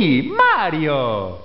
[0.00, 1.36] Mario!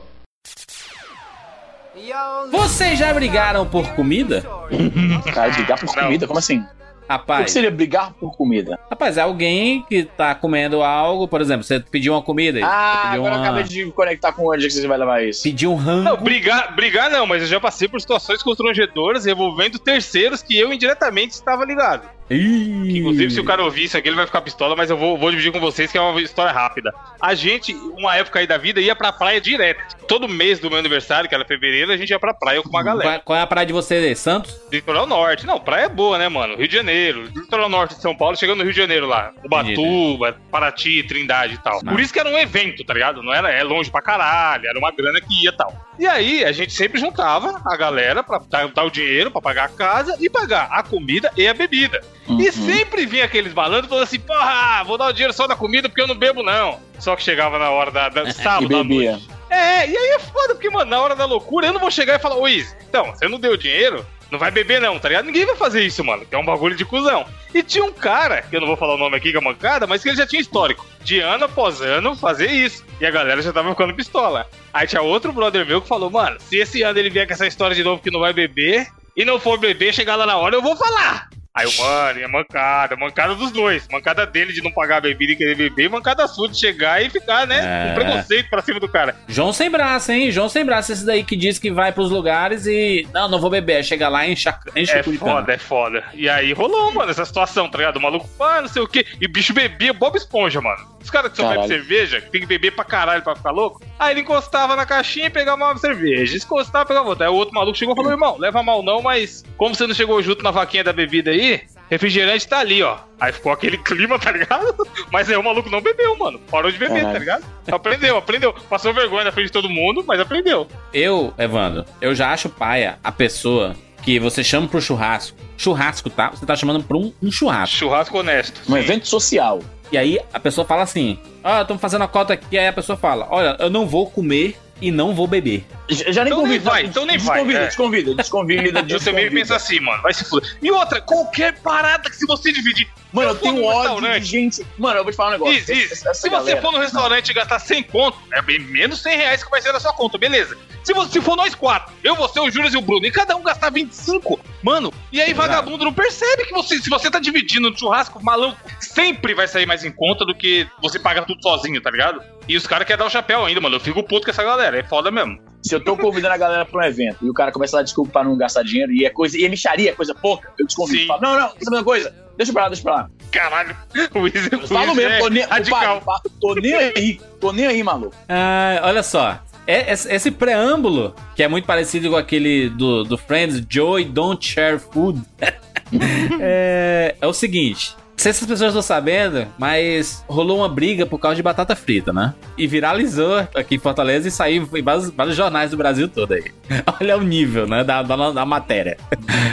[2.52, 4.46] Vocês já brigaram por comida?
[5.34, 6.26] Cara, brigar por comida?
[6.26, 6.60] Como assim?
[6.60, 6.64] O
[7.08, 8.80] que Rapaz, seria brigar por comida?
[8.90, 13.08] rapaz, é alguém que tá comendo algo, por exemplo, você pediu uma comida, Ah, você
[13.10, 13.46] pediu, agora eu uma...
[13.46, 15.44] acabei de conectar com onde é que você vai levar isso.
[15.44, 16.04] pediu um rango.
[16.04, 20.74] Não, brigar, brigar não, mas eu já passei por situações constrangedoras envolvendo terceiros que eu
[20.74, 22.10] indiretamente estava ligado.
[22.30, 23.00] Ih.
[23.00, 25.30] Inclusive, se o cara ouvir isso aqui, ele vai ficar pistola, mas eu vou, vou
[25.30, 26.94] dividir com vocês que é uma história rápida.
[27.22, 29.96] A gente, uma época aí da vida, ia pra praia direto.
[30.08, 32.84] Todo mês do meu aniversário, que era fevereiro, a gente ia pra praia com uma
[32.84, 33.20] galera.
[33.20, 34.60] Qual, é a praia de você, Santos?
[34.72, 35.46] Litoral Norte.
[35.46, 36.56] Não, praia é boa, né, mano?
[36.56, 37.30] Rio de Janeiro.
[37.36, 39.32] Litoral Norte de São Paulo, chegando no Rio de Janeiro lá.
[39.44, 41.82] Ubatuba, Paraty, Trindade e tal.
[41.84, 41.94] Não.
[41.94, 43.22] Por isso que era um evento, tá ligado?
[43.22, 45.74] Não era é longe pra caralho, era uma grana que ia e tal.
[46.00, 49.66] E aí, a gente sempre juntava a galera pra dar, dar o dinheiro pra pagar
[49.66, 52.02] a casa e pagar a comida e a bebida.
[52.28, 52.52] E Uhum.
[52.52, 56.02] sempre vinha aqueles malandros falando assim: porra, vou dar o dinheiro só da comida porque
[56.02, 56.80] eu não bebo, não.
[57.00, 59.12] Só que chegava na hora da, da E sábado bebia.
[59.12, 59.30] noite.
[59.50, 62.16] É, e aí é foda, porque, mano, na hora da loucura eu não vou chegar
[62.16, 65.26] e falar, ô Izzy, então, você não deu dinheiro, não vai beber não, tá ligado?
[65.26, 67.26] Ninguém vai fazer isso, mano, que é um bagulho de cuzão.
[67.54, 69.86] E tinha um cara, que eu não vou falar o nome aqui, que é mancada,
[69.86, 72.84] mas que ele já tinha histórico, de ano após ano fazer isso.
[73.00, 74.50] E a galera já tava ficando pistola.
[74.74, 77.46] Aí tinha outro brother meu que falou, mano, se esse ano ele vier com essa
[77.48, 80.56] história de novo que não vai beber, e não for beber, chegar lá na hora,
[80.56, 81.30] eu vou falar.
[81.56, 83.88] Aí o mano, é mancada, mancada dos dois.
[83.90, 87.02] Mancada dele de não pagar a bebida e querer beber, e mancada sua de chegar
[87.02, 87.88] e ficar, né, É.
[87.90, 89.16] com preconceito pra cima do cara.
[89.28, 90.30] João sem braço, hein?
[90.32, 93.08] João sem braço, esse daí que diz que vai pros lugares e.
[93.14, 93.84] Não, não vou beber.
[93.86, 95.18] Chega lá e enche, a- enche É o cana.
[95.18, 96.04] foda, é foda.
[96.14, 97.98] E aí rolou, mano, essa situação, tá ligado?
[97.98, 99.06] O maluco, ah, não sei o quê.
[99.22, 100.95] E o bicho bebia Bob Esponja, mano.
[101.06, 103.80] Os caras que só bebem cerveja, que tem que beber pra caralho pra ficar louco.
[104.00, 106.36] Aí ele encostava na caixinha e pegava uma cerveja.
[106.36, 107.28] Encostava, pegava outra.
[107.28, 109.94] Aí o outro maluco chegou e falou: irmão, leva mal não, mas como você não
[109.94, 111.62] chegou junto na vaquinha da bebida aí,
[111.92, 112.98] refrigerante tá ali, ó.
[113.20, 114.76] Aí ficou aquele clima, tá ligado?
[115.10, 116.38] Mas aí o maluco não bebeu, mano.
[116.52, 117.14] Parou de beber, Caralho.
[117.14, 117.46] tá ligado?
[117.72, 118.54] Aprendeu, aprendeu.
[118.70, 120.68] Passou vergonha na frente de todo mundo, mas aprendeu.
[120.94, 125.38] Eu, Evandro, eu já acho paia a pessoa que você chama pro churrasco.
[125.58, 126.30] Churrasco, tá?
[126.30, 127.76] Você tá chamando pra um, um churrasco.
[127.78, 128.62] Churrasco honesto.
[128.70, 129.62] Um evento social.
[129.92, 132.58] E aí a pessoa fala assim: Ó, estamos fazendo a cota aqui.
[132.58, 135.66] Aí a pessoa fala: Olha, eu não vou comer e não vou beber.
[135.90, 136.70] Já nem Então nem convida.
[136.70, 137.66] vai, então nem vai, desconvida, é.
[137.68, 139.56] Desconvida, desconvida, Eu também penso desconvida.
[139.56, 140.58] assim, mano, vai se fuder.
[140.62, 142.88] E outra, qualquer parada que se você dividir.
[143.14, 144.66] Mano, eu tenho ódio de gente.
[144.78, 145.54] Mano, eu vou te falar um negócio.
[145.56, 145.94] Isso, isso.
[145.94, 149.02] Essa- essa se você galera- for no restaurante e gastar 100 conto, é bem menos
[149.02, 150.58] 100 reais que vai ser na sua conta, beleza.
[150.84, 153.36] Se, você, se for nós quatro, eu, você, o Júlio e o Bruno, e cada
[153.38, 155.48] um gastar 25, mano, e aí Exato.
[155.48, 159.66] vagabundo não percebe que você, se você tá dividindo no churrasco, maluco, sempre vai sair
[159.66, 162.22] mais em conta do que você paga tudo sozinho, tá ligado?
[162.48, 163.78] E os caras querem dar o chapéu ainda, mano.
[163.78, 165.40] Eu fico puto com essa galera, é foda mesmo.
[165.66, 167.84] Se eu tô convidando a galera pra um evento e o cara começa a dar
[167.86, 170.66] desculpa pra não gastar dinheiro e é coisa, e é micharia, é coisa pouca, eu
[170.68, 171.08] desconvido.
[171.08, 172.14] Falo, não, não, essa mesma coisa.
[172.38, 173.10] Deixa pra lá, deixa pra lá.
[173.32, 173.76] Caralho,
[174.14, 175.98] o Eu falo mesmo, é tô nem, radical.
[175.98, 178.16] Opa, tô nem aí, tô nem aí, maluco.
[178.30, 179.40] Ah, olha só.
[179.66, 184.46] É- Esse, esse preâmbulo, que é muito parecido com aquele do, do Friends, Joy Don't
[184.46, 185.20] Share Food,
[186.40, 187.96] é, é o seguinte.
[188.18, 192.14] Sei se as pessoas estão sabendo, mas rolou uma briga por causa de batata frita,
[192.14, 192.34] né?
[192.58, 196.46] E viralizou aqui em Fortaleza e saiu em vários, vários jornais do Brasil todo aí.
[197.00, 198.98] Olha o nível, né, da, da, da matéria.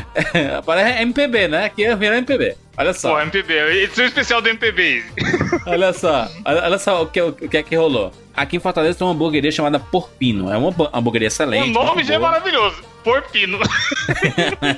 [0.64, 1.64] Parece MPB, né?
[1.66, 2.56] Aqui é virar MPB.
[2.76, 3.14] Olha só.
[3.14, 3.52] Pô, MPB,
[3.82, 5.04] edição especial do MPB.
[5.66, 8.10] Olha só, olha, olha só o que, o que é que rolou.
[8.34, 10.50] Aqui em Fortaleza tem uma hamburgueria chamada Porpino.
[10.50, 11.68] É uma hambu- hamburgueria excelente.
[11.70, 12.82] o nome já é maravilhoso.
[13.04, 13.58] Porpino.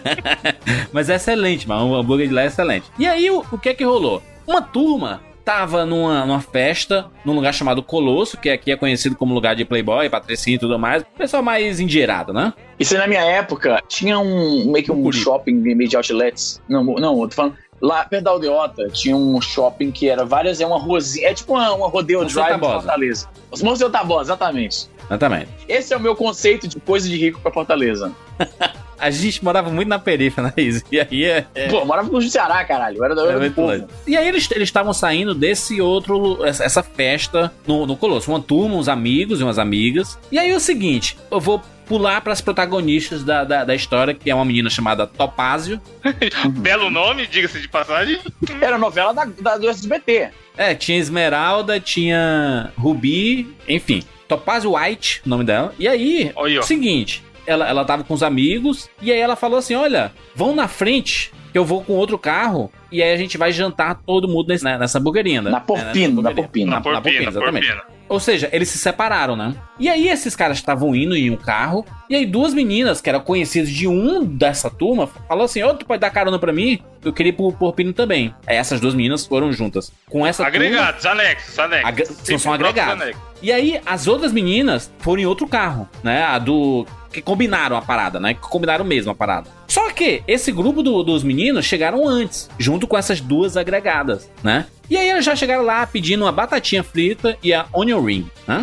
[0.93, 1.91] Mas é excelente, mano.
[1.91, 2.87] O hambúrguer de lá é excelente.
[2.99, 4.23] E aí, o, o que é que rolou?
[4.47, 9.35] Uma turma tava numa, numa festa, num lugar chamado Colosso, que aqui é conhecido como
[9.35, 11.05] lugar de playboy, patrocínio e tudo mais.
[11.19, 12.53] Pessoal mais endinheirado, né?
[12.81, 15.17] Isso aí na minha época tinha um meio que um Curi.
[15.19, 16.61] shopping meio de outlets.
[16.69, 17.57] Não, não, eu tô falando.
[17.85, 21.53] Lá perto da Aldeota tinha um shopping que era várias, é uma ruazinha, é tipo
[21.53, 22.81] uma, uma rodeo Monsenhor drive de Tabosa.
[22.81, 23.29] Fortaleza.
[23.51, 24.89] Os Monsenhor Tabosa, exatamente.
[25.05, 25.51] Exatamente.
[25.69, 28.11] Esse é o meu conceito de coisa de rico pra Fortaleza.
[28.99, 30.85] A gente morava muito na periferia, né, Izzy?
[30.91, 32.99] E aí é, é, Pô, eu morava no Ceará, caralho.
[32.99, 33.89] Eu era, eu É era do povo.
[34.07, 38.31] E aí eles eles estavam saindo desse outro, essa, essa festa no, no Colosso.
[38.31, 40.19] Uma turma, uns amigos e umas amigas.
[40.31, 44.31] E aí é o seguinte, eu vou pular pras protagonistas da, da, da história, que
[44.31, 45.79] é uma menina chamada Topázio.
[46.51, 48.19] Belo nome, diga-se de passagem.
[48.61, 50.31] Era novela da, da- do SBT.
[50.57, 54.03] É, tinha Esmeralda, tinha Ruby, enfim.
[54.27, 55.75] Topázio White, o nome dela.
[55.79, 56.63] E aí, ó.
[56.63, 60.69] seguinte, ela, ela tava com os amigos, e aí ela falou assim: olha, vão na
[60.69, 61.33] frente.
[61.53, 64.65] que Eu vou com outro carro e aí a gente vai jantar todo mundo nesse-
[64.65, 65.41] né, nessa hamburgueria.
[65.41, 65.51] né?
[65.53, 66.35] Na É, Porpino, nessa na hamburgueria.
[66.43, 66.67] Porpino.
[66.71, 67.67] Na na Porpina, Porpina, exatamente.
[67.69, 67.95] Porpina.
[68.09, 69.55] Ou seja, eles se separaram, né?
[69.79, 73.09] E aí esses caras estavam indo em um carro, e E aí duas meninas, que
[73.09, 76.53] eram conhecidas de um dessa turma, falou assim, ô, oh, tu pode dar carona pra
[76.53, 76.81] mim?
[77.05, 78.35] Eu queria ir pro Porpino também.
[78.47, 79.93] Aí essas duas meninas foram juntas.
[80.09, 81.89] Com essa Agregados, turma, anexos, anexos.
[81.89, 83.15] Ag são, são agregados.
[83.43, 86.25] E aí as outras meninas foram em outro carro, né?
[86.25, 88.35] A do que combinaram a parada, né?
[88.35, 89.49] Que combinaram mesmo a parada.
[89.69, 94.67] Só que esse grupo do, dos meninos chegaram antes, junto com essas duas agregadas, né?
[94.91, 98.63] E aí eles já chegaram lá pedindo uma batatinha frita e a onion ring, né?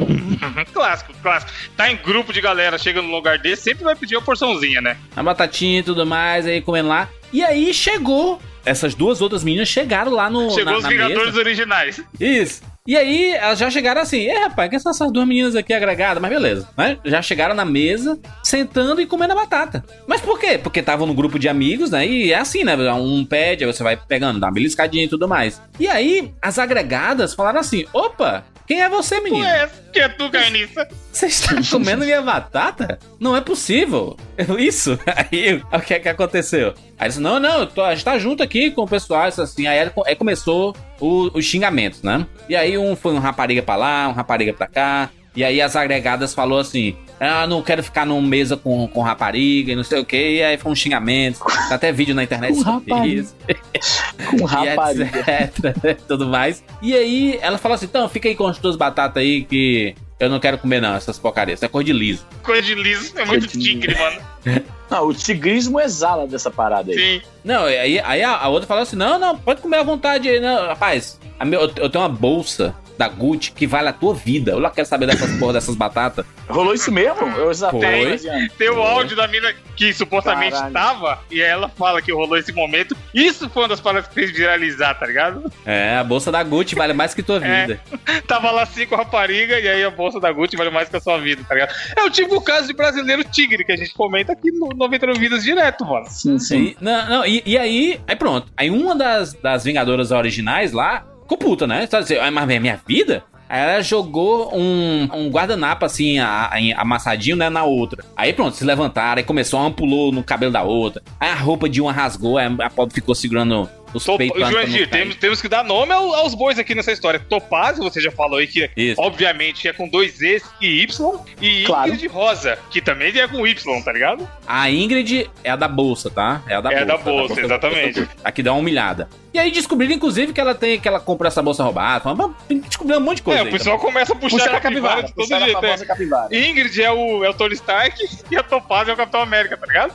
[0.71, 1.51] clássico, clássico.
[1.75, 4.97] Tá em grupo de galera, chega num lugar desse, sempre vai pedir uma porçãozinha, né?
[5.15, 7.09] A batatinha e tudo mais, aí comendo lá.
[7.31, 10.51] E aí chegou essas duas outras meninas chegaram lá no.
[10.51, 11.39] Chegou na, os na Vingadores mesa.
[11.39, 12.03] originais.
[12.19, 12.61] Isso.
[12.87, 16.19] E aí, elas já chegaram assim, é rapaz, que são essas duas meninas aqui agregadas,
[16.19, 16.97] mas beleza, né?
[17.05, 19.85] Já chegaram na mesa, sentando e comendo a batata.
[20.07, 20.57] Mas por quê?
[20.57, 22.07] Porque estavam no grupo de amigos, né?
[22.07, 22.75] E é assim, né?
[22.93, 25.61] Um pede, aí você vai pegando, dá uma beliscadinha e tudo mais.
[25.79, 29.43] E aí, as agregadas falaram assim: opa, quem é você, menino?
[29.43, 30.87] Ué, que é tu, carniça?
[31.11, 32.97] Você está comendo minha batata?
[33.19, 34.15] Não é possível.
[34.57, 34.97] Isso.
[35.13, 36.73] Aí, o que é que aconteceu?
[36.97, 39.67] Aí disse, não, não, tô, a gente tá junto aqui com o pessoal, isso assim.
[39.67, 42.25] Aí, aí começou o, os xingamentos, né?
[42.47, 45.09] E aí um foi um rapariga pra lá, um rapariga pra cá.
[45.35, 49.71] E aí as agregadas falou assim: Ah, não quero ficar numa mesa com, com rapariga
[49.71, 50.37] e não sei o que.
[50.37, 51.37] E aí foi um xingamento.
[51.69, 53.21] Tá até vídeo na internet com sobre rapariga.
[53.21, 53.35] isso.
[54.25, 55.05] com rapariga.
[55.05, 56.63] etc, tudo mais.
[56.81, 60.29] E aí ela falou assim: então, fica aí com as tuas batatas aí que eu
[60.29, 61.59] não quero comer, não, essas porcarias.
[61.59, 62.25] Isso é cor de liso.
[62.41, 64.21] Coisa de liso, é muito tigre, mano.
[64.91, 66.97] Não, o tigrismo exala dessa parada aí.
[66.97, 67.21] Sim.
[67.45, 70.37] Não, aí, aí a, a outra falou assim: não, não, pode comer à vontade aí,
[70.41, 70.67] não.
[70.67, 74.51] Rapaz, a meu, eu tenho uma bolsa da Gucci que vale a tua vida.
[74.51, 76.25] Eu lá quero saber dessas porra dessas batatas.
[76.49, 77.27] Rolou isso mesmo?
[77.37, 77.79] Eu já Foi.
[77.79, 80.73] tava Tem o áudio da mina que supostamente Caralho.
[80.73, 82.95] tava, e ela fala que rolou esse momento.
[83.13, 85.51] Isso foi uma das paradas que fez viralizar, tá ligado?
[85.65, 87.61] É, a bolsa da Gucci vale mais que tua É.
[87.65, 87.81] vida.
[88.27, 91.17] Tava lá cinco rapariga, e aí a bolsa da Gucci vale mais que a sua
[91.17, 91.73] vida, tá ligado?
[91.97, 95.19] É o tipo o caso de brasileiro tigre que a gente comenta aqui no 99
[95.19, 96.05] Vidas direto, mano.
[96.09, 96.57] Sim, sim.
[96.61, 98.47] E, não, não, e, e aí, aí pronto.
[98.57, 101.87] Aí uma das, das Vingadoras originais lá ficou puta, né?
[101.87, 103.23] Tá "Ah, mas é minha vida?
[103.49, 108.01] Ela jogou um, um guardanapo assim, a- a- amassadinho, né, na outra.
[108.15, 111.01] Aí pronto, se levantaram, aí começou, uma pulou no cabelo da outra.
[111.19, 114.25] Aí a roupa de uma rasgou, aí a pobre ficou segurando os Top...
[114.35, 117.19] Jurandir, temos, temos que dar nome ao- aos bois aqui nessa história.
[117.19, 119.01] Topázio, você já falou aí que, Isso.
[119.01, 121.19] obviamente, é com dois E's e Y.
[121.41, 121.89] E Claro.
[121.89, 124.27] Ingrid Rosa, que também é com Y, tá ligado?
[124.47, 126.41] A Ingrid é a da bolsa, tá?
[126.47, 126.85] É a da É bolsa.
[126.85, 128.07] da bolsa, exatamente.
[128.23, 129.09] Aqui dá uma humilhada.
[129.33, 132.01] E aí descobriram, inclusive, que ela tem que ela comprou essa bolsa roubada.
[132.03, 133.39] Falaram, "Mas Descobriu um monte de coisa.
[133.39, 135.65] É, aí o pessoal começa a puxar Puxa a capivara capivara, de todo jeito.
[135.83, 135.85] É.
[135.85, 136.35] capivara.
[136.35, 137.97] Ingrid é o, é o Tony Stark
[138.29, 139.93] e a Topázio é o Capitão América, tá ligado?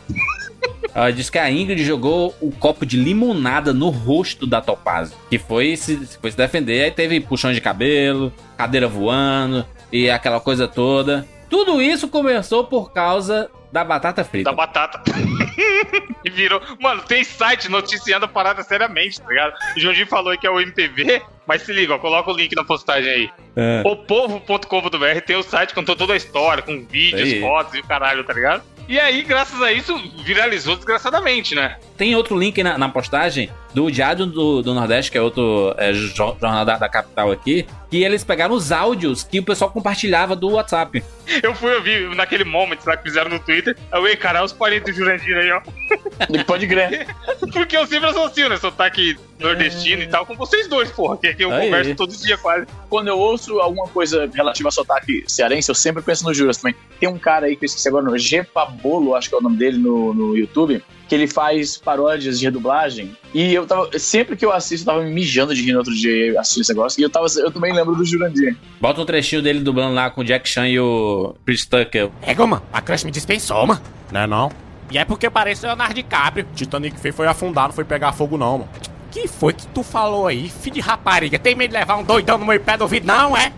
[0.94, 5.16] Ela disse que a Ingrid jogou o copo de limonada no rosto da Topazio.
[5.28, 6.84] Que foi se, foi se defender.
[6.84, 11.26] Aí teve puxão de cabelo, cadeira voando e aquela coisa toda.
[11.50, 14.50] Tudo isso começou por causa da batata frita.
[14.50, 15.02] Da batata.
[16.24, 16.60] e virou.
[16.80, 19.54] Mano, tem site noticiando a parada seriamente, tá ligado?
[19.76, 22.64] O Joãozinho falou que é o MPV, mas se liga, ó, coloca o link na
[22.64, 23.30] postagem aí.
[23.54, 23.82] É.
[23.84, 28.32] Opovo.com.br tem o site com toda a história, com vídeos, fotos e o caralho, tá
[28.32, 28.62] ligado?
[28.88, 31.76] E aí, graças a isso, viralizou desgraçadamente, né?
[31.96, 35.92] Tem outro link na, na postagem do Diário do, do Nordeste, que é outro é,
[35.92, 36.08] jo-
[36.40, 40.50] jornal da, da capital aqui, que eles pegaram os áudios que o pessoal compartilhava do
[40.50, 41.02] WhatsApp.
[41.42, 43.76] Eu fui ouvir naquele moment lá que fizeram no Twitter.
[43.92, 45.60] Eu, ei, cara, os parentes do Jurandir aí, ó.
[46.46, 47.06] Pode crer.
[47.52, 48.56] Porque eu sempre associo, né?
[48.56, 51.66] Sotaque nordestino e tal, com vocês dois, porra, que, que eu Aí.
[51.66, 52.66] converso todo dia quase.
[52.88, 56.74] Quando eu ouço alguma coisa relativa a sotaque cearense, eu sempre penso no Juras também.
[56.98, 59.42] Tem um cara aí que eu esqueci agora, no G Pabolo, acho que é o
[59.42, 63.16] nome dele no, no YouTube, que ele faz paródias de redublagem.
[63.32, 63.98] E eu tava.
[63.98, 66.72] Sempre que eu assisto, eu tava me mijando de rir no outro dia assistindo esse
[66.72, 67.00] negócio.
[67.00, 68.56] E eu, tava, eu também lembro do Jurandir.
[68.80, 72.10] Bota um trechinho dele dublando lá com o Jack Chan e o Chris Tucker.
[72.22, 73.80] É, mano, a Crush me dispensou, mano.
[74.10, 74.50] Não é não?
[74.90, 76.46] E é porque parece o Leonardo DiCaprio.
[76.54, 78.70] Titanic fez foi afundar, não foi pegar fogo não, mano.
[79.10, 81.38] Que foi que tu falou aí, filho de rapariga?
[81.38, 83.52] Tem medo de levar um doidão no meu pé do ouvido, não, é?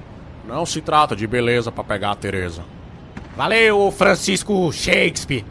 [0.47, 2.65] Não se trata de beleza pra pegar a Tereza.
[3.37, 5.45] Valeu, Francisco Shakespeare.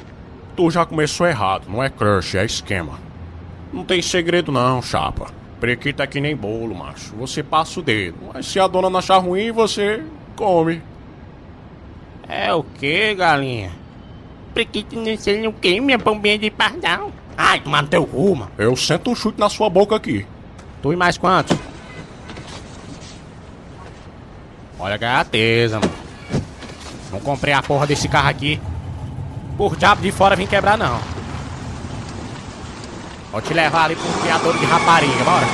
[0.58, 3.00] Tu já começou errado, não é crush, é esquema.
[3.72, 5.28] Não tem segredo não, chapa.
[5.60, 7.16] Prequita é que nem bolo, macho.
[7.18, 10.04] Você passa o dedo, mas se a dona não achar ruim, você
[10.36, 10.82] come.
[12.28, 13.72] É o que, galinha?
[14.52, 17.12] Prequita não sei o que, minha bombinha de pardal.
[17.38, 18.52] Ai, tomar no teu cu, mano.
[18.58, 20.26] Eu sento um chute na sua boca aqui.
[20.82, 21.56] Tu e mais quantos?
[24.80, 25.94] Olha a gateza, mano.
[27.12, 28.60] Não comprei a porra desse carro aqui.
[29.58, 31.00] Por diabo de fora vim quebrar, não.
[33.32, 35.48] Vou te levar ali pro criador de rapariga, bora.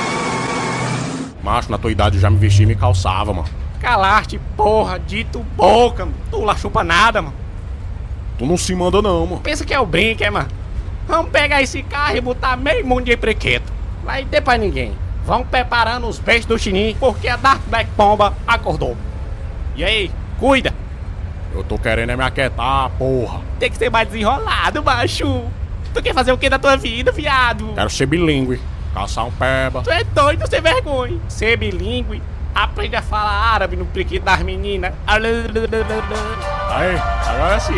[1.42, 3.48] Macho, na tua idade eu já me vesti e me calçava, mano.
[3.80, 6.16] Calaste, porra, dito boca, mano.
[6.30, 7.34] tu lá chupa nada, mano.
[8.38, 9.40] Tu não se manda não, mano.
[9.40, 10.48] Pensa que é o brinco, é, mano?
[11.06, 13.72] Vamos pegar esse carro e botar meio mundo de prequeto.
[14.04, 14.92] Vai ter pra ninguém.
[15.24, 18.96] Vão preparando os beijos do chininho, porque a Dark Black Pomba acordou.
[19.76, 20.74] E aí, cuida.
[21.54, 23.40] Eu tô querendo é me aquietar, porra.
[23.60, 25.44] Tem que ser mais desenrolado, macho.
[25.92, 27.72] Tu quer fazer o que da tua vida, viado?
[27.74, 28.60] Quero ser bilíngue.
[28.92, 29.82] Caçar um peba.
[29.82, 31.18] Tu é doido, sem vergonha.
[31.28, 32.20] Ser bilíngue.
[32.52, 34.92] Aprende a falar árabe no prequito das meninas.
[35.06, 36.96] Aí,
[37.26, 37.74] agora sim.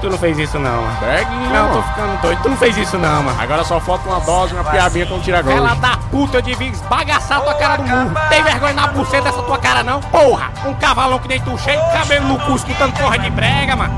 [0.00, 0.96] Tu não fez isso não, mano.
[1.00, 2.42] Beguinho, Não, tô ficando doido.
[2.42, 3.40] Tu não fez isso não, mano.
[3.40, 6.68] Agora só falta uma dose e uma piabinha com tira Ela da puta, eu devia
[6.68, 8.14] esbagaçar tua cara do murro.
[8.28, 10.00] Tem vergonha na buceta dessa tua cara, não?
[10.00, 10.50] Porra!
[10.64, 13.94] Um cavalão que nem tu, cheio de cabelo no cu, escutando porra de brega, mano.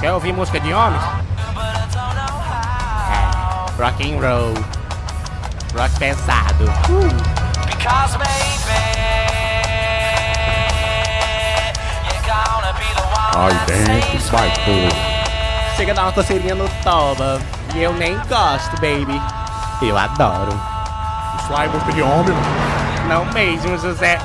[0.00, 0.98] Quer ouvir música de homem?
[3.10, 4.54] É, rock and roll.
[5.76, 6.64] Rock pesado.
[7.66, 9.19] Because baby,
[13.48, 15.76] be the one Ai, that dentro, vai, porra.
[15.76, 17.40] Chega a dar uma coceirinha no toba.
[17.74, 19.20] E eu nem gosto, baby.
[19.82, 20.52] Eu adoro.
[21.40, 23.08] Isso lá é música de homem, mano.
[23.08, 24.18] Não mesmo, José.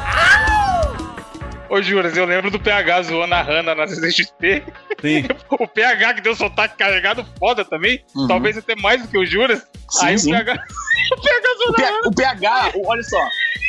[1.69, 4.63] Ô, Juras, eu lembro do PH zoando a Hannah na CCXP.
[5.01, 5.25] Sim.
[5.59, 8.03] O PH que deu sotaque carregado foda também.
[8.15, 8.27] Uhum.
[8.27, 9.65] Talvez até mais do que o Juras.
[9.89, 10.31] Sim, Aí sim.
[10.33, 10.53] o PH.
[11.11, 12.07] o PH O, zoando P- Hannah.
[12.07, 13.17] o PH, o- olha só,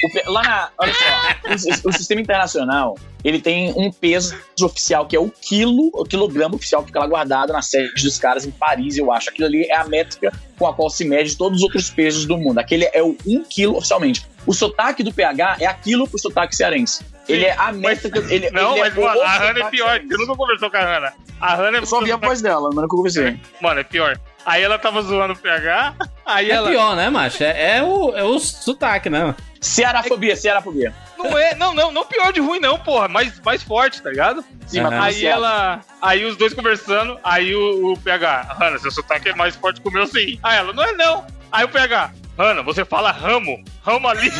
[0.05, 2.97] o P- lá na, olha só, o, o sistema internacional,
[3.27, 7.09] ele tem um peso oficial que é o quilo, o quilograma oficial que fica lá
[7.09, 9.31] guardado na sede dos caras em Paris, eu acho.
[9.31, 12.39] Aquilo ali é a métrica com a qual se mede todos os outros pesos do
[12.39, 12.59] mundo.
[12.59, 14.25] Aquele é o 1 quilo oficialmente.
[14.47, 17.05] O sotaque do PH é aquilo pro sotaque cearense.
[17.29, 18.21] Ele é a métrica.
[18.33, 19.89] Ele, Não, ele mas, é mano, a Hannah é pior.
[19.89, 20.09] cearense.
[20.09, 21.13] Você nunca conversou com a Hannah.
[21.41, 23.41] A Hannah é Eu só vi a voz dela, mas nunca conversei.
[23.61, 24.17] Mano, é pior.
[24.47, 26.71] Aí ela tava zoando o PH, aí É ela.
[26.71, 27.43] pior, né, macho?
[27.43, 29.35] É, é o, é o sotaque, né?
[29.61, 30.95] Cearafobia, cearafobia.
[31.19, 33.09] Não é, não, não, não pior de ruim, não, porra.
[33.09, 34.45] Mais, mais forte, tá ligado?
[34.69, 35.81] Sim, mas Aí ela.
[36.01, 39.89] Aí os dois conversando, aí o, o PH, Hannah, seu sotaque é mais forte que
[39.89, 40.39] o meu sim.
[40.45, 41.27] Aí ela, não é não.
[41.51, 44.31] Aí o PH, Hannah, você fala ramo, ramo ali.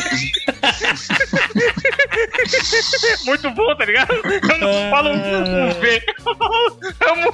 [3.25, 4.13] Muito bom, tá ligado?
[4.13, 6.01] Eu não falo um V.
[7.01, 7.33] Ramo.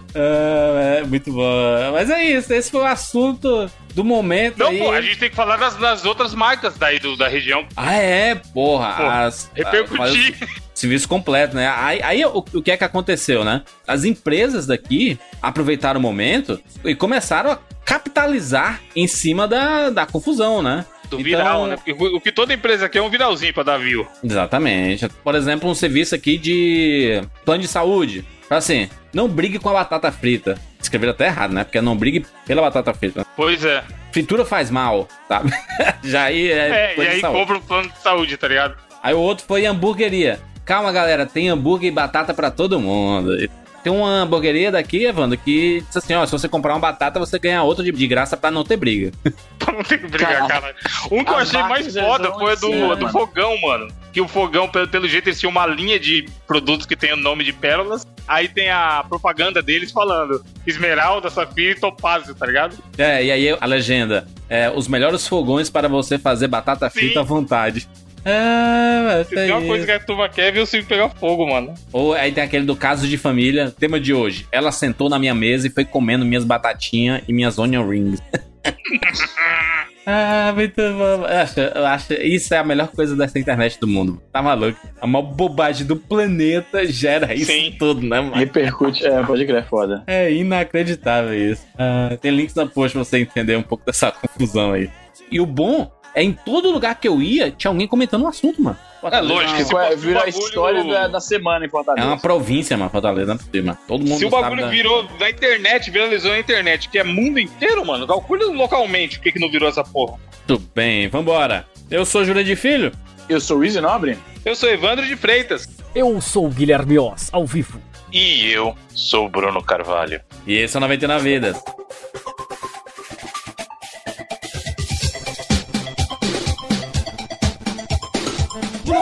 [0.15, 1.91] Ah, é muito bom.
[1.93, 4.79] Mas é isso, esse foi o assunto do momento Não, aí.
[4.79, 7.65] pô, a gente tem que falar das, das outras marcas daí do, da região.
[7.75, 8.93] Ah, é, porra.
[8.93, 10.35] Pô, as, Repercutir.
[10.73, 11.67] serviço completo, né?
[11.75, 13.63] Aí, aí o, o que é que aconteceu, né?
[13.87, 20.61] As empresas daqui aproveitaram o momento e começaram a capitalizar em cima da, da confusão,
[20.61, 20.85] né?
[21.09, 21.75] Do Então- viral, né?
[21.75, 24.07] Porque o que toda empresa quer é um viralzinho pra dar view.
[24.23, 25.09] Exatamente.
[25.23, 28.25] Por exemplo, um serviço aqui de plano de saúde.
[28.57, 30.59] Assim, não brigue com a batata frita.
[30.79, 31.63] Escreveram até errado, né?
[31.63, 33.25] Porque é não brigue pela batata frita.
[33.35, 33.83] Pois é.
[34.11, 35.51] Fritura faz mal, sabe?
[36.03, 38.75] Já aí é, É, e aí compra o plano de saúde, tá ligado?
[39.01, 40.39] Aí o outro foi hamburgueria.
[40.65, 43.35] Calma, galera, tem hambúrguer e batata pra todo mundo.
[43.83, 47.39] Tem uma hamburgueria daqui, Evandro, que diz assim, ó, se você comprar uma batata, você
[47.39, 49.11] ganha outra de, de graça pra não ter briga.
[49.61, 50.75] Pra não ter que brigar, Cara, cara.
[51.11, 53.09] Um que eu achei mais foda foi do, cima, do mano.
[53.11, 53.87] fogão, mano.
[54.11, 57.15] Que o fogão, pelo, pelo jeito, eles tinham uma linha de produtos que tem o
[57.15, 58.05] nome de pérolas.
[58.27, 62.75] Aí tem a propaganda deles falando Esmeralda, Safira e Topázio, tá ligado?
[62.97, 66.99] É, e aí a legenda, é, os melhores fogões para você fazer batata Sim.
[66.99, 67.87] frita à vontade.
[68.25, 71.47] Ah, Se tem uma coisa que a turma quer é ver o circo pegar fogo,
[71.47, 71.73] mano.
[71.91, 74.47] Ou aí tem aquele do caso de família, tema de hoje.
[74.51, 78.21] Ela sentou na minha mesa e foi comendo minhas batatinhas e minhas onion rings.
[80.05, 81.25] ah, muito bom.
[81.25, 84.21] Eu acho, eu acho isso é a melhor coisa dessa internet do mundo.
[84.31, 84.79] Tá maluco?
[84.99, 87.75] A maior bobagem do planeta gera isso Sim.
[87.79, 88.35] tudo, né, mano?
[88.35, 90.03] Repercute, é, pode crer, foda.
[90.05, 91.65] É inacreditável isso.
[91.75, 94.91] Ah, tem links na post pra você entender um pouco dessa confusão aí.
[95.31, 98.61] E o bom é em todo lugar que eu ia, tinha alguém comentando um assunto,
[98.61, 98.77] mano.
[99.11, 102.07] É lógico que se Virou a história da, da semana em É Fortaleza.
[102.07, 103.77] uma província, mano, Fortaleza, não é mano.
[103.87, 107.39] Todo mundo Se o bagulho da- virou na internet, viralizou na internet, que é mundo
[107.39, 110.19] inteiro, mano, calcule localmente o que, que não virou essa porra.
[110.45, 111.65] Tudo bem, vambora.
[111.89, 112.91] Eu sou Júlia de Filho.
[113.27, 114.17] Eu sou o Easy Nobre.
[114.45, 115.67] Eu sou Evandro de Freitas.
[115.95, 117.79] Eu sou o Guilherme Oz, ao vivo.
[118.11, 120.21] E eu sou o Bruno Carvalho.
[120.45, 121.57] E esse é o 99 Vidas.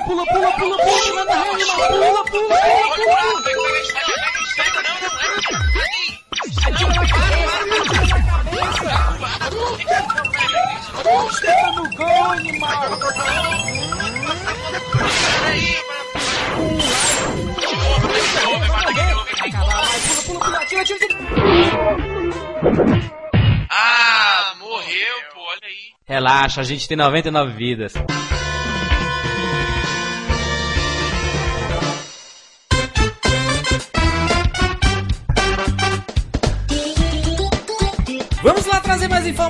[0.09, 2.57] Pula, pula, pula, pula, pula, manda rede, pula, pula, pula, pula.
[23.69, 25.93] Ah, morreu, pô, olha aí.
[26.07, 27.93] Relaxa, a gente tem 99 vidas.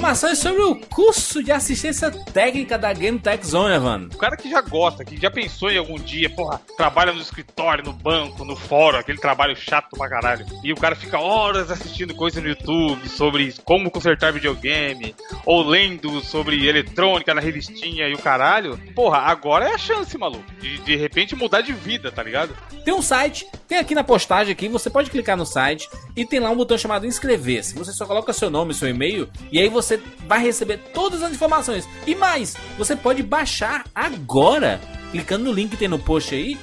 [0.10, 4.10] Informações sobre o curso de assistência técnica da Game Tech Zone, Evandro.
[4.16, 7.84] O cara que já gosta, que já pensou em algum dia, porra, trabalha no escritório,
[7.84, 10.48] no banco, no fórum, aquele trabalho chato pra caralho.
[10.64, 15.14] E o cara fica horas assistindo coisa no YouTube sobre como consertar videogame,
[15.46, 18.80] ou lendo sobre eletrônica na revistinha e o caralho.
[18.96, 22.56] Porra, agora é a chance, maluco, de de repente mudar de vida, tá ligado?
[22.84, 26.40] Tem um site, tem aqui na postagem aqui, você pode clicar no site e tem
[26.40, 27.76] lá um botão chamado inscrever-se.
[27.76, 31.88] Você só coloca seu nome, seu e-mail e aí você vai receber todas as informações.
[32.06, 34.80] E mais, você pode baixar agora,
[35.12, 36.58] clicando no link que tem no post aí,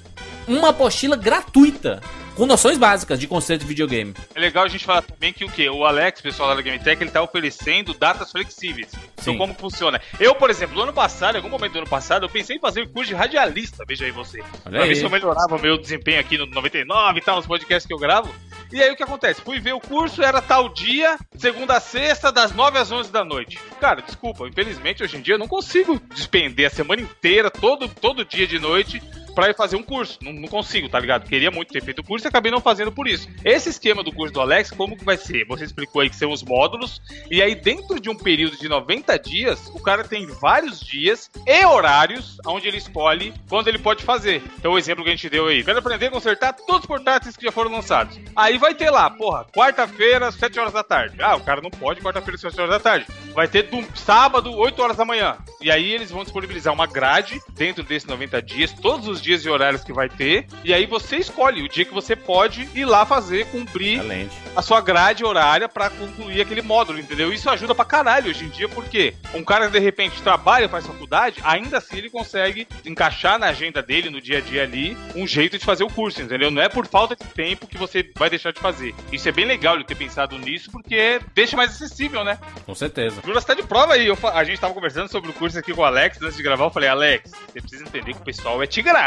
[0.47, 2.01] uma apostila gratuita
[2.37, 4.15] com noções básicas de conceito de videogame.
[4.35, 5.69] É legal a gente falar também que o que?
[5.71, 8.89] O Alex, pessoal da GameTech, ele tá oferecendo datas flexíveis.
[9.15, 9.39] Então, Sim.
[9.39, 10.01] como que funciona?
[10.21, 12.61] Eu, por exemplo, no ano passado, em algum momento do ano passado, eu pensei em
[12.61, 14.41] fazer o curso de radialista, veja aí você.
[14.41, 14.89] Olha pra aí.
[14.89, 17.95] ver se eu melhorava o meu desempenho aqui no 99 e tal, nos podcasts que
[17.95, 18.33] eu gravo.
[18.71, 19.41] E aí o que acontece?
[19.41, 23.25] Fui ver o curso, era tal dia, segunda a sexta, das 9 às 11 da
[23.25, 23.59] noite.
[23.81, 28.25] Cara, desculpa, infelizmente hoje em dia eu não consigo despender a semana inteira, todo, todo
[28.25, 29.01] dia de noite,
[29.37, 30.19] pra ir fazer um curso.
[30.23, 31.29] Não, não consigo, tá ligado?
[31.29, 33.29] Queria muito ter feito o curso e acabei não fazendo por isso.
[33.45, 35.45] Esse esquema do curso do Alex, como que vai ser?
[35.45, 39.19] Você explicou aí que são os módulos, e aí dentro de um período de 90
[39.19, 44.43] dias, o cara tem vários dias e horários onde ele escolhe quando ele pode fazer.
[44.59, 47.37] Então o exemplo que a gente deu aí, quero aprender a consertar todos os portáteis
[47.37, 48.19] que já foram lançados.
[48.35, 51.21] Aí vai ter lá, porra, quarta-feira, 7 horas da tarde.
[51.21, 53.07] Ah, o cara não pode quarta-feira, 7 horas da tarde.
[53.35, 55.37] Vai ter do sábado, 8 horas da manhã.
[55.61, 59.51] E aí eles vão disponibilizar uma grade dentro desses 90 dias, todos os dias e
[59.51, 60.47] horários que vai ter.
[60.63, 64.37] E aí você escolhe o dia que você pode ir lá fazer, cumprir Excelente.
[64.55, 67.33] a sua grade horária pra concluir aquele módulo, entendeu?
[67.33, 70.87] Isso ajuda pra caralho hoje em dia, porque um cara que de repente trabalha, faz
[70.87, 75.27] faculdade, ainda assim ele consegue encaixar na agenda dele, no dia a dia ali, um
[75.27, 76.51] jeito de fazer o curso, entendeu?
[76.51, 78.95] Não é por falta de tempo que você vai deixar de fazer.
[79.11, 82.39] Isso é bem legal ele ter pensado nisso, porque deixa mais acessível, né?
[82.65, 83.21] Com certeza.
[83.25, 84.07] Jura, você tá de prova aí.
[84.07, 86.65] Eu a gente tava conversando sobre o curso aqui com o Alex antes de gravar.
[86.65, 88.67] Eu falei, Alex, você precisa entender que o pessoal é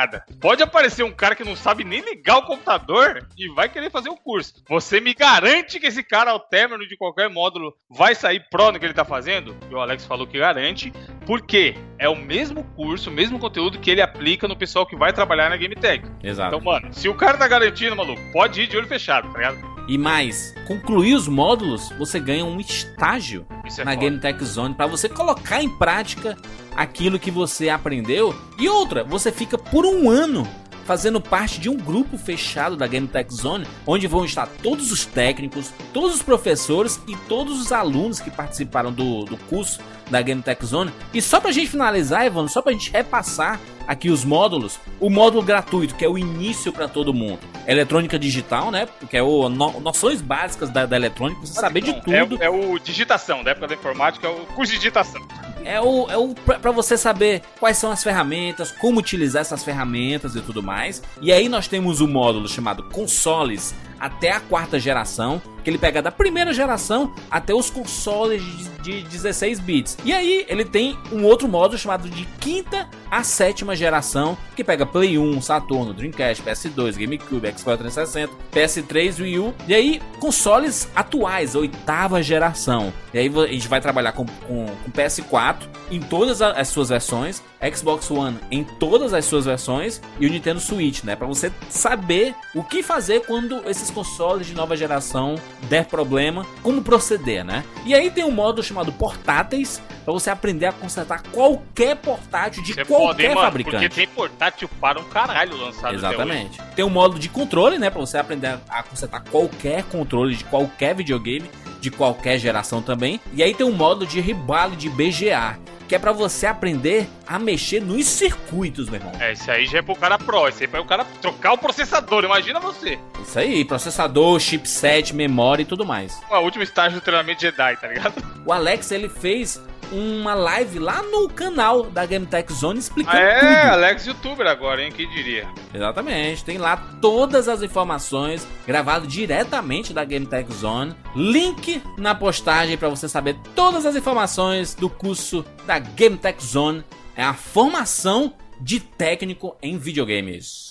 [0.10, 0.26] tigrada.
[0.40, 4.10] Pode aparecer um cara que não sabe nem ligar o computador e vai querer fazer
[4.10, 4.56] o curso.
[4.68, 8.80] Você me garante que esse cara, ao término de qualquer módulo, vai sair pró no
[8.80, 9.56] que ele tá fazendo?
[9.70, 10.92] E o Alex falou que garante,
[11.26, 15.14] porque é o mesmo curso, o mesmo conteúdo que ele aplica no pessoal que vai
[15.14, 16.04] trabalhar na Game Tech.
[16.24, 16.56] Exato.
[16.56, 19.80] Então, mano, se o cara tá garantindo, maluco, pode ir de olho fechado, tá ligado?
[19.88, 23.96] E mais, concluir os módulos, você ganha um estágio é na foda.
[23.96, 26.38] Game Tech Zone para você colocar em prática
[26.76, 28.36] aquilo que você aprendeu.
[28.58, 30.48] E outra, você fica por um ano
[30.86, 35.06] fazendo parte de um grupo fechado da Game Tech Zone, onde vão estar todos os
[35.06, 39.80] técnicos, todos os professores e todos os alunos que participaram do, do curso
[40.10, 40.92] da Game Tech Zone.
[41.14, 45.44] E só pra gente finalizar, Evandro, só pra gente repassar aqui os módulos, o módulo
[45.44, 47.38] gratuito, que é o início para todo mundo.
[47.68, 48.88] Eletrônica digital, né?
[49.08, 52.38] Que é o no- noções básicas da, da eletrônica, você saber de É, tudo.
[52.40, 55.22] o- é o digitação, da época da informática, é o curso de digitação.
[55.64, 60.36] É o, é o pra você saber quais são as ferramentas, como utilizar essas ferramentas
[60.36, 61.02] e tudo mais.
[61.22, 66.02] E aí nós temos o módulo chamado consoles até a quarta geração, que ele pega
[66.02, 68.42] da primeira geração até os consoles
[68.82, 69.98] de, de 16 bits.
[70.04, 74.86] E aí ele tem um outro módulo chamado de quinta a sétima geração, que pega
[74.86, 79.54] Play 1, Saturno, Dreamcast, PS2, GameCube, Xbox 360, PS3, Wii U.
[79.68, 82.94] E aí consoles atuais, oitava geração.
[83.14, 87.42] E aí a gente vai trabalhar com, com, com PS4 em todas as suas versões,
[87.76, 91.16] Xbox One em todas as suas versões e o Nintendo Switch, né?
[91.16, 96.82] Pra você saber o que fazer quando esses consoles de nova geração der problema, como
[96.82, 97.64] proceder, né?
[97.86, 102.72] E aí tem um módulo chamado portáteis pra você aprender a consertar qualquer portátil de
[102.72, 103.42] Isso é qualquer mano?
[103.42, 103.76] fabricante.
[103.90, 105.94] Porque tem portátil para um caralho lançado.
[105.94, 106.60] Exatamente.
[106.76, 107.90] Tem um módulo de controle, né?
[107.90, 111.50] Pra você aprender a- consertar qualquer controle de qualquer videogame,
[111.80, 113.20] de qualquer geração também.
[113.34, 115.58] E aí tem um módulo de ribale de BGA,
[115.90, 119.12] que é pra você aprender a mexer nos circuitos, meu irmão.
[119.20, 121.58] É, esse aí já é pro cara pro, esse aí é pro cara trocar o
[121.58, 123.00] processador, imagina você.
[123.24, 126.22] Isso aí, processador, chipset, memória e tudo mais.
[126.30, 128.14] O último estágio do treinamento Jedi, tá ligado?
[128.46, 129.60] O Alex, ele fez
[129.92, 133.74] uma live lá no canal da Game Tech Zone explicando Ah, é, tudo.
[133.74, 134.92] Alex youtuber agora, hein?
[134.96, 135.48] Quem diria?
[135.74, 140.96] Exatamente, tem lá todas as informações gravado diretamente da Game Tech Zone.
[141.16, 146.84] Link na postagem para você saber todas as informações do curso da Game Tech Zone.
[147.16, 150.69] É a formação de técnico em videogames.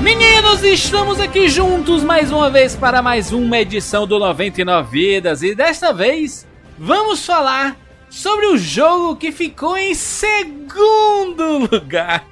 [0.00, 5.54] Meninos, estamos aqui juntos mais uma vez para mais uma edição do 99 Vidas e
[5.54, 6.46] desta vez
[6.78, 7.76] vamos falar
[8.08, 12.24] sobre o jogo que ficou em segundo lugar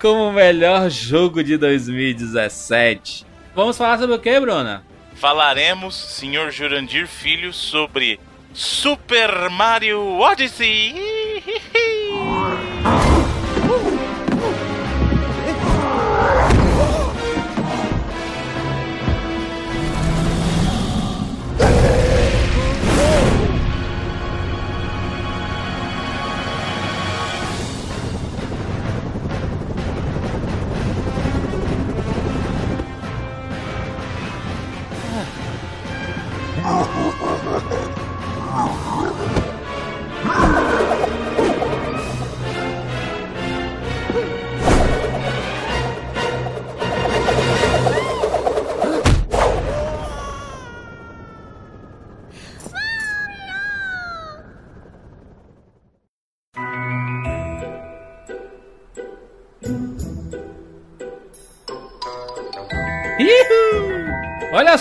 [0.00, 3.24] como o melhor jogo de 2017.
[3.54, 4.84] Vamos falar sobre o que, Bruna?
[5.14, 8.18] Falaremos, senhor Jurandir Filho, sobre
[8.52, 10.94] Super Mario Odyssey.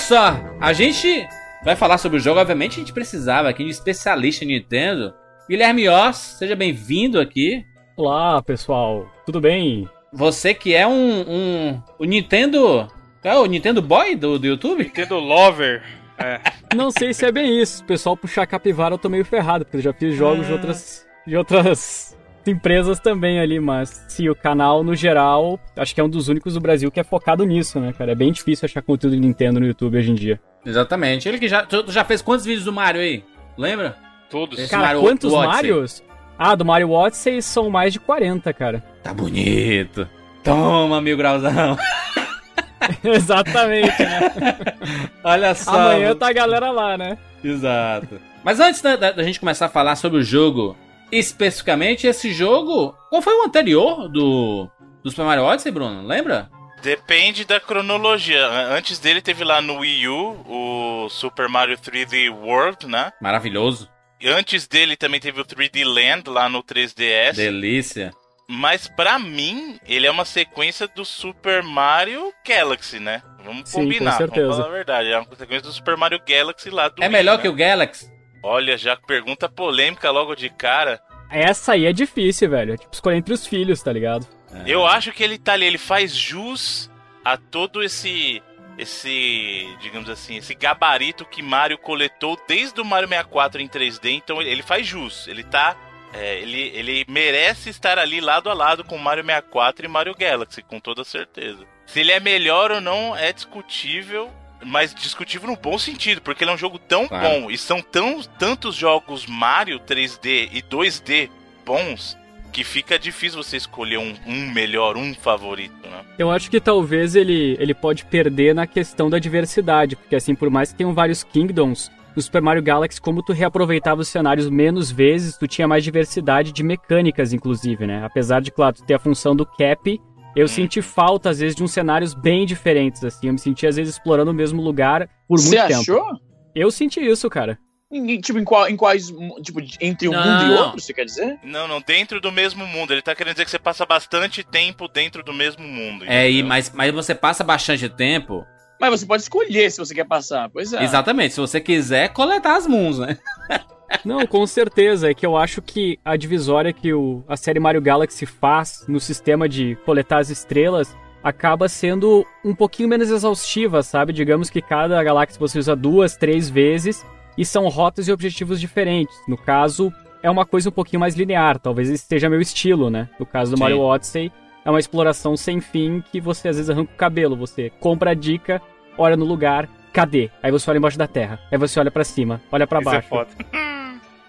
[0.06, 1.28] Só, a gente
[1.64, 2.40] vai falar sobre o jogo.
[2.40, 5.12] Obviamente, a gente precisava aqui de um especialista em Nintendo.
[5.50, 7.66] Guilherme Oss, seja bem-vindo aqui.
[7.98, 9.12] Olá, pessoal.
[9.26, 9.90] Tudo bem?
[10.14, 11.26] Você que é um.
[11.28, 12.88] um o Nintendo.
[13.24, 14.84] É o Nintendo Boy do, do YouTube?
[14.84, 15.82] Nintendo Lover.
[16.20, 16.40] É.
[16.76, 17.82] Não sei se é bem isso.
[17.82, 21.08] O pessoal puxar capivara eu tô meio ferrado, porque eu já fiz jogos de outras.
[21.26, 22.15] de outras
[22.48, 26.54] empresas também ali, mas sim, o canal, no geral, acho que é um dos únicos
[26.54, 28.12] do Brasil que é focado nisso, né, cara?
[28.12, 30.40] É bem difícil achar conteúdo de Nintendo no YouTube hoje em dia.
[30.66, 31.28] Exatamente.
[31.30, 31.66] Ele que já.
[31.66, 33.24] Tu já fez quantos vídeos do Mario aí?
[33.58, 33.96] Lembra?
[34.30, 34.58] Todos.
[34.60, 35.32] Esse Cara, Mario quantos.
[35.34, 36.04] Marios?
[36.38, 38.84] Ah, do Mario Odyssey são mais de 40, cara.
[39.04, 40.08] Tá bonito.
[40.44, 41.78] Toma, mil grauzão.
[43.04, 44.22] Exatamente, né?
[45.24, 45.72] Olha só.
[45.92, 47.18] Amanhã tá a galera lá, né?
[47.44, 48.20] Exato.
[48.44, 50.76] Mas antes da, da- da gente começar a falar sobre o jogo,
[51.18, 54.70] especificamente esse jogo, qual foi o anterior do,
[55.04, 56.06] do Super Mario Odyssey, Bruno?
[56.06, 56.50] Lembra?
[56.82, 58.46] Depende da cronologia.
[58.72, 63.12] Antes dele teve lá no Wii U o Super Mario 3D World, né?
[63.22, 63.90] Maravilhoso.
[64.22, 67.36] E antes dele também teve o 3D Land lá no 3DS.
[67.36, 68.12] Delícia.
[68.48, 73.24] Mas pra mim, ele é uma sequência do Super Mario Galaxy, né?
[73.44, 74.12] Vamos Sim, combinar.
[74.12, 74.42] com certeza.
[74.48, 75.12] Vamos falar a verdade.
[75.12, 77.42] É uma sequência do Super Mario Galaxy lá do É Wii, melhor né?
[77.42, 78.08] que o Galaxy?
[78.46, 81.02] Olha, já pergunta polêmica logo de cara.
[81.32, 82.76] Essa aí é difícil, velho.
[82.76, 84.28] É tipo escolher entre os filhos, tá ligado?
[84.68, 86.90] Eu acho que ele tá ali, ele faz jus
[87.24, 88.44] a todo esse
[88.78, 94.40] esse, digamos assim, esse gabarito que Mario coletou desde o Mario 64 em 3D, então
[94.40, 95.28] ele faz jus.
[95.28, 95.76] Ele tá
[96.14, 100.62] é, ele, ele merece estar ali lado a lado com Mario 64 e Mario Galaxy,
[100.62, 101.66] com toda certeza.
[101.88, 104.32] Se ele é melhor ou não é discutível,
[104.66, 107.42] mas discutível no bom sentido, porque ele é um jogo tão Claro.
[107.42, 111.30] bom e são tão, tantos jogos Mario 3D e 2D
[111.66, 112.18] bons
[112.52, 116.06] que fica difícil você escolher um, um melhor, um favorito, né?
[116.18, 120.50] Eu acho que talvez ele, ele pode perder na questão da diversidade, porque assim, por
[120.50, 124.90] mais que tenham vários Kingdoms, no Super Mario Galaxy, como tu reaproveitava os cenários menos
[124.90, 128.06] vezes, tu tinha mais diversidade de mecânicas, inclusive, né?
[128.06, 130.00] Apesar de, claro, tu ter a função do cap,
[130.36, 133.28] eu senti falta, às vezes, de uns cenários bem diferentes, assim.
[133.28, 135.80] Eu me senti, às vezes, explorando o mesmo lugar por muito Você tempo.
[135.82, 136.06] achou?
[136.54, 137.58] Eu senti isso, cara.
[137.92, 139.08] Em- tipo, em, qual- em quais.
[139.44, 140.24] Tipo, entre um Não.
[140.24, 141.40] mundo e outro, você quer dizer?
[141.44, 142.92] Não, não, dentro do mesmo mundo.
[142.92, 146.04] Ele tá querendo dizer que você passa bastante tempo dentro do mesmo mundo.
[146.08, 148.44] É, e, mas, mas você passa bastante tempo.
[148.82, 150.50] Mas você pode escolher se você quer passar.
[150.50, 150.84] Pois é.
[150.84, 153.18] Exatamente, se você quiser coletar as moons, né?
[154.04, 155.10] Não, com certeza.
[155.10, 159.00] É que eu acho que a divisória que o, a série Mario Galaxy faz no
[159.00, 164.14] sistema de coletar as estrelas acaba sendo um pouquinho menos exaustiva, sabe?
[164.14, 167.04] Digamos que cada galáxia você usa duas, três vezes
[167.36, 169.16] e são rotas e objetivos diferentes.
[169.28, 171.60] No caso, é uma coisa um pouquinho mais linear.
[171.60, 173.10] Talvez esse seja meu estilo, né?
[173.20, 173.64] No caso do Sim.
[173.64, 174.32] Mario Odyssey,
[174.64, 177.36] é uma exploração sem fim que você às vezes arranca o cabelo.
[177.36, 178.62] Você compra a dica,
[178.96, 180.30] olha no lugar, cadê?
[180.44, 181.40] Aí você olha embaixo da terra.
[181.52, 183.10] Aí você olha pra cima, olha pra Isso é baixo.
[183.10, 183.30] foda.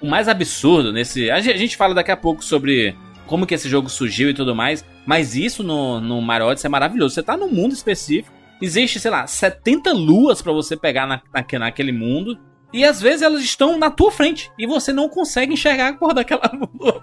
[0.00, 1.30] O mais absurdo nesse.
[1.30, 4.34] A gen- a gente fala daqui a pouco sobre como que esse jogo surgiu e
[4.34, 7.14] tudo mais, mas isso no, no Mario Odyssey é maravilhoso.
[7.14, 11.58] Você tá num mundo específico, existe, sei lá, 70 luas pra você pegar na, naque-
[11.58, 12.38] naquele mundo,
[12.72, 16.12] e às vezes elas estão na tua frente, e você não consegue enxergar a cor
[16.14, 17.02] daquela lua.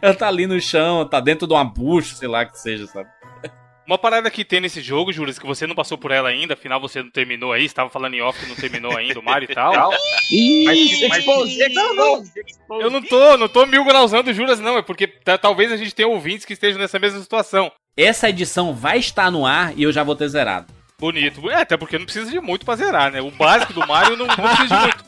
[0.00, 3.08] Ela tá ali no chão, tá dentro de uma bucha, sei lá que seja, sabe?
[3.90, 6.80] Uma parada que tem nesse jogo, Júlio, que você não passou por ela ainda, afinal
[6.80, 9.50] você não terminou aí, você tava falando em off que não terminou ainda o Mario
[9.50, 9.90] e tal.
[10.30, 10.68] Ih.
[11.74, 12.24] Não, não.
[12.78, 15.08] Eu não tô, não tô mil grausando o Juras, não, é porque
[15.42, 17.72] talvez a gente tenha ouvintes que estejam nessa mesma situação.
[17.96, 20.72] Essa edição vai estar no ar e eu já vou ter zerado.
[21.00, 21.50] Bonito.
[21.50, 23.22] É, até porque não precisa de muito pra zerar, né?
[23.22, 25.04] O básico do Mario não, não precisa de muito.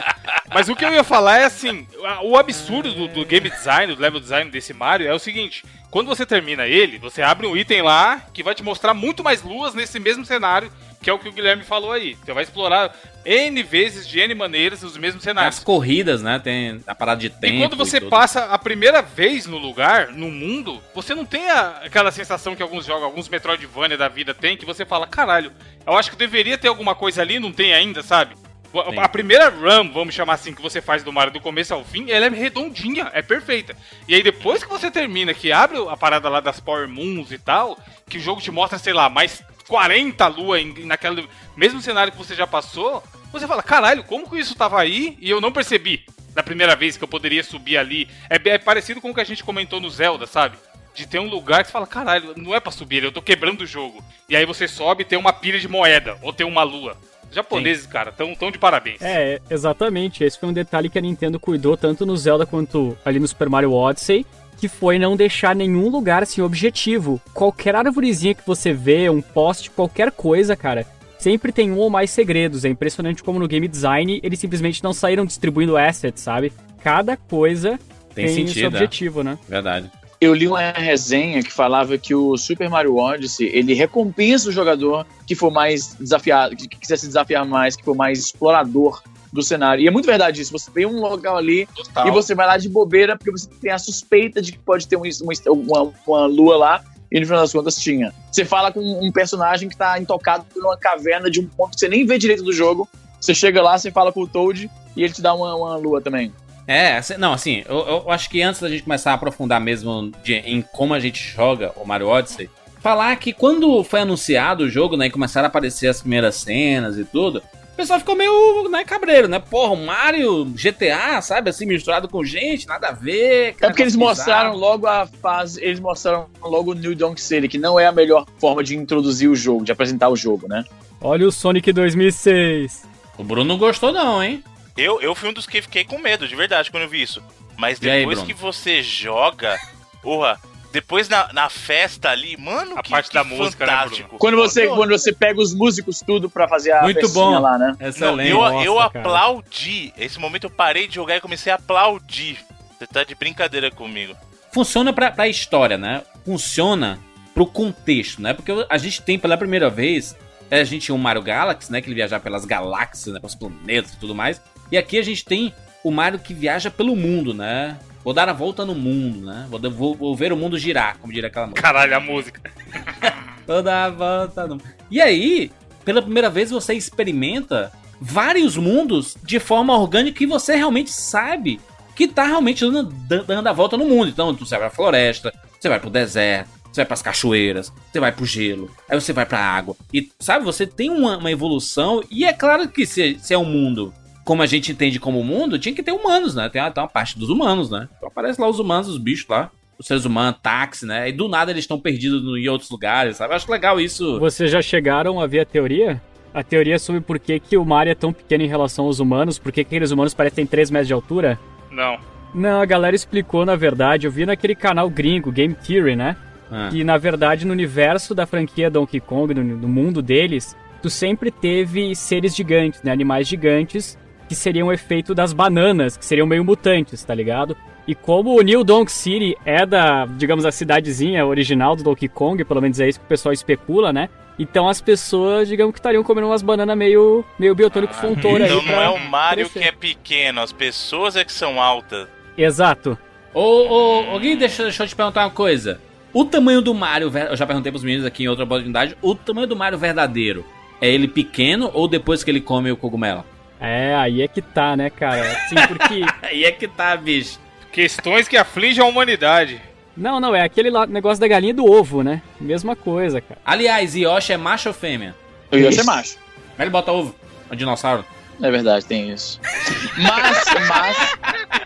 [0.53, 1.87] Mas o que eu ia falar é assim:
[2.23, 6.09] o absurdo do, do game design, do level design desse Mario é o seguinte: quando
[6.09, 9.75] você termina ele, você abre um item lá que vai te mostrar muito mais luas
[9.75, 10.73] nesse mesmo cenário,
[11.03, 12.15] que é o que o Guilherme falou aí.
[12.15, 15.59] Você vai explorar N vezes, de N maneiras, os mesmos cenários.
[15.59, 16.39] As corridas, né?
[16.39, 17.55] Tem a parada de tempo.
[17.55, 18.09] E quando você tudo.
[18.11, 22.63] passa a primeira vez no lugar, no mundo, você não tem a- aquela sensação que
[22.63, 25.53] alguns jogos, alguns Metroidvania da vida tem, que você fala, caralho,
[25.87, 28.35] eu acho que deveria ter alguma coisa ali, não tem ainda, sabe?
[28.73, 28.99] Sim.
[28.99, 32.11] A primeira run, vamos chamar assim, que você faz do Mario do começo ao fim,
[32.11, 33.77] ela é redondinha, é perfeita.
[34.09, 37.37] E aí depois que você termina, que abre a parada lá das Power Moons e
[37.39, 42.13] tal, que o jogo te mostra, sei lá, mais 40 lua em, naquele mesmo cenário
[42.13, 45.51] que você já passou, você fala, caralho, como que isso tava aí e eu não
[45.51, 46.05] percebi?
[46.35, 48.09] Da primeira vez que eu poderia subir ali.
[48.29, 50.57] É, é parecido com o que a gente comentou no Zelda, sabe?
[50.95, 53.63] De ter um lugar que você fala, caralho, não é pra subir, eu tô quebrando
[53.63, 54.03] o jogo.
[54.29, 56.97] E aí você sobe e tem uma pilha de moeda, ou tem uma lua.
[57.29, 59.01] Os japoneses, cara, tão, tão de parabéns.
[59.01, 60.23] É, exatamente.
[60.23, 63.49] Esse foi um detalhe que a Nintendo cuidou tanto no Zelda quanto ali no Super
[63.49, 64.27] Mario Odyssey,
[64.63, 67.21] que foi não deixar nenhum lugar assim objetivo.
[67.35, 70.87] Qualquer arvorezinha que você vê, um poste, qualquer coisa, cara,
[71.19, 72.65] sempre tem um ou mais segredos.
[72.65, 76.53] É impressionante como no game design eles simplesmente não saíram distribuindo assets, sabe?
[76.81, 77.77] Cada coisa
[78.15, 78.69] Tem tem, sentido, seu é.
[78.69, 79.37] objetivo, né?
[79.49, 79.91] Verdade.
[80.21, 85.05] Eu li uma resenha que falava que o Super Mario Odyssey, ele recompensa o jogador
[85.27, 89.83] que for mais desafiado, que quiser se desafiar mais, que for mais explorador do cenário.
[89.83, 90.53] E é muito verdade isso.
[90.53, 92.07] Você vê um local ali Total.
[92.07, 94.97] e você vai lá de bobeira porque você tem a suspeita de que pode ter
[94.97, 98.13] um- uma, uma, uma lua lá e no final das contas tinha.
[98.31, 101.89] Você fala com um personagem que tá intocado numa caverna de um ponto que você
[101.89, 102.89] nem vê direito do jogo.
[103.21, 106.01] Você chega lá, você fala com o Toad e ele te dá uma, uma lua
[106.01, 106.33] também.
[106.67, 110.13] É, assim, não, assim, eu, eu acho que antes da gente começar a aprofundar mesmo
[110.23, 112.49] de- em como a gente joga o Mario Odyssey,
[112.81, 116.97] falar que quando foi anunciado o jogo, né, e começaram a aparecer as primeiras cenas
[116.99, 117.43] e tudo,
[117.83, 119.39] pessoal ficou meio, né, cabreiro, né?
[119.41, 123.57] Porra, o Mario, GTA, sabe, assim, misturado com gente, nada a ver.
[123.61, 127.59] É porque eles mostraram logo a fase, eles mostraram logo o New Donk City, que
[127.59, 130.65] não é a melhor forma de introduzir o jogo, de apresentar o jogo, né?
[131.01, 132.85] Olha o Sonic 2006.
[133.19, 134.43] O Bruno não gostou não, hein?
[134.77, 137.21] Eu, eu fui um dos que fiquei com medo, de verdade, quando eu vi isso.
[137.59, 138.33] Mas aí, depois Bruno?
[138.33, 139.59] que você joga,
[140.01, 140.39] porra,
[140.73, 144.17] depois na, na festa ali, mano, A que, parte que da música, né, fantástico.
[144.19, 147.39] Quando você, Não, quando você pega os músicos tudo pra fazer a Muito bom.
[147.39, 147.77] lá, né?
[147.79, 148.31] Não, Excelente.
[148.31, 148.87] eu, Nossa, eu cara.
[149.01, 149.93] aplaudi.
[149.97, 152.39] Esse momento eu parei de jogar e comecei a aplaudir.
[152.79, 154.17] Você tá de brincadeira comigo.
[154.53, 156.03] funciona pra, pra história, né?
[156.25, 156.99] Funciona
[157.35, 158.33] pro contexto, né?
[158.35, 160.17] Porque a gente tem pela primeira vez,
[160.51, 161.81] é, a gente tinha o Mario Galaxy, né?
[161.81, 163.21] Que ele viajar pelas galáxias, né?
[163.21, 164.41] Pelos planetas e tudo mais.
[164.71, 165.55] E aqui a gente tem
[165.85, 167.77] o Mario que viaja pelo mundo, né?
[168.05, 169.47] Vou dar a volta no mundo, né?
[169.49, 171.63] Vou, vou, vou ver o mundo girar, como diria aquela música.
[171.63, 172.41] Caralho, a música.
[173.47, 175.51] Vou dar a volta no E aí,
[175.85, 181.61] pela primeira vez você experimenta vários mundos de forma orgânica e você realmente sabe
[181.95, 184.09] que tá realmente dando, dando a volta no mundo.
[184.09, 188.13] Então, você vai pra floresta, você vai pro deserto, você vai pras cachoeiras, você vai
[188.13, 189.77] pro gelo, aí você vai pra água.
[189.93, 192.03] E, sabe, você tem uma, uma evolução.
[192.11, 193.93] E é claro que se, se é um mundo
[194.25, 196.49] como a gente entende como mundo, tinha que ter humanos, né?
[196.49, 197.89] Tem uma, tem uma parte dos humanos, né?
[197.97, 199.51] Então aparece lá os humanos, os bichos lá.
[199.79, 201.09] Os seres humanos, táxi, né?
[201.09, 203.33] E do nada eles estão perdidos no- em outros lugares, sabe?
[203.33, 204.19] Eu acho legal isso.
[204.21, 206.01] Vocês já chegaram a ver a teoria?
[206.33, 209.39] A teoria sobre por que, que o Mario é tão pequeno em relação aos humanos,
[209.39, 211.39] por que, que aqueles humanos parecem 3 metros de altura?
[211.71, 211.99] Não.
[212.35, 216.17] Não, a galera explicou, na verdade, eu vi naquele canal gringo, Game Theory, né?
[216.51, 216.69] Ah.
[216.71, 221.31] Que, na verdade, no universo da franquia Donkey Kong, no, no mundo deles, tu sempre
[221.31, 222.93] teve seres gigantes, né?
[222.93, 223.99] Animais gigantes,
[224.33, 227.55] que seriam o efeito das bananas, que seriam meio mutantes, tá ligado?
[227.87, 232.43] E como o New Donk City é da, digamos, a cidadezinha original do Donkey Kong,
[232.45, 234.09] pelo menos é isso que o pessoal especula, né?
[234.39, 238.67] Então as pessoas, digamos que estariam comendo umas bananas meio, meio biotônico fontoura então aí
[238.67, 239.61] não é o Mario crescer.
[239.61, 242.09] que é pequeno, as pessoas é que são altas.
[242.39, 242.97] Exato.
[243.35, 245.79] Ô, ô, ô Gui, deixa, deixa eu te perguntar uma coisa.
[246.11, 249.47] O tamanho do Mario, eu já perguntei pros meninos aqui em outra oportunidade, o tamanho
[249.47, 250.43] do Mario verdadeiro,
[250.81, 253.25] é ele pequeno ou depois que ele come o cogumelo?
[253.65, 255.23] É, aí é que tá, né, cara?
[255.23, 256.03] Assim, porque.
[256.27, 257.39] Aí é que tá, bicho.
[257.71, 259.63] Questões que afligem a humanidade.
[259.97, 262.21] Não, não, é aquele lá, negócio da galinha e do ovo, né?
[262.41, 263.41] Mesma coisa, cara.
[263.45, 265.15] Aliás, Yoshi é macho ou fêmea?
[265.51, 266.17] Eu ia ser macho.
[266.51, 267.15] Mas ele bota ovo.
[267.49, 268.05] O dinossauro.
[268.43, 269.39] É verdade, tem isso.
[269.97, 271.19] Mas, mas.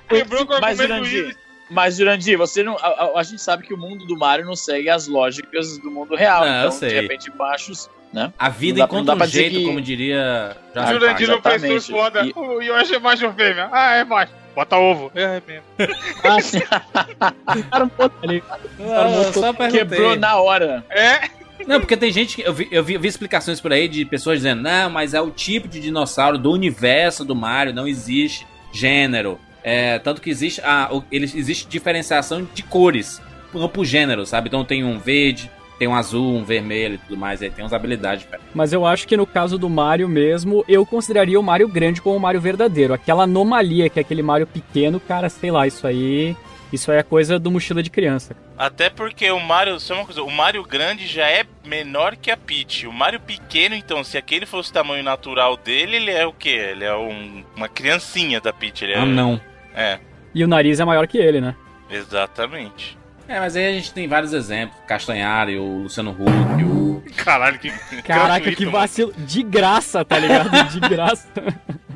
[0.08, 1.36] Quebrou com o mas, Jurandir,
[1.70, 2.76] mas, Jurandir, você não.
[2.76, 5.90] A, a- a gente sabe que o mundo do Mario não segue as lógicas do
[5.90, 6.40] mundo real.
[6.44, 6.88] Não, eu então, sei.
[6.90, 8.32] de repente, machos, né?
[8.38, 10.56] A vida Não dá pra- não encontra um jeito, que- como diria...
[10.74, 12.24] Ah, Jorge Jurandir não prestou foda.
[12.26, 13.68] E- O Yoshi é ou fêmea?
[13.72, 14.32] Ah, é macho.
[14.54, 15.12] Bota ovo.
[15.14, 15.64] É mesmo.
[18.80, 19.80] Ah, só perguntei.
[19.80, 20.84] Quebrou na hora.
[20.90, 21.28] É.
[21.66, 22.42] Não, porque tem gente que.
[22.42, 25.20] Eu vi, eu vi, eu vi explicações por aí de pessoas dizendo, não, mas é
[25.20, 29.38] o tipo de dinossauro do universo do Mario, não existe gênero.
[29.68, 33.20] É, tanto que existe, a, o- ele, existe diferenciação de cores,
[33.52, 34.46] não por gênero, sabe?
[34.46, 37.72] Então tem um verde, tem um azul, um vermelho e tudo mais, aí tem umas
[37.72, 38.40] habilidades, cara.
[38.54, 42.14] Mas eu acho que no caso do Mario mesmo, eu consideraria o Mario grande como
[42.16, 42.94] o Mario verdadeiro.
[42.94, 46.36] Aquela anomalia que é aquele Mario pequeno, cara, sei lá, isso aí.
[46.72, 48.36] Isso aí é coisa do mochila de criança.
[48.58, 52.36] Até porque o Mario, só uma coisa, o Mario grande já é menor que a
[52.36, 52.86] Peach.
[52.88, 56.50] O Mario pequeno, então, se aquele fosse o tamanho natural dele, ele é o quê?
[56.72, 58.82] Ele é um- uma criancinha da Peach.
[58.84, 59.40] Ele é, Ah, não.
[59.76, 59.98] É,
[60.34, 61.54] E o nariz é maior que ele, né?
[61.90, 62.98] exatamente.
[63.28, 64.76] É, mas aí a gente tem vários exemplos.
[64.86, 67.02] Castanhari, o Luciano Huck, o...
[67.24, 67.70] Caralho, que.
[68.02, 68.78] Caraca, que mano.
[68.78, 69.12] vacilo.
[69.16, 70.50] De graça, tá ligado?
[70.70, 71.28] De graça.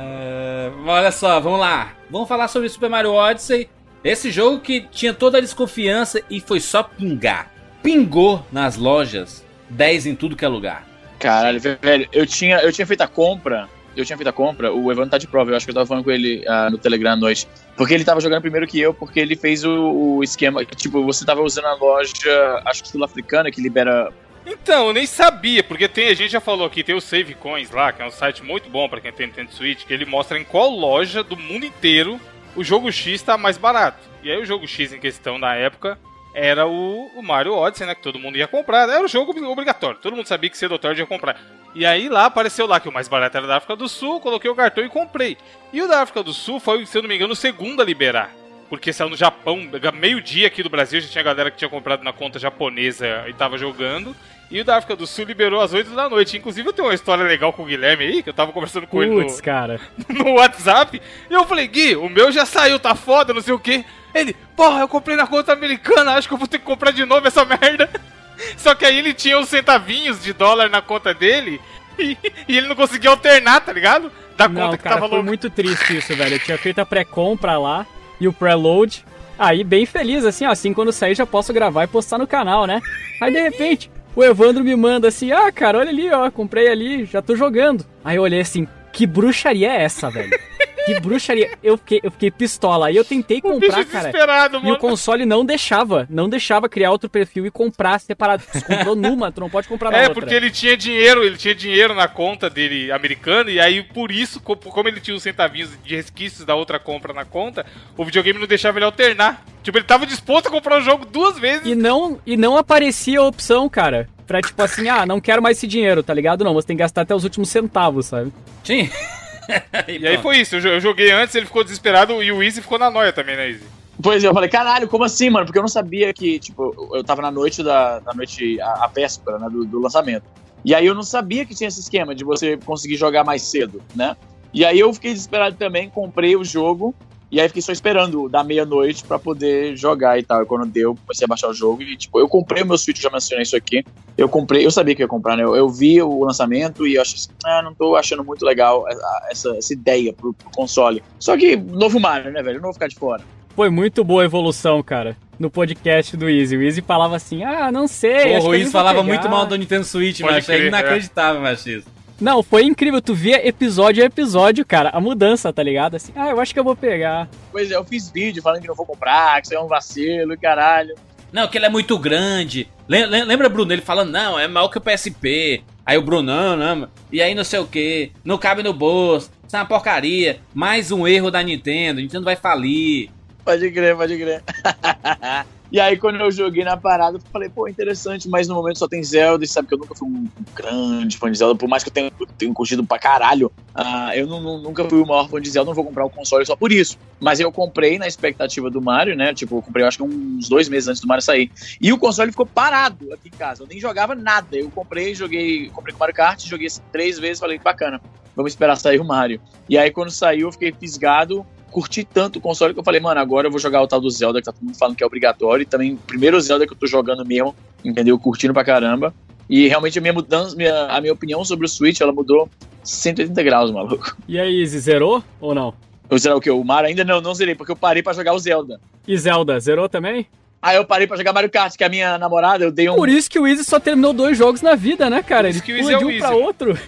[0.00, 1.92] É, olha só, vamos lá.
[2.08, 3.68] Vamos falar sobre Super Mario Odyssey.
[4.04, 7.50] Esse jogo que tinha toda a desconfiança e foi só pingar.
[7.82, 10.86] Pingou nas lojas, 10 em tudo que é lugar.
[11.18, 13.68] Caralho, velho, eu tinha, eu tinha feito a compra.
[13.98, 15.86] Eu tinha feito a compra, o Evandro tá de prova, eu acho que eu tava
[15.86, 17.48] falando com ele ah, no Telegram à noite.
[17.76, 20.64] Porque ele tava jogando primeiro que eu, porque ele fez o, o esquema.
[20.64, 24.12] Tipo, você tava usando a loja, acho que sul-africana, que libera.
[24.46, 27.72] Então, eu nem sabia, porque tem, a gente já falou aqui, tem o Save Coins
[27.72, 30.38] lá, que é um site muito bom pra quem tem Nintendo Switch, que ele mostra
[30.38, 32.20] em qual loja do mundo inteiro
[32.54, 33.98] o jogo X tá mais barato.
[34.22, 35.98] E aí o jogo X em questão na época
[36.38, 37.94] era o, o Mario Odyssey, né?
[37.96, 38.88] Que todo mundo ia comprar.
[38.88, 39.98] Era o jogo obrigatório.
[40.00, 41.36] Todo mundo sabia que cedo ou tarde ia comprar.
[41.74, 44.48] E aí lá apareceu lá que o mais barato era da África do Sul, coloquei
[44.50, 45.36] o cartão e comprei.
[45.72, 47.84] E o da África do Sul foi, se eu não me engano, o segundo a
[47.84, 48.30] liberar.
[48.68, 52.12] Porque saiu no Japão, meio-dia aqui do Brasil, já tinha galera que tinha comprado na
[52.12, 54.14] conta japonesa e tava jogando.
[54.50, 56.36] E o da África do Sul liberou às 8 da noite.
[56.36, 59.02] Inclusive, eu tenho uma história legal com o Guilherme aí, que eu tava conversando com
[59.02, 59.80] ele Putz, no, cara.
[60.08, 61.02] no WhatsApp.
[61.28, 63.84] E eu falei, Gui, o meu já saiu, tá foda, não sei o quê.
[64.14, 67.04] Ele, porra, eu comprei na conta americana, acho que eu vou ter que comprar de
[67.04, 67.88] novo essa merda.
[68.56, 71.60] Só que aí ele tinha uns centavinhos de dólar na conta dele
[71.98, 72.16] e,
[72.46, 74.12] e ele não conseguia alternar, tá ligado?
[74.36, 76.36] Da Não, conta que cara, tava foi muito triste isso, velho.
[76.36, 77.86] Eu tinha feito a pré-compra lá
[78.20, 79.04] e o pré-load.
[79.38, 82.66] Aí, bem feliz, assim, ó, assim, quando sair já posso gravar e postar no canal,
[82.66, 82.80] né?
[83.20, 87.04] Aí, de repente, o Evandro me manda assim, ah, cara, olha ali, ó, comprei ali,
[87.04, 87.84] já tô jogando.
[88.04, 90.30] Aí eu olhei assim, que bruxaria é essa, velho?
[90.94, 91.50] Que bruxaria.
[91.62, 92.86] Eu fiquei, eu fiquei pistola.
[92.88, 94.08] Aí eu tentei comprar, cara.
[94.08, 94.78] desesperado, E o mano.
[94.78, 98.42] console não deixava, não deixava criar outro perfil e comprar separado.
[98.52, 100.14] Tu comprou numa, tu não pode comprar na É, outra.
[100.14, 104.40] porque ele tinha dinheiro, ele tinha dinheiro na conta dele americano, e aí por isso,
[104.40, 107.64] co- como ele tinha os centavinhos de resquícios da outra compra na conta,
[107.96, 109.44] o videogame não deixava ele alternar.
[109.62, 111.66] Tipo, ele tava disposto a comprar o jogo duas vezes.
[111.66, 114.08] E não, e não aparecia a opção, cara.
[114.26, 116.44] Pra tipo assim, ah, não quero mais esse dinheiro, tá ligado?
[116.44, 118.32] Não, você tem que gastar até os últimos centavos, sabe?
[118.64, 118.88] Sim.
[119.88, 122.60] E aí foi isso, eu jo- eu joguei antes, ele ficou desesperado e o Easy
[122.60, 123.64] ficou na noia também, né, Easy?
[124.00, 125.44] Pois é, eu falei, caralho, como assim, mano?
[125.46, 128.86] Porque eu não sabia que, tipo, eu- tava na noite da, da noite, a, a
[128.86, 130.24] véspera, né, do, do lançamento.
[130.64, 133.80] E aí eu não sabia que tinha esse esquema de você conseguir jogar mais cedo,
[133.94, 134.16] né?
[134.52, 136.94] E aí eu fiquei desesperado também, comprei o jogo,
[137.30, 140.42] e aí fiquei só esperando da meia-noite pra poder jogar e tal.
[140.42, 142.98] E quando deu, comecei a baixar o jogo e, tipo, eu comprei o meu Switch,
[142.98, 143.84] eu já mencionei isso aqui.
[144.16, 145.44] Eu comprei, eu sabia que eu ia comprar, né?
[145.44, 148.86] Eu, eu vi o lançamento e eu achei assim, ah, não tô achando muito legal
[149.30, 151.02] essa, essa ideia pro, pro console.
[151.18, 152.56] Só que, novo Mario, né, velho?
[152.56, 153.22] Eu não vou ficar de fora.
[153.54, 155.16] Foi muito boa a evolução, cara.
[155.38, 156.56] No podcast do Easy.
[156.56, 158.34] O Easy falava assim, ah, não sei.
[158.34, 159.14] Porra, o vou falava pegar.
[159.14, 161.97] muito mal do Nintendo Switch, Pode mas é crer, inacreditável, machismo.
[162.20, 163.00] Não, foi incrível.
[163.00, 164.90] Tu via episódio a episódio, cara.
[164.90, 165.94] A mudança, tá ligado?
[165.94, 167.28] Assim, ah, eu acho que eu vou pegar.
[167.52, 170.32] Pois é, eu fiz vídeo falando que não vou comprar, que isso é um vacilo
[170.32, 170.94] e caralho.
[171.32, 172.68] Não, que ele é muito grande.
[172.88, 173.72] Lem- lem- Lembra, Bruno?
[173.72, 175.62] Ele falando, não, é maior que o PSP.
[175.86, 176.88] Aí o Bruno, não, não.
[177.12, 178.10] E aí não sei o que.
[178.24, 179.30] Não cabe no bolso.
[179.46, 180.40] Isso é uma porcaria.
[180.54, 182.00] Mais um erro da Nintendo.
[182.00, 183.10] A Nintendo vai falir.
[183.44, 184.42] Pode crer, pode crer.
[185.70, 188.88] e aí, quando eu joguei na parada, eu falei, pô, interessante, mas no momento só
[188.88, 191.82] tem Zelda, e sabe que eu nunca fui um grande fã de Zelda, por mais
[191.82, 195.06] que eu tenha, eu tenha curtido pra caralho, ah, eu não- não- nunca fui o
[195.06, 196.96] maior fã de Zelda, não vou comprar o console só por isso.
[197.20, 199.34] Mas eu comprei na expectativa do Mario, né?
[199.34, 201.50] Tipo, eu comprei, eu acho que uns dois meses antes do Mario sair.
[201.80, 204.56] E o console ficou parado aqui em casa, eu nem jogava nada.
[204.56, 208.00] Eu comprei, joguei, comprei com Mario Kart, joguei três vezes, falei, bacana,
[208.34, 209.40] vamos esperar sair o Mario.
[209.68, 213.20] E aí, quando saiu, eu fiquei fisgado, curti tanto o console que eu falei, mano,
[213.20, 215.06] agora eu vou jogar o tal do Zelda, que tá todo mundo falando que é
[215.06, 217.54] obrigatório, e também o primeiro Zelda que eu tô jogando mesmo,
[217.84, 218.18] entendeu?
[218.18, 219.14] Curtindo pra caramba.
[219.48, 222.48] E realmente a minha mudança, minha, a minha opinião sobre o Switch, ela mudou
[222.82, 224.16] 180 graus, maluco.
[224.28, 225.72] E aí, Easy, zerou ou não?
[226.10, 226.50] Eu zerar o que?
[226.50, 228.80] O Mario ainda não, não zerei, porque eu parei pra jogar o Zelda.
[229.06, 230.26] E Zelda, zerou também?
[230.60, 232.96] Aí eu parei pra jogar Mario Kart, que a minha namorada, eu dei um.
[232.96, 235.42] Por isso que o Easy só terminou dois jogos na vida, né, cara?
[235.42, 236.78] Por Ele isso que o Easy é um pra outro.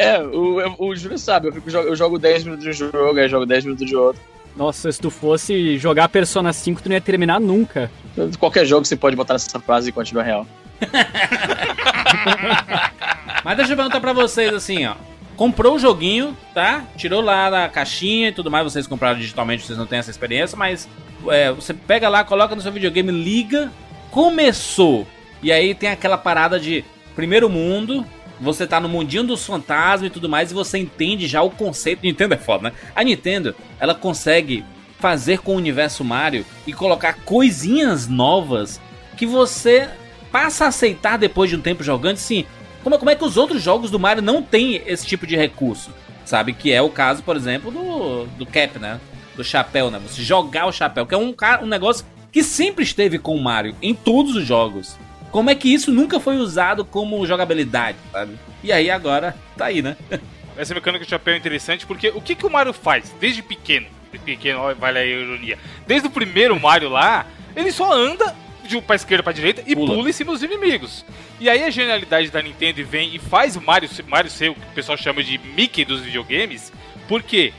[0.00, 3.28] É, o, o, Júlio sabe, eu, fico, eu jogo 10 minutos de um jogo, aí
[3.28, 4.20] jogo 10 minutos de outro.
[4.56, 7.90] Nossa, se tu fosse jogar Persona 5, tu não ia terminar nunca.
[8.38, 10.46] Qualquer jogo você pode botar nessa frase e continua real.
[13.44, 14.94] Mas deixa eu perguntar pra vocês assim, ó.
[15.36, 16.84] comprou o joguinho, tá?
[16.96, 18.64] Tirou lá na caixinha e tudo mais.
[18.64, 20.88] Vocês compraram digitalmente, vocês não têm essa experiência, mas
[21.28, 23.70] é, você pega lá, coloca no seu videogame, liga,
[24.10, 25.06] começou.
[25.42, 26.84] E aí tem aquela parada de
[27.14, 28.04] primeiro mundo,
[28.40, 32.02] você tá no mundinho dos fantasmas e tudo mais, e você entende já o conceito.
[32.02, 32.72] Nintendo é foda, né?
[32.94, 34.64] A Nintendo, ela consegue
[34.98, 38.80] fazer com o universo Mario e colocar coisinhas novas
[39.16, 39.88] que você
[40.30, 42.44] passa a aceitar depois de um tempo jogando, sim.
[42.82, 45.90] Como, como é que os outros jogos do Mario não têm esse tipo de recurso?
[46.24, 46.52] Sabe?
[46.52, 49.00] Que é o caso, por exemplo, do, do Cap, né?
[49.36, 50.00] Do chapéu, né?
[50.06, 53.74] Você jogar o chapéu, que é um, um negócio que sempre esteve com o Mario
[53.82, 54.96] em todos os jogos.
[55.30, 58.36] Como é que isso nunca foi usado como jogabilidade, sabe?
[58.62, 59.96] E aí agora tá aí, né?
[60.56, 63.86] Essa mecânica de chapéu é interessante porque o que, que o Mario faz desde pequeno?
[64.24, 65.58] Pequeno, vale a ironia.
[65.86, 69.74] Desde o primeiro Mario lá, ele só anda de um pra esquerda pra direita e
[69.74, 69.94] Pula.
[69.94, 71.04] pula, em cima dos inimigos.
[71.38, 74.60] E aí a genialidade da Nintendo vem e faz o Mario, Mario ser o que
[74.60, 76.72] o pessoal chama de Mickey dos videogames,
[77.08, 77.52] porque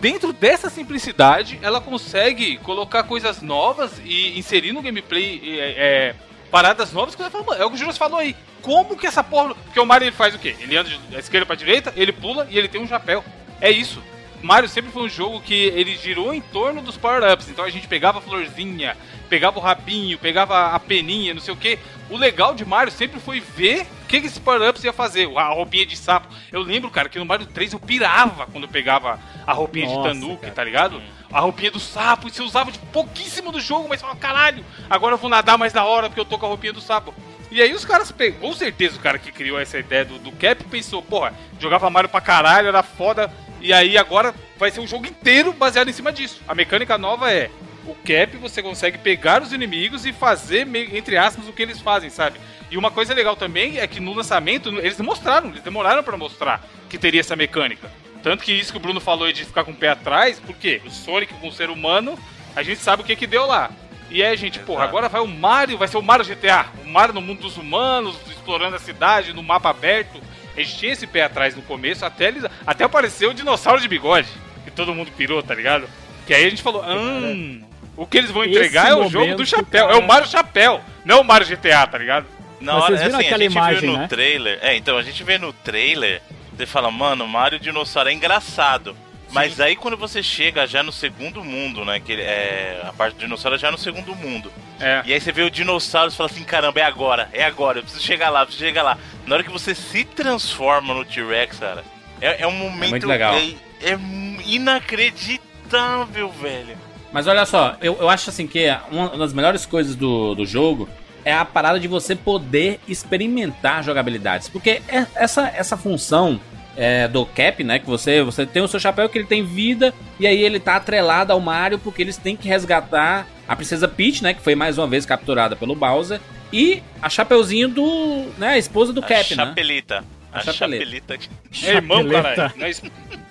[0.00, 6.14] dentro dessa simplicidade ela consegue colocar coisas novas e inserir no gameplay é, é,
[6.50, 8.36] paradas novas que você fala, mano, é o que o Juras falou aí.
[8.62, 9.54] Como que essa porra.
[9.54, 10.56] Porque o Mario ele faz o quê?
[10.58, 13.24] Ele anda da esquerda pra direita, ele pula e ele tem um chapéu.
[13.60, 14.02] É isso.
[14.42, 17.48] Mario sempre foi um jogo que ele girou em torno dos power-ups.
[17.48, 18.96] Então a gente pegava a florzinha,
[19.28, 21.78] pegava o rabinho, pegava a peninha, não sei o que.
[22.10, 25.28] O legal de Mario sempre foi ver o que, que esse power-ups ia fazer.
[25.36, 26.28] A roupinha de sapo.
[26.52, 30.12] Eu lembro, cara, que no Mario 3 eu pirava quando eu pegava a roupinha Nossa,
[30.12, 30.54] de Tanuki, cara.
[30.54, 31.02] tá ligado?
[31.32, 34.64] A roupinha do sapo, e você usava de pouquíssimo do jogo, mas você fala, caralho,
[34.88, 37.14] agora eu vou nadar mais da hora porque eu tô com a roupinha do sapo.
[37.50, 40.64] E aí os caras com certeza o cara que criou essa ideia do, do Cap
[40.64, 45.06] pensou, porra, jogava Mario pra caralho, era foda, e aí agora vai ser um jogo
[45.06, 46.40] inteiro baseado em cima disso.
[46.46, 47.50] A mecânica nova é,
[47.86, 52.10] o Cap você consegue pegar os inimigos e fazer, entre aspas, o que eles fazem,
[52.10, 52.40] sabe?
[52.70, 56.66] E uma coisa legal também é que no lançamento eles mostraram, eles demoraram pra mostrar
[56.88, 57.90] que teria essa mecânica.
[58.26, 60.82] Tanto que isso que o Bruno falou aí de ficar com o pé atrás, porque
[60.84, 62.18] o Sonic com o ser humano,
[62.56, 63.70] a gente sabe o que que deu lá.
[64.10, 64.88] E aí, gente, porra, Exato.
[64.88, 66.66] agora vai o Mario, vai ser o Mario GTA.
[66.84, 70.20] O Mario no mundo dos humanos, explorando a cidade, no mapa aberto.
[70.56, 73.86] A gente tinha esse pé atrás no começo, até, eles, até apareceu o dinossauro de
[73.86, 74.26] bigode.
[74.64, 75.88] Que todo mundo pirou, tá ligado?
[76.26, 77.62] Que aí a gente falou, hum,
[77.96, 79.86] o que eles vão Esse entregar é o jogo do chapéu.
[79.86, 79.96] cara.
[80.00, 82.26] É o Mario Chapéu, não o Mario GTA, tá ligado?
[82.60, 84.08] Na Mas hora, vocês viram assim, aquela a gente imagem, viu no né?
[84.08, 84.58] trailer.
[84.62, 86.20] É, então, a gente vê no trailer,
[86.56, 88.96] você fala, mano, Mario Dinossauro é engraçado.
[89.30, 92.00] Mas aí quando você chega já no segundo mundo, né?
[92.00, 94.52] Que é, a parte do dinossauro é já no segundo mundo.
[94.80, 95.02] É.
[95.04, 97.82] E aí você vê o dinossauro e fala assim, caramba, é agora, é agora, eu
[97.82, 98.96] preciso chegar lá, eu preciso chegar lá.
[99.26, 101.84] Na hora que você se transforma no T-Rex, cara,
[102.20, 102.90] é, é um momento.
[102.90, 103.34] muito legal.
[103.34, 103.98] É, é
[104.46, 106.76] inacreditável, velho.
[107.12, 110.88] Mas olha só, eu, eu acho assim que uma das melhores coisas do, do jogo
[111.26, 114.48] é a parada de você poder experimentar jogabilidades.
[114.48, 116.40] Porque é- essa, essa função
[116.76, 117.78] é, do Cap, né?
[117.80, 120.76] Que você, você tem o seu chapéu que ele tem vida, e aí ele tá
[120.76, 124.34] atrelado ao Mario porque eles têm que resgatar a Princesa Peach, né?
[124.34, 126.20] Que foi mais uma vez capturada pelo Bowser.
[126.52, 128.26] E a Chapeuzinho do.
[128.38, 128.50] né?
[128.50, 129.46] A esposa do A Cap, né?
[129.46, 130.04] chapelita.
[130.32, 130.84] A, A chapeleta.
[130.84, 131.18] chapelita.
[131.64, 132.52] É irmão, caralho.
[132.56, 132.82] Não é, es-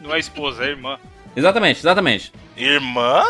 [0.01, 0.97] não é esposa, é irmã.
[1.35, 2.33] Exatamente, exatamente.
[2.57, 3.23] Irmã?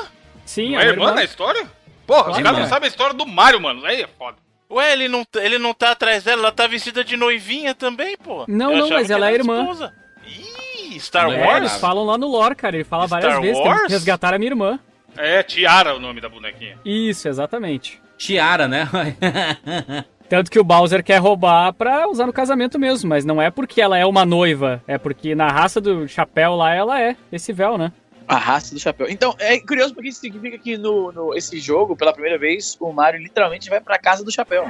[0.46, 1.16] Sim, Não é é irmã irmã.
[1.16, 1.68] na história?
[2.08, 2.70] Porra, os caras não é.
[2.70, 3.84] sabem a história do Mario, mano.
[3.86, 4.38] Aí é foda.
[4.76, 8.18] Ué, ele não, tá- ele não tá atrás dela, ela tá vestida de noivinha também,
[8.18, 8.44] pô.
[8.48, 9.62] Não, Eu não, mas ela é irmã.
[9.62, 9.94] esposa.
[10.28, 11.58] Ih, Star Não é É, Wars?
[11.58, 12.76] eles falam lá no lore, cara.
[12.76, 13.58] Ele fala Star várias vezes.
[13.64, 13.82] Wars?
[13.84, 14.80] que resgatar a minha irmã.
[15.18, 16.78] É Tiara o nome da bonequinha.
[16.84, 18.02] Isso, exatamente.
[18.18, 18.88] Tiara, né?
[20.28, 23.80] Tanto que o Bowser quer roubar pra usar no casamento mesmo, mas não é porque
[23.80, 27.78] ela é uma noiva, é porque na raça do chapéu lá ela é esse véu,
[27.78, 27.92] né?
[28.28, 29.08] A raça do chapéu.
[29.10, 32.92] Então, é curioso porque isso significa que no, no esse jogo, pela primeira vez, o
[32.92, 34.70] Mario literalmente vai pra casa do chapéu.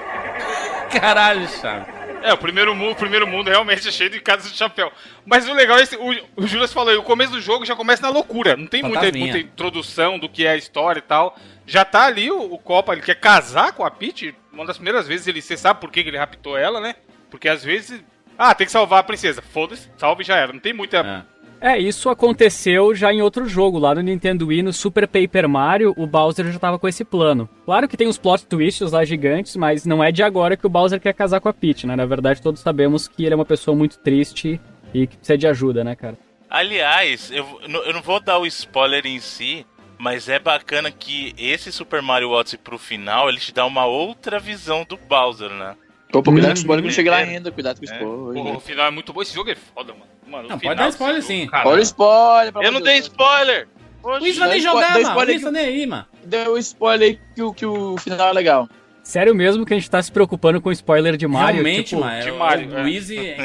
[0.91, 2.05] Caralho, chave.
[2.25, 4.91] É, o primeiro mundo, o primeiro mundo realmente é cheio de casas de chapéu.
[5.25, 7.75] Mas o legal é esse, o, o Juras falou aí, o começo do jogo já
[7.75, 8.57] começa na loucura.
[8.57, 11.37] Não tem muita, muita introdução do que é a história e tal.
[11.67, 14.33] Já tá ali o, o Copa, ele quer casar com a Peach.
[14.51, 15.39] Uma das primeiras vezes ele.
[15.39, 16.95] Você sabe por que que ele raptou ela, né?
[17.29, 18.03] Porque às vezes.
[18.37, 19.41] Ah, tem que salvar a princesa.
[19.41, 20.51] Foda-se, salve e já era.
[20.51, 20.97] Não tem muita.
[20.97, 21.34] É.
[21.65, 25.95] É, isso aconteceu já em outro jogo, lá no Nintendo Wii, no Super Paper Mario,
[25.97, 27.49] o Bowser já tava com esse plano.
[27.65, 30.69] Claro que tem uns plot twists lá gigantes, mas não é de agora que o
[30.69, 31.95] Bowser quer casar com a Peach, né?
[31.95, 34.61] Na verdade, todos sabemos que ele é uma pessoa muito triste
[34.93, 36.19] e que precisa de ajuda, né, cara?
[36.47, 39.65] Aliás, eu, eu não vou dar o spoiler em si,
[39.97, 44.37] mas é bacana que esse Super Mario Odyssey pro final, ele te dá uma outra
[44.37, 45.75] visão do Bowser, né?
[46.13, 47.23] Opa, cuidado com o Hum, spoiler que não chega lá é.
[47.23, 47.93] ainda, cuidado com o É.
[47.93, 48.43] spoiler.
[48.43, 49.21] Porra, o final é muito bom.
[49.21, 50.05] Esse jogo é foda, mano.
[50.27, 51.49] mano o Não, final pode dar spoiler sim.
[51.51, 53.67] Olha o spoiler, Eu não de dei spoiler!
[54.03, 54.19] O Oxi.
[54.19, 55.19] Luiz vai nem jogar, mano.
[55.19, 56.05] O tá nem aí, mano.
[56.23, 58.69] Deu spoiler aí que, o- que o final é legal.
[59.03, 61.61] Sério mesmo que a gente tá se preocupando com spoiler de Mario?
[61.63, 62.21] Realmente, tipo, mano.
[62.21, 62.81] de é o- Mario, o é.
[62.83, 63.35] Luiz e...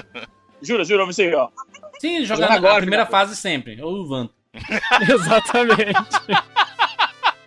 [0.62, 1.48] Jura, jura, você ó.
[1.98, 3.18] Sim, Jogando jogando agora, primeira cara.
[3.18, 3.80] fase sempre.
[3.82, 4.32] Ou o Vanto.
[5.10, 5.92] Exatamente.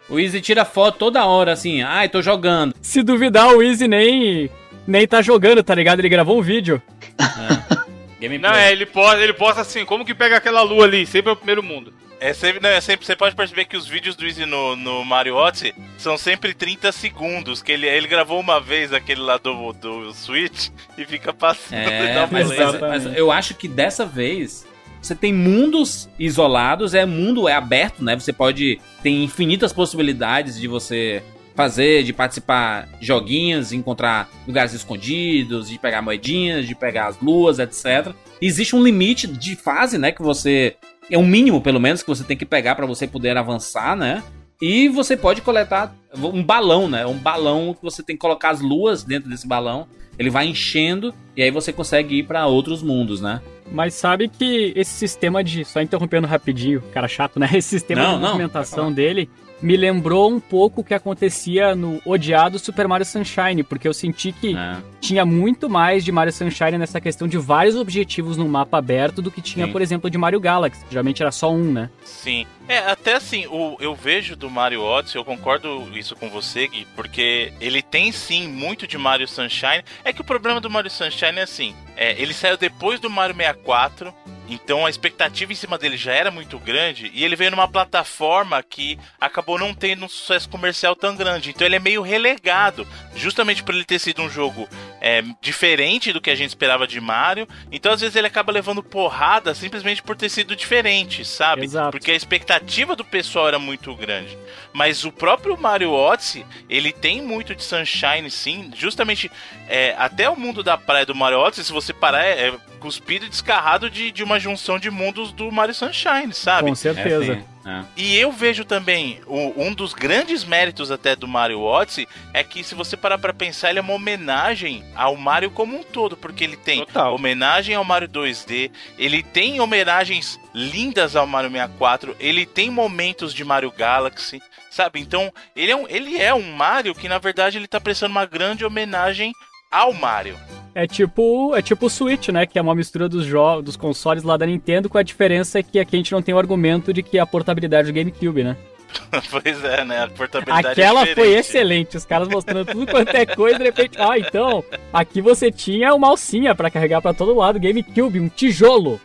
[0.10, 1.82] O Easy tira foto toda hora, assim.
[1.82, 2.74] Ai, tô jogando.
[2.82, 4.50] Se duvidar, o Easy nem,
[4.88, 6.00] nem tá jogando, tá ligado?
[6.00, 6.82] Ele gravou um vídeo.
[8.20, 8.38] Gameplay.
[8.40, 11.06] Não, é, ele posta, ele posta assim, como que pega aquela lua ali?
[11.06, 11.94] Sempre é o primeiro mundo.
[12.18, 15.04] É sempre, não, é sempre, você pode perceber que os vídeos do Easy no, no
[15.04, 19.74] Mario Odyssey são sempre 30 segundos, que ele, ele gravou uma vez aquele lá do,
[19.74, 21.84] do Switch e fica passando e
[22.14, 22.60] dá É, um mas, play.
[22.66, 24.66] mas- mas eu acho que dessa vez
[25.06, 28.18] você tem mundos isolados, é mundo é aberto, né?
[28.18, 31.22] Você pode tem infinitas possibilidades de você
[31.54, 38.14] fazer, de participar joguinhos, encontrar lugares escondidos, de pegar moedinhas, de pegar as luas, etc.
[38.42, 40.76] Existe um limite de fase, né, que você
[41.10, 44.24] é um mínimo pelo menos que você tem que pegar para você poder avançar, né?
[44.62, 47.06] E você pode coletar um balão, né?
[47.06, 49.88] Um balão que você tem que colocar as luas dentro desse balão.
[50.18, 53.42] Ele vai enchendo e aí você consegue ir pra outros mundos, né?
[53.72, 55.66] Mas sabe que esse sistema de.
[55.66, 57.50] Só interrompendo rapidinho, cara chato, né?
[57.54, 59.30] Esse sistema Não, de movimentação dele
[59.62, 64.32] me lembrou um pouco o que acontecia no odiado Super Mario Sunshine, porque eu senti
[64.32, 64.78] que É.
[65.00, 69.32] tinha muito mais de Mario Sunshine nessa questão de vários objetivos no mapa aberto do
[69.32, 69.72] que tinha, Sim.
[69.72, 70.84] por exemplo, de Mario Galaxy.
[70.84, 71.90] que Geralmente era só um, né?
[72.04, 72.46] Sim.
[72.68, 76.86] É, até assim, o, eu vejo do Mario Odyssey, eu concordo isso com você, Gui,
[76.96, 79.84] porque ele tem sim muito de Mario Sunshine.
[80.04, 83.36] É que o problema do Mario Sunshine é assim, é, ele saiu depois do Mario
[83.36, 84.14] 64,
[84.48, 88.62] então a expectativa em cima dele já era muito grande, e ele veio numa plataforma
[88.62, 91.50] que acabou não tendo um sucesso comercial tão grande.
[91.50, 94.68] Então ele é meio relegado, justamente por ele ter sido um jogo
[95.02, 97.48] é, diferente do que a gente esperava de Mario.
[97.72, 101.64] Então às vezes ele acaba levando porrada simplesmente por ter sido diferente, sabe?
[101.64, 101.92] Exato.
[101.92, 104.38] Porque a expectativa do pessoal era muito grande.
[104.74, 108.72] Mas o próprio Mario Odyssey, ele tem muito de Sunshine, sim.
[108.76, 109.32] Justamente,
[109.68, 113.26] é, até o mundo da praia do Mario Odyssey, se você parar, é, é cuspido
[113.26, 116.70] e descarrado de, de uma junção de mundos do Mario Sunshine, sabe?
[116.70, 117.34] Com certeza.
[117.52, 117.56] É.
[117.68, 117.84] É.
[117.98, 122.64] E eu vejo também o- um dos grandes méritos até do Mario Odyssey é que
[122.64, 126.44] se você parar pra pensar, ele é uma homenagem ao Mario como um todo, porque
[126.44, 127.16] ele tem Total.
[127.16, 128.70] homenagem ao Mario 2D,
[129.00, 135.00] ele tem homenagens lindas ao Mario 64, ele tem momentos de Mario Galaxy, sabe?
[135.00, 138.28] Então, ele é um, ele é um Mario que na verdade ele tá prestando uma
[138.28, 139.34] grande homenagem
[139.76, 140.36] ao Mario.
[140.74, 142.46] É tipo, é tipo o Switch, né?
[142.46, 145.80] Que é uma mistura dos, jo- dos consoles lá da Nintendo, com a diferença que
[145.80, 148.58] aqui a gente não tem o argumento de que a portabilidade do GameCube, né?
[149.32, 150.04] pois é, né?
[150.04, 153.98] A portabilidade Aquela é foi excelente, os caras mostrando tudo quanto é coisa, de repente,
[154.00, 159.00] ah, então, aqui você tinha uma alcinha pra carregar pra todo lado, GameCube, um tijolo.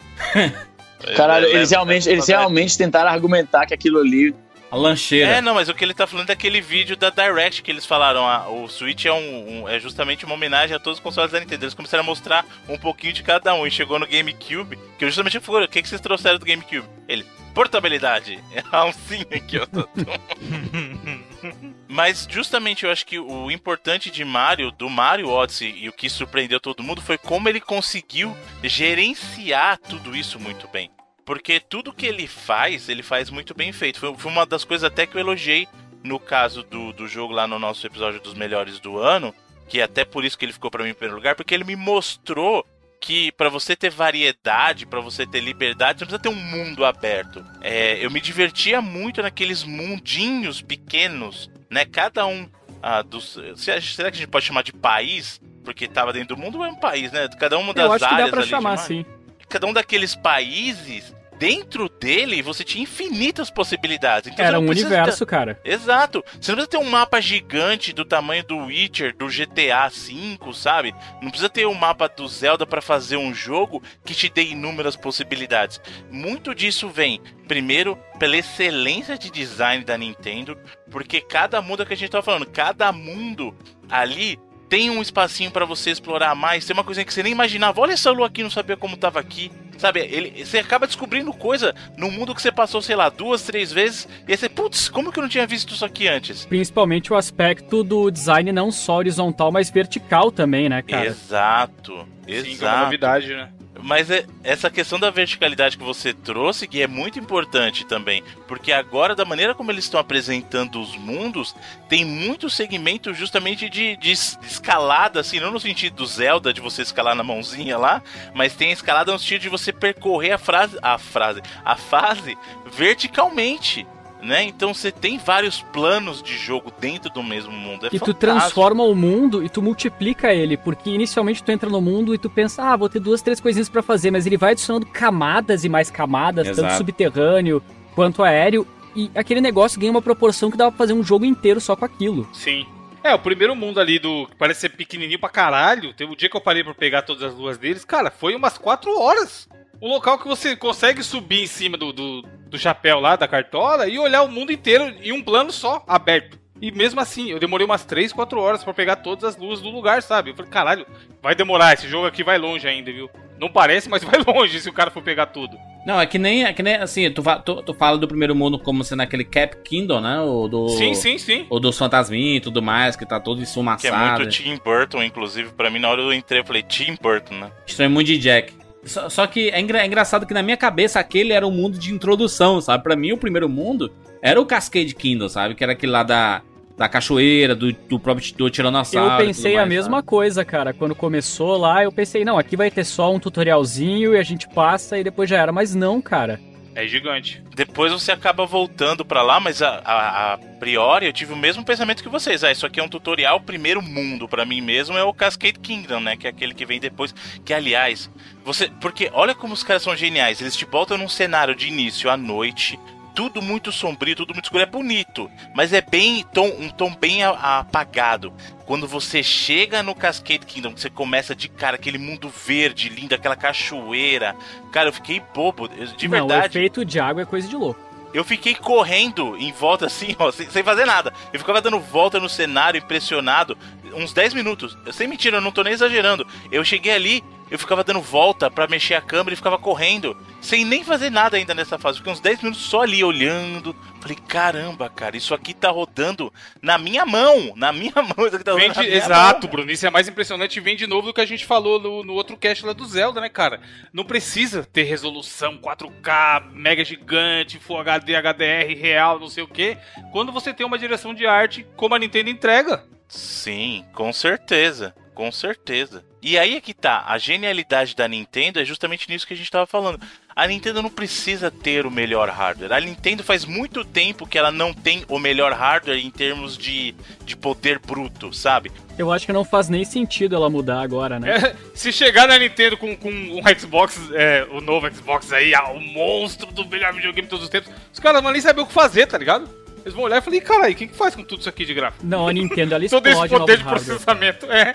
[1.16, 4.34] Caralho, É, eles lembra- realmente, eles realmente tentaram argumentar que aquilo ali.
[4.70, 5.32] A lancheira.
[5.32, 7.84] É, não, mas o que ele tá falando é aquele vídeo da Direct que eles
[7.84, 8.24] falaram.
[8.26, 11.40] ah, o Switch é, um, um- é justamente uma homenagem a todos os consoles da
[11.40, 11.64] Nintendo.
[11.64, 13.66] Eles começaram a mostrar um pouquinho de cada um.
[13.66, 16.88] E chegou no GameCube, que eu justamente falei, o que, que vocês trouxeram do GameCube?
[17.08, 18.38] Ele, portabilidade.
[18.54, 19.66] É a alcinha aqui, ó.
[21.88, 26.08] Mas justamente eu acho que o importante de Mario, do Mario Odyssey, e o que
[26.08, 30.90] surpreendeu todo mundo foi como ele conseguiu gerenciar tudo isso muito bem.
[31.30, 34.00] Porque tudo que ele faz, ele faz muito bem feito.
[34.00, 35.68] Foi, foi uma das coisas até que eu elogiei
[36.02, 39.32] no caso do, do jogo lá no nosso episódio dos melhores do ano,
[39.68, 41.62] que é até por isso que ele ficou pra mim em primeiro lugar, porque ele
[41.62, 42.66] me mostrou
[43.00, 46.84] que pra você ter variedade, pra você ter liberdade, você não precisa ter um mundo
[46.84, 47.46] aberto.
[47.60, 51.84] É, eu me divertia muito naqueles mundinhos pequenos, né?
[51.84, 52.50] Cada um
[52.82, 53.38] ah, dos.
[53.54, 55.40] se- Será que a gente pode chamar de país?
[55.62, 57.28] Porque tava dentro do mundo é um país, né?
[57.38, 59.04] Cada uma das Eu acho que áreas dá pra chamar, sim.
[59.48, 64.30] cada um daqueles países, dentro dele, você tinha infinitas possibilidades.
[64.30, 65.54] Então, Era um universo, cara.
[65.54, 66.22] ter- Exato.
[66.38, 70.94] Você não precisa ter um mapa gigante do tamanho do Witcher, do GTA V, sabe?
[71.22, 74.96] Não precisa ter um mapa do Zelda pra fazer um jogo que te dê inúmeras
[74.96, 75.80] possibilidades.
[76.10, 80.58] Muito disso vem, primeiro, pela excelência de design da Nintendo,
[80.90, 83.56] porque cada mundo é que a gente tá falando, cada mundo
[83.88, 84.38] ali
[84.70, 87.80] tem um espacinho pra você explorar mais, tem uma coisa que você nem imaginava.
[87.80, 89.50] Olha essa lua aqui, não sabia como tava aqui.
[89.76, 93.72] Sabe, ele, você acaba descobrindo coisa no mundo que você passou, sei lá, duas, três
[93.72, 96.44] vezes, e aí você, putz, como que eu não tinha visto isso aqui antes?
[96.44, 101.06] Principalmente o aspecto do design não só horizontal, mas vertical também, né, cara?
[101.06, 102.84] Exato, Sim, que é uma exato.
[102.84, 103.48] novidade, né?
[103.82, 108.72] Mas é- essa questão da verticalidade que você trouxe, que é muito importante também, porque
[108.72, 111.54] agora, da maneira como eles estão apresentando os mundos,
[111.88, 116.60] tem muito segmento justamente de, de es- escalada, assim, não no sentido do Zelda, de
[116.60, 118.02] você escalar na mãozinha lá,
[118.34, 122.36] mas tem escalada no sentido de você percorrer a frase, a frase, a fase
[122.72, 123.86] verticalmente.
[124.22, 124.42] Né?
[124.44, 127.86] Então você tem vários planos de jogo dentro do mesmo mundo.
[127.86, 128.14] É E tu fantástico.
[128.20, 132.28] transforma o mundo e tu multiplica ele, porque inicialmente tu entra no mundo e tu
[132.30, 135.68] pensa, ah, vou ter duas, três coisinhas pra fazer, mas ele vai adicionando camadas e
[135.68, 136.76] mais camadas, tanto Exato.
[136.78, 137.62] subterrâneo
[137.94, 141.60] quanto aéreo, e aquele negócio ganha uma proporção que dá pra fazer um jogo inteiro
[141.60, 142.28] só com aquilo.
[142.32, 142.66] Sim.
[143.02, 144.26] É, o primeiro mundo ali do.
[144.26, 145.94] que parece ser pequenininho pra caralho.
[145.94, 147.82] Teve o dia que eu parei pra pegar todas as luas deles.
[147.82, 149.48] Cara, foi umas 4 horas.
[149.82, 153.88] Um local que você consegue subir em cima do, do, do chapéu lá, da cartola,
[153.88, 156.38] e olhar o mundo inteiro em um plano só, aberto.
[156.60, 159.70] E mesmo assim, eu demorei umas 3, 4 horas pra pegar todas as luzes do
[159.70, 160.30] lugar, sabe?
[160.30, 160.86] Eu falei, caralho,
[161.22, 163.08] vai demorar, esse jogo aqui vai longe ainda, viu?
[163.40, 165.56] Não parece, mas vai longe se o cara for pegar tudo.
[165.86, 168.58] Não, é que nem, é que nem assim, tu, tu, tu fala do primeiro mundo
[168.58, 170.20] como sendo aquele Cap Kingdom, né?
[170.20, 171.46] O do, Sim, sim, sim.
[171.48, 173.40] O dos fantasminhos e tudo mais, que tá todo
[173.80, 176.98] Que é muito Tim Burton, inclusive, pra mim, na hora eu entrei, eu falei, Tim
[177.00, 177.50] Burton, né?
[177.66, 178.59] Estranho Mundo de Jack.
[178.84, 181.78] Só, só que é, engra- é engraçado que na minha cabeça aquele era o mundo
[181.78, 182.82] de introdução, sabe?
[182.82, 185.54] Pra mim, o primeiro mundo era o Cascade Kingdom, sabe?
[185.54, 186.40] Que era aquele lá da,
[186.78, 189.20] da cachoeira, do, do próprio do Tiranossauro.
[189.20, 190.06] Eu pensei a mais, mesma sabe?
[190.08, 190.72] coisa, cara.
[190.72, 194.48] Quando começou lá, eu pensei, não, aqui vai ter só um tutorialzinho e a gente
[194.48, 195.52] passa e depois já era.
[195.52, 196.40] Mas não, cara.
[196.74, 197.42] É gigante.
[197.54, 201.64] Depois você acaba voltando pra lá, mas a, a, a priori eu tive o mesmo
[201.64, 202.44] pensamento que vocês.
[202.44, 206.00] Ah, isso aqui é um tutorial, primeiro mundo pra mim mesmo é o Cascade Kingdom,
[206.00, 206.16] né?
[206.16, 207.12] Que é aquele que vem depois.
[207.44, 208.10] Que aliás,
[208.44, 208.70] você.
[208.80, 210.40] Porque olha como os caras são geniais.
[210.40, 212.78] Eles te botam num cenário de início à noite.
[213.14, 214.62] Tudo muito sombrio, tudo muito escuro.
[214.62, 218.32] É bonito, mas é bem tom, um tom bem apagado.
[218.66, 223.36] Quando você chega no Cascade Kingdom, você começa de cara aquele mundo verde lindo, aquela
[223.36, 224.34] cachoeira.
[224.72, 225.68] Cara, eu fiquei bobo.
[225.68, 226.58] De não, o verdade.
[226.58, 227.90] efeito de água é coisa de louco.
[228.12, 231.12] Eu fiquei correndo em volta assim, ó, sem, sem fazer nada.
[231.32, 233.56] Eu ficava dando volta no cenário, impressionado,
[233.94, 234.76] uns 10 minutos.
[234.92, 236.26] Sem mentira, eu não tô nem exagerando.
[236.50, 240.64] Eu cheguei ali, eu ficava dando volta pra mexer a câmera e ficava correndo, sem
[240.64, 241.98] nem fazer nada ainda nessa fase.
[241.98, 243.74] Fiquei uns 10 minutos só ali olhando.
[244.00, 246.32] Falei, caramba, cara, isso aqui tá rodando
[246.62, 247.52] na minha mão.
[247.56, 249.50] Na minha mão, isso aqui tá rodando Vem na de- exato, mão.
[249.50, 249.70] Bruno.
[249.70, 250.60] Isso é mais impressionante.
[250.60, 253.20] Vem de novo do que a gente falou no, no outro cast lá do Zelda,
[253.20, 253.60] né, cara?
[253.92, 259.76] Não precisa ter resolução 4K, mega gigante, Full HD, HDR real, não sei o quê.
[260.12, 262.84] Quando você tem uma direção de arte como a Nintendo entrega.
[263.08, 264.94] Sim, com certeza.
[265.14, 266.04] Com certeza.
[266.22, 269.50] E aí é que tá, a genialidade da Nintendo é justamente nisso que a gente
[269.50, 270.00] tava falando.
[270.36, 272.72] A Nintendo não precisa ter o melhor hardware.
[272.72, 276.94] A Nintendo faz muito tempo que ela não tem o melhor hardware em termos de,
[277.24, 278.70] de poder bruto, sabe?
[278.98, 281.36] Eu acho que não faz nem sentido ela mudar agora, né?
[281.36, 285.70] É, se chegar na Nintendo com, com um Xbox, é, o novo Xbox aí, ah,
[285.70, 288.60] o monstro do melhor videogame de todos os tempos, os caras não vão nem saber
[288.60, 289.48] o que fazer, tá ligado?
[289.82, 291.64] Eles vão olhar e falar, "Ih, caralho, o que, que faz com tudo isso aqui
[291.64, 292.04] de gráfico?
[292.06, 293.84] Não, a Nintendo, ela Todo explode esse poder de hardware.
[293.86, 294.46] processamento.
[294.52, 294.74] É.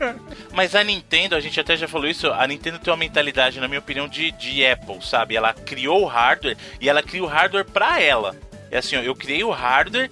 [0.52, 3.68] Mas a Nintendo, a gente até já falou isso, a Nintendo tem uma mentalidade, na
[3.68, 5.36] minha opinião, de, de Apple, sabe?
[5.36, 8.34] Ela criou o hardware e ela cria o hardware pra ela.
[8.70, 10.10] É assim, ó, eu criei o hardware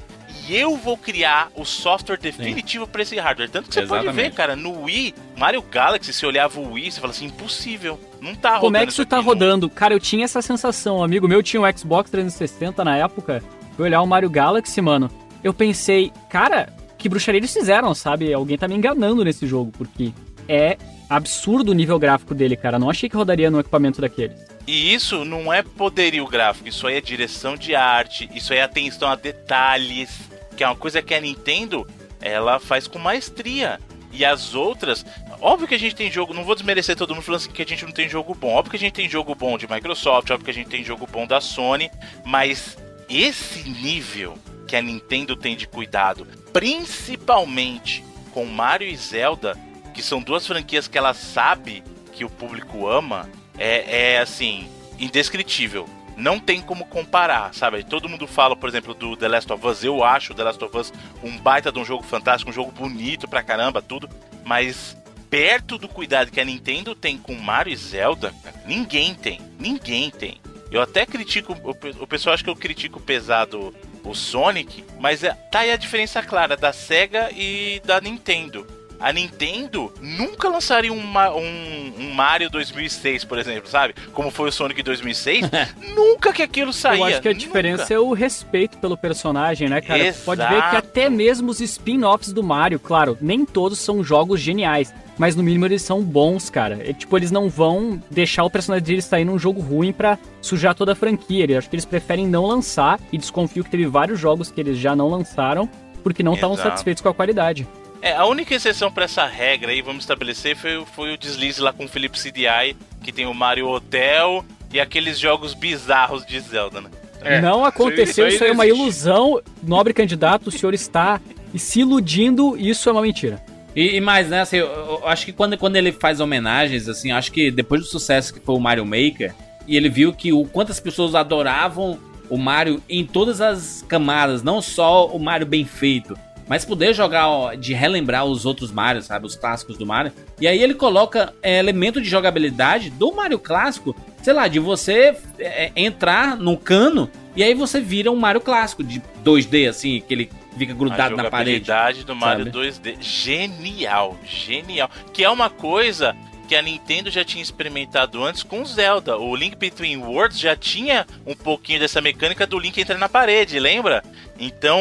[0.49, 3.51] e eu vou criar o software definitivo pra esse hardware.
[3.51, 4.31] Tanto que você pode Exatamente.
[4.31, 8.01] ver, cara, no Wii, Mario Galaxy, você olhava o Wii, você fala assim, impossível.
[8.21, 9.33] Não tá rodando Como é que isso tá aqui, não.
[9.33, 9.71] rodando?
[9.71, 10.99] Cara, eu tinha essa sensação.
[10.99, 13.43] Um amigo meu tinha um Xbox 360 na época.
[13.79, 15.09] Fui olhar o Mario Galaxy, mano.
[15.41, 16.69] Eu pensei, cara,
[16.99, 18.35] que bruxaria eles fizeram, sabe?
[18.35, 20.13] Alguém tá me enganando nesse jogo, porque
[20.49, 20.77] é
[21.09, 22.77] absurdo o nível gráfico dele, cara.
[22.77, 24.37] Não achei que rodaria no equipamento daqueles.
[24.67, 28.65] E isso não é poderio gráfico, isso aí é direção de arte, isso aí é
[28.65, 30.11] atenção a detalhes,
[30.57, 31.87] que é uma coisa que a Nintendo
[32.21, 33.79] ela faz com maestria.
[34.11, 35.07] E as outras,
[35.41, 37.65] óbvio que a gente tem jogo, não vou desmerecer todo mundo falando assim que a
[37.65, 38.49] gente não tem jogo bom.
[38.49, 41.07] Óbvio que a gente tem jogo bom de Microsoft, óbvio que a gente tem jogo
[41.07, 41.89] bom da Sony,
[42.25, 42.77] mas
[43.09, 49.59] esse nível que a Nintendo tem de cuidado, principalmente com Mario e Zelda,
[49.95, 51.83] que são duas franquias que ela sabe
[52.13, 55.89] que o público ama, é, é assim, indescritível.
[56.17, 57.85] Não tem como comparar, sabe?
[57.85, 59.85] Todo mundo fala, por exemplo, do The Last of Us.
[59.85, 60.93] Eu acho The Last of Us
[61.23, 64.09] um baita de um jogo fantástico, um jogo bonito pra caramba, tudo.
[64.45, 64.97] Mas
[65.31, 68.35] perto do cuidado que a Nintendo tem com Mario e Zelda,
[68.67, 69.41] ninguém tem.
[69.59, 70.41] Ninguém tem.
[70.71, 75.23] Eu até critico, o pe- o pessoal acha que eu critico pesado o Sonic, mas
[75.25, 78.67] é, tá aí a diferença clara da SEGA e da Nintendo.
[79.01, 83.95] A Nintendo nunca lançaria um, um- um Mario 2006, por exemplo, sabe?
[84.13, 85.49] Como foi o Sonic 2006.
[85.95, 86.99] nunca que aquilo saía.
[87.01, 87.45] eu acho que a nunca.
[87.47, 90.01] diferença é o respeito pelo personagem, né, cara?
[90.07, 90.25] Exato.
[90.25, 94.93] Pode ver que até mesmo os spin-offs do Mario, claro, nem todos são jogos geniais.
[95.17, 96.79] Mas no mínimo eles são bons, cara.
[96.89, 100.77] É, tipo, eles não vão deixar o personagem deles sair num jogo ruim pra sujar
[100.77, 101.45] toda a franquia.
[101.51, 103.01] Eu acho que eles preferem não lançar.
[103.13, 105.69] E desconfio que teve vários jogos que eles já não lançaram
[106.05, 107.67] porque não estavam satisfeitos com a qualidade.
[108.01, 111.73] É, a única exceção pra essa regra aí, vamos estabelecer, foi, foi o deslize lá
[111.73, 116.81] com o Philips CDI, que tem o Mario Hotel e aqueles jogos bizarros de Zelda,
[116.81, 116.91] né?
[117.23, 119.41] É, não aconteceu, isso aí- isso é uma ilusão.
[119.63, 121.21] Nobre candidato, o senhor está
[121.57, 123.43] se iludindo, isso é uma mentira.
[123.75, 127.11] E, e mais, né, assim, eu, eu acho que quando, quando ele faz homenagens, assim,
[127.11, 129.35] acho que depois do sucesso que foi o Mario Maker,
[129.67, 131.99] e ele viu que o quantas pessoas adoravam
[132.31, 136.17] o Mario em todas as camadas, não só o Mario bem feito,
[136.49, 140.13] mas poder jogar, ó, de relembrar os outros Marios, sabe, os clássicos do Mario.
[140.41, 145.17] E aí ele coloca é, elemento de jogabilidade do Mario clássico, sei lá, de você
[145.39, 150.13] é, entrar num cano e aí você vira um Mario clássico de 2D, assim, que
[150.13, 151.65] ele fica grudado a na parede.
[151.65, 152.59] jogabilidade do Mario sabe?
[152.59, 154.91] 2D, genial, genial.
[155.13, 156.17] Que é uma coisa
[156.49, 159.17] que a Nintendo já tinha experimentado antes com Zelda.
[159.17, 163.61] O Link Between Worlds já tinha um pouquinho dessa mecânica do Link entrar na parede,
[163.61, 164.03] lembra?
[164.37, 164.81] Então,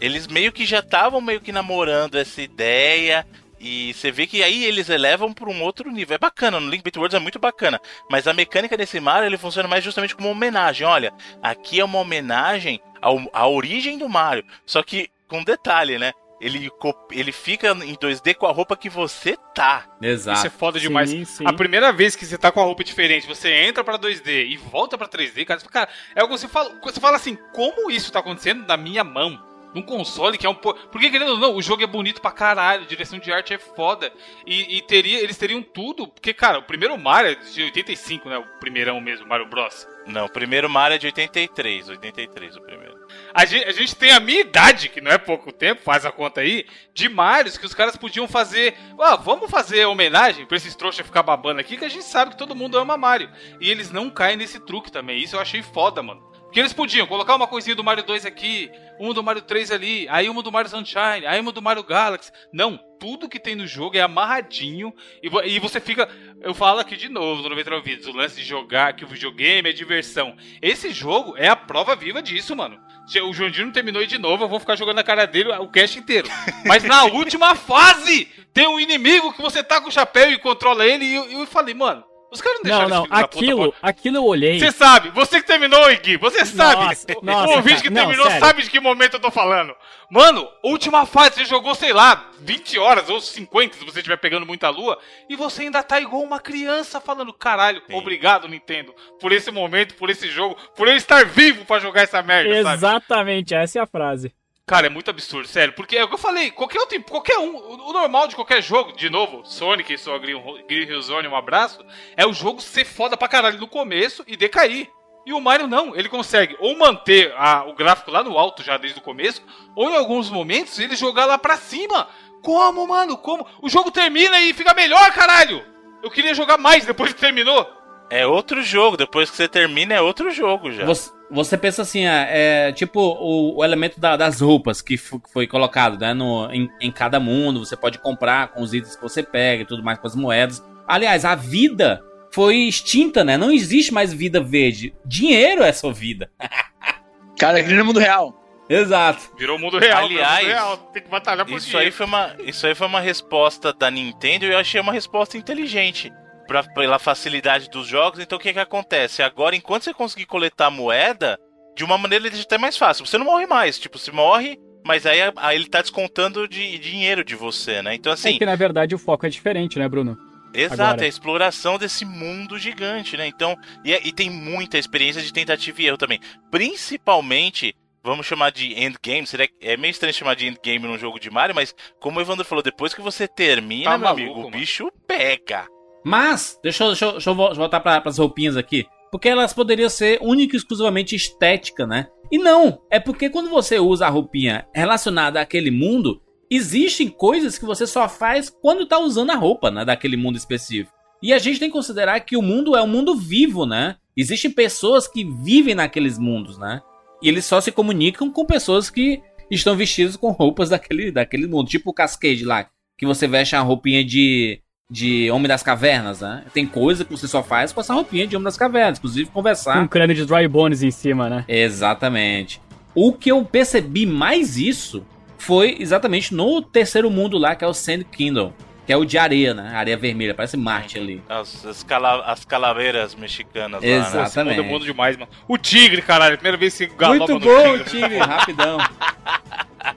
[0.00, 3.26] eles meio que já estavam meio que namorando essa ideia.
[3.62, 6.14] E você vê que aí eles elevam para um outro nível.
[6.14, 7.78] É bacana, no Link Between Worlds é muito bacana.
[8.10, 10.86] Mas a mecânica desse Mario ele funciona mais justamente como uma homenagem.
[10.86, 14.44] Olha, aqui é uma homenagem ao, à origem do Mario.
[14.64, 16.12] Só que com detalhe, né?
[16.40, 16.70] Ele,
[17.10, 19.86] ele fica em 2D com a roupa que você tá.
[20.00, 20.38] Exato.
[20.38, 21.10] Isso é foda demais.
[21.10, 21.44] Sim, sim.
[21.46, 24.56] A primeira vez que você tá com a roupa diferente, você entra pra 2D e
[24.56, 28.10] volta pra 3D, cara, cara, é algo que você fala, você fala assim, como isso
[28.10, 29.49] tá acontecendo na minha mão?
[29.74, 30.74] Num console que é um po...
[30.74, 33.58] Porque, querendo ou não, o jogo é bonito pra caralho, a direção de arte é
[33.58, 34.12] foda.
[34.46, 36.08] E, e teria, eles teriam tudo.
[36.08, 38.38] Porque, cara, o primeiro Mario é de 85, né?
[38.38, 39.86] O primeirão mesmo, Mario Bros.
[40.06, 41.88] Não, o primeiro Mario é de 83.
[41.88, 42.98] 83 o primeiro.
[43.32, 46.12] A gente, a gente tem a minha idade, que não é pouco tempo, faz a
[46.12, 48.76] conta aí, de Marios que os caras podiam fazer.
[48.98, 52.38] Ah, vamos fazer homenagem pra esses trouxas ficar babando aqui, que a gente sabe que
[52.38, 53.30] todo mundo ama Mario.
[53.60, 55.22] E eles não caem nesse truque também.
[55.22, 56.29] Isso eu achei foda, mano.
[56.50, 60.08] Porque eles podiam colocar uma coisinha do Mario 2 aqui, uma do Mario 3 ali,
[60.08, 62.32] aí uma do Mario Sunshine, aí uma do Mario Galaxy.
[62.52, 64.92] Não, tudo que tem no jogo é amarradinho
[65.22, 66.08] e, e você fica.
[66.40, 69.70] Eu falo aqui de novo no 99 Vídeos, o lance de jogar, que o videogame
[69.70, 70.36] é diversão.
[70.60, 72.80] Esse jogo é a prova viva disso, mano.
[73.28, 75.68] O Joandinho não terminou aí de novo, eu vou ficar jogando na cara dele o
[75.68, 76.28] cast inteiro.
[76.66, 80.84] Mas na última fase, tem um inimigo que você tá com o chapéu e controla
[80.84, 84.16] ele, e eu, eu falei, mano, os caras não Não, deixaram não, puta aquilo, aquilo
[84.18, 84.58] eu olhei.
[84.58, 86.84] você sabe, você que terminou, Igui, você sabe.
[86.84, 88.40] Nossa, o nossa, ouvinte que não, terminou sério.
[88.46, 89.74] sabe de que momento eu tô falando.
[90.10, 94.44] Mano, última fase, você jogou, sei lá, 20 horas ou 50, se você estiver pegando
[94.46, 99.50] muita lua, e você ainda tá igual uma criança falando, caralho, obrigado, Nintendo, por esse
[99.50, 102.74] momento, por esse jogo, por eu estar vivo pra jogar essa merda, sabe?
[102.76, 104.32] Exatamente, essa é a frase.
[104.70, 105.74] Cara, é muito absurdo, sério.
[105.74, 108.92] Porque é o que eu falei, qualquer outro, qualquer um, o normal de qualquer jogo,
[108.92, 111.84] de novo, Sonic e sua Green, Green Hill Zone, um abraço,
[112.16, 114.88] é o jogo ser foda pra caralho no começo e decair.
[115.26, 118.76] E o Mario não, ele consegue ou manter a- o gráfico lá no alto já
[118.76, 119.42] desde o começo,
[119.74, 122.08] ou em alguns momentos ele jogar lá pra cima.
[122.40, 123.18] Como, mano?
[123.18, 123.44] Como?
[123.60, 125.66] O jogo termina e fica melhor, caralho!
[126.00, 127.68] Eu queria jogar mais depois que terminou.
[128.10, 130.84] É outro jogo, depois que você termina é outro jogo já.
[130.84, 132.28] Você, você pensa assim, é,
[132.68, 136.68] é, tipo o, o elemento da- das roupas que fo- foi colocado né, no, em,
[136.80, 137.64] em cada mundo.
[137.64, 140.60] Você pode comprar com os itens que você pega e tudo mais, com as moedas.
[140.88, 142.02] Aliás, a vida
[142.32, 143.36] foi extinta, né?
[143.36, 144.92] Não existe mais vida verde.
[145.06, 146.30] Dinheiro é sua vida.
[147.38, 148.36] Cara, que nem no mundo real.
[148.68, 149.32] Exato.
[149.36, 150.76] Virou mundo real, virou Aliás, mundo real.
[150.92, 151.86] Tem que batalhar por Isso dinheiro.
[151.86, 155.36] aí, foi uma, isso aí foi uma resposta da Nintendo e eu achei uma resposta
[155.36, 156.12] inteligente.
[156.50, 159.22] Pra, pela facilidade dos jogos, então o que que acontece?
[159.22, 161.38] Agora, enquanto você conseguir coletar moeda,
[161.76, 163.06] de uma maneira ele até mais fácil.
[163.06, 167.22] Você não morre mais, tipo, você morre, mas aí, aí ele tá descontando de dinheiro
[167.22, 167.94] de você, né?
[167.94, 170.18] Então É assim, que na verdade o foco é diferente, né, Bruno?
[170.52, 171.02] Exato, Agora.
[171.02, 173.28] é a exploração desse mundo gigante, né?
[173.28, 176.18] Então, e, é- e tem muita experiência de tentativa e erro também.
[176.50, 179.24] Principalmente, vamos chamar de endgame.
[179.26, 182.22] Será que é meio estranho chamar de endgame num jogo de Mario, mas como o
[182.22, 184.50] Evandro falou, depois que você termina, Tá meu maluco, amigo, o mano.
[184.50, 185.66] bicho pega.
[186.04, 188.86] Mas, deixa deixa deixa eu vol- voltar para as roupinhas aqui.
[189.10, 192.06] Porque elas poderiam ser única e exclusivamente estética, né?
[192.30, 197.64] E não, é porque quando você usa a roupinha relacionada àquele mundo, existem coisas que
[197.64, 199.84] você só faz quando tá usando a roupa, né?
[199.84, 200.92] Daquele mundo específico.
[201.22, 203.96] E a gente tem que considerar que o mundo é um mundo vivo, né?
[204.16, 206.80] Existem pessoas que vivem naqueles mundos, né?
[207.22, 209.20] E eles só se comunicam com pessoas que
[209.50, 211.68] estão vestidas com roupas daquele, daquele mundo.
[211.68, 216.42] Tipo o Cascade lá, que você veste a roupinha de, de Homem das Cavernas, né?
[216.52, 219.78] Tem coisa que você só faz com essa roupinha de Homem das Cavernas, inclusive conversar.
[219.80, 221.44] um crânio de dry bones em cima, né?
[221.46, 222.60] Exatamente.
[222.94, 225.04] O que eu percebi mais isso
[225.38, 228.52] foi exatamente no terceiro mundo lá, que é o Sand Kingdom.
[228.86, 229.70] Que é o de areia, né?
[229.76, 231.22] Areia vermelha, parece Marte ali.
[231.28, 233.94] As, as, cala- as calaveiras mexicanas lá, né?
[233.94, 234.60] Mundo é Exatamente.
[234.62, 235.30] mundo demais, mano.
[235.46, 236.36] O tigre, caralho.
[236.36, 237.84] Primeira vez que galopa Muito no bom, tigre.
[238.08, 238.78] time, rapidão.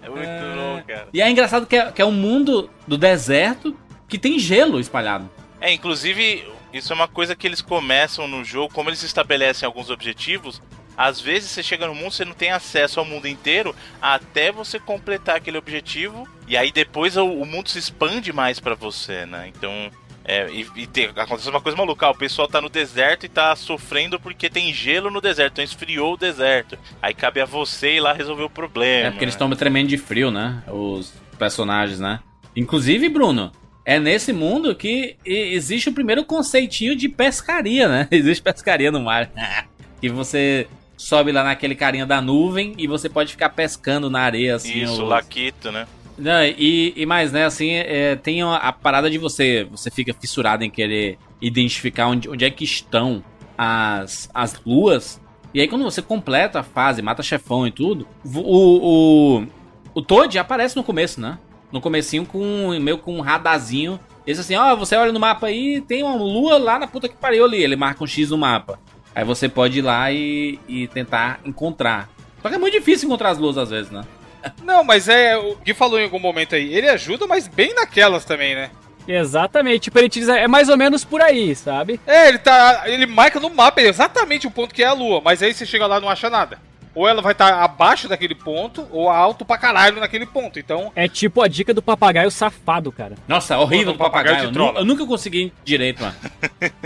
[0.02, 1.08] É muito louco, cara.
[1.12, 3.76] E é engraçado que é, que é um mundo do deserto
[4.14, 5.28] que tem gelo espalhado.
[5.60, 9.90] É, inclusive, isso é uma coisa que eles começam no jogo, como eles estabelecem alguns
[9.90, 10.62] objetivos,
[10.96, 14.80] Às vezes você chega no mundo, você não tem acesso ao mundo inteiro até você
[14.80, 16.28] completar aquele objetivo.
[16.48, 19.48] E aí depois o, o mundo se expande mais pra você, né?
[19.48, 19.90] Então.
[20.26, 23.54] É, e, e tem- acontece uma coisa maluca, o pessoal tá no deserto e tá
[23.56, 26.78] sofrendo porque tem gelo no deserto, então esfriou o deserto.
[27.02, 29.08] Aí cabe a você ir lá resolver o problema.
[29.08, 29.38] É porque eles né?
[29.38, 30.64] estão tremendo de frio, né?
[30.68, 32.20] Os personagens, né?
[32.56, 33.52] Inclusive, Bruno,
[33.86, 38.08] é nesse mundo que existe o primeiro conceitinho de pescaria, né?
[38.12, 39.30] Existe pescaria no mar.
[40.00, 40.68] que você
[40.98, 44.84] sobe lá naquele carinha da nuvem e você pode ficar pescando na areia, assim.
[44.84, 45.86] Isso, os- Laquito, né?
[46.18, 50.14] Não, e, e mais, né, assim, é, tem a, a parada de você, você fica
[50.14, 53.24] fissurado em querer identificar onde, onde é que estão
[53.58, 55.20] as, as luas.
[55.54, 59.48] E aí quando você completa a fase, mata chefão e tudo, o, o,
[59.96, 61.38] o Toad aparece no começo, né?
[61.74, 64.00] No comecinho com, meio com um radarzinho.
[64.26, 67.16] Esse assim, ó, você olha no mapa aí, tem uma lua lá na puta que
[67.16, 67.62] pariu ali.
[67.62, 68.80] Ele marca um X no mapa.
[69.16, 72.10] Aí você pode ir lá e, e tentar encontrar.
[72.44, 74.04] Só que é muito difícil encontrar as luas às vezes, né?
[74.64, 75.36] Não, mas é.
[75.36, 76.74] O Gui falou em algum momento aí.
[76.74, 78.70] Ele ajuda, mas bem naquelas também, né?
[79.08, 82.00] Exatamente, tipo, ele te diz, é mais ou menos por aí, sabe?
[82.08, 82.84] É, ele tá.
[82.86, 85.86] Ele marca no mapa exatamente o ponto que é a lua, mas aí você chega
[85.88, 86.60] lá e não acha nada.
[86.96, 90.60] Ou ela vai estar abaixo daquele ponto, ou alto pra caralho naquele ponto.
[90.60, 93.16] Então, É tipo a dica do papagaio safado, cara.
[93.28, 94.52] Nossa, horrível do papagaio papagaio.
[94.52, 94.82] de Eu.
[94.82, 96.16] Eu nunca consegui direito, mano.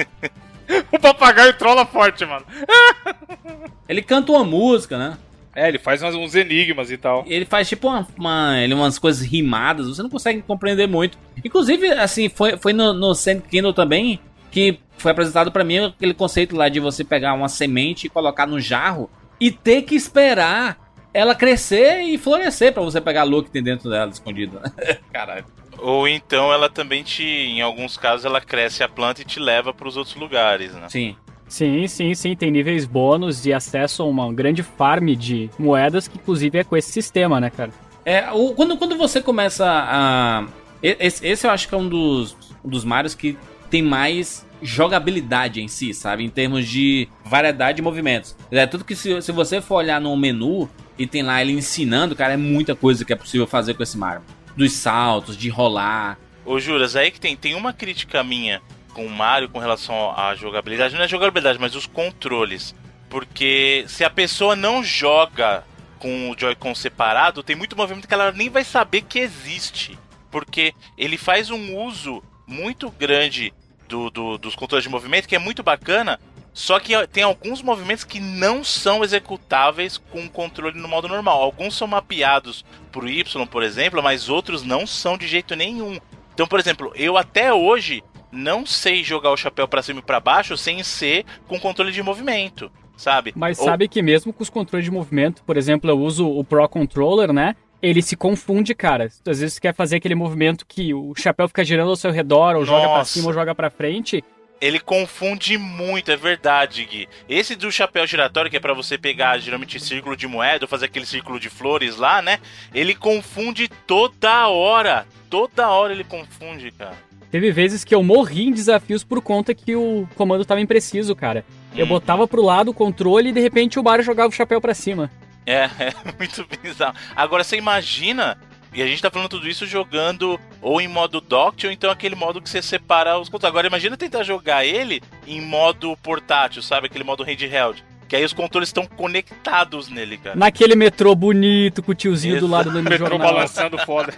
[0.92, 2.46] o papagaio trola forte, mano.
[3.88, 5.18] Ele canta uma música, né?
[5.56, 7.24] É, ele faz uns, uns enigmas e tal.
[7.26, 11.18] Ele faz tipo uma, uma- ele, umas coisas rimadas, você não consegue compreender muito.
[11.44, 14.20] Inclusive, assim, foi, foi no, no Sand Kindle também
[14.52, 18.46] que foi apresentado pra mim aquele conceito lá de você pegar uma semente e colocar
[18.46, 20.78] no jarro e ter que esperar
[21.14, 24.62] ela crescer e florescer pra você pegar a lua que tem dentro dela escondida.
[25.12, 25.46] Caralho.
[25.80, 29.74] Ou então ela também te, em alguns casos, ela cresce a planta e te leva
[29.74, 30.88] para os outros lugares, né?
[30.90, 31.16] Sim.
[31.48, 36.18] Sim, sim, sim, tem níveis bônus e acesso a uma grande farm de moedas que
[36.18, 37.72] inclusive é com esse sistema, né, cara?
[38.04, 40.46] É, o- quando, quando você começa a.
[40.82, 43.38] Esse, esse eu acho que é um dos, um dos Marios que
[43.70, 46.24] tem mais jogabilidade em si, sabe?
[46.24, 48.36] Em termos de variedade de movimentos.
[48.52, 52.16] É tudo que se, se você for olhar no menu e tem lá ele ensinando,
[52.16, 54.24] cara, é muita coisa que é possível fazer com esse Mario.
[54.56, 56.18] Dos saltos, de rolar.
[56.46, 58.62] Ô, Juras, aí que tem, tem uma crítica minha
[58.94, 60.96] com o Mario com relação à jogabilidade.
[60.96, 62.74] Não é jogabilidade, mas os controles.
[63.10, 65.64] Porque se a pessoa não joga
[66.00, 69.98] com o Joy-Con separado, tem muito movimento que ela nem vai saber que existe.
[70.32, 73.54] Porque ele faz um uso muito grande
[73.88, 76.20] do, do- dos controles de movimento, que é muito bacana.
[76.54, 81.42] Só que tem alguns movimentos que não são executáveis com o controle no modo normal.
[81.42, 86.00] Alguns são mapeados pro Y, por exemplo, mas outros não são de jeito nenhum.
[86.34, 90.20] Então, por exemplo, eu até hoje não sei jogar o chapéu pra cima e pra
[90.20, 93.34] baixo sem ser com controle de movimento, sabe?
[93.36, 96.44] Mas Ou- sabe que mesmo com os controles de movimento, por exemplo, eu uso o
[96.44, 97.56] Pro Controller, né?
[97.82, 99.06] Ele se confunde, cara.
[99.06, 102.56] Às vezes você quer fazer aquele movimento que o chapéu fica girando ao seu redor,
[102.56, 103.14] ou joga pra Nossa.
[103.14, 104.24] cima ou joga pra frente.
[104.60, 107.08] Ele confunde muito, é verdade, Gui.
[107.30, 110.86] Esse do chapéu giratório, que é pra você pegar geralmente círculo de moeda, ou fazer
[110.86, 112.40] aquele círculo de flores lá, né?
[112.74, 115.06] Ele confunde toda hora.
[115.30, 116.96] Toda hora ele confunde, cara.
[117.30, 121.46] Teve vezes que eu morri em desafios por conta que o comando tava impreciso, cara.
[121.76, 121.90] Eu Hum.
[121.90, 125.12] botava pro lado o controle e de repente o Mario jogava o chapéu pra cima.
[125.48, 126.96] É, é muito bizarro.
[127.16, 128.38] Agora você imagina,
[128.74, 132.16] e a gente tá falando tudo isso jogando ou em modo docked ou então aquele
[132.16, 133.52] modo que você separa os controles.
[133.52, 136.88] Agora imagina tentar jogar ele em modo portátil, sabe?
[136.88, 137.84] Aquele modo handheld.
[138.10, 140.36] Que aí os controles estão conectados nele, cara.
[140.36, 143.34] Naquele metrô bonito, com o tiozinho do lado do Metrô jornal.
[143.34, 144.14] balançando foda.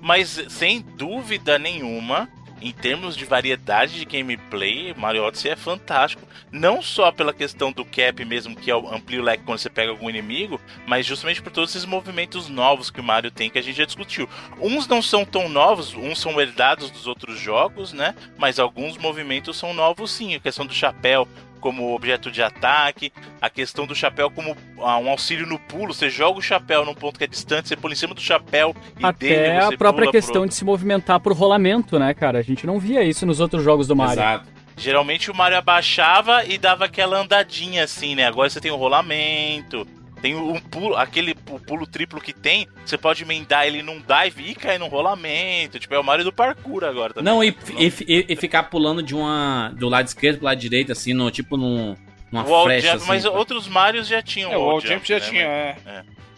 [0.00, 2.28] Mas sem dúvida nenhuma,
[2.62, 6.26] em termos de variedade de gameplay, Mario Odyssey é fantástico.
[6.50, 9.90] Não só pela questão do cap mesmo, que é amplia o leque quando você pega
[9.90, 13.62] algum inimigo, mas justamente por todos esses movimentos novos que o Mario tem que a
[13.62, 14.28] gente já discutiu.
[14.60, 18.14] Uns não são tão novos, uns são herdados dos outros jogos, né?
[18.38, 20.34] Mas alguns movimentos são novos sim.
[20.34, 21.26] A questão do chapéu
[21.62, 25.94] como objeto de ataque, a questão do chapéu como ah, um auxílio no pulo.
[25.94, 28.74] Você joga o chapéu num ponto que é distante, você pula em cima do chapéu
[28.98, 32.12] e dele Até você a própria pula pro questão de se movimentar por rolamento, né,
[32.12, 32.40] cara?
[32.40, 34.14] A gente não via isso nos outros jogos do Mario.
[34.14, 34.48] Exato.
[34.76, 38.26] Geralmente o Mario abaixava e dava aquela andadinha assim, né?
[38.26, 39.86] Agora você tem o rolamento,
[40.22, 44.50] tem um pulo, aquele pu- pulo triplo que tem, você pode emendar ele num dive
[44.50, 45.78] e cair num rolamento.
[45.78, 47.30] Tipo, é o Mario do parkour agora também.
[47.32, 49.74] Não, e, e, e- e ficar pulando de uma.
[49.76, 51.96] do lado esquerdo pro lado direito, assim, no, tipo num.
[52.30, 52.86] numa o wall flecha.
[52.86, 55.20] jump, assim, mas pra- outros Marios já tinham É, o wall Wall Jump já né?
[55.20, 55.76] tinha, é.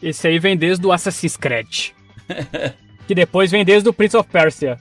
[0.03, 1.91] Esse aí vem desde o Assassin's Creed.
[3.07, 4.79] que depois vem desde o Prince of Persia.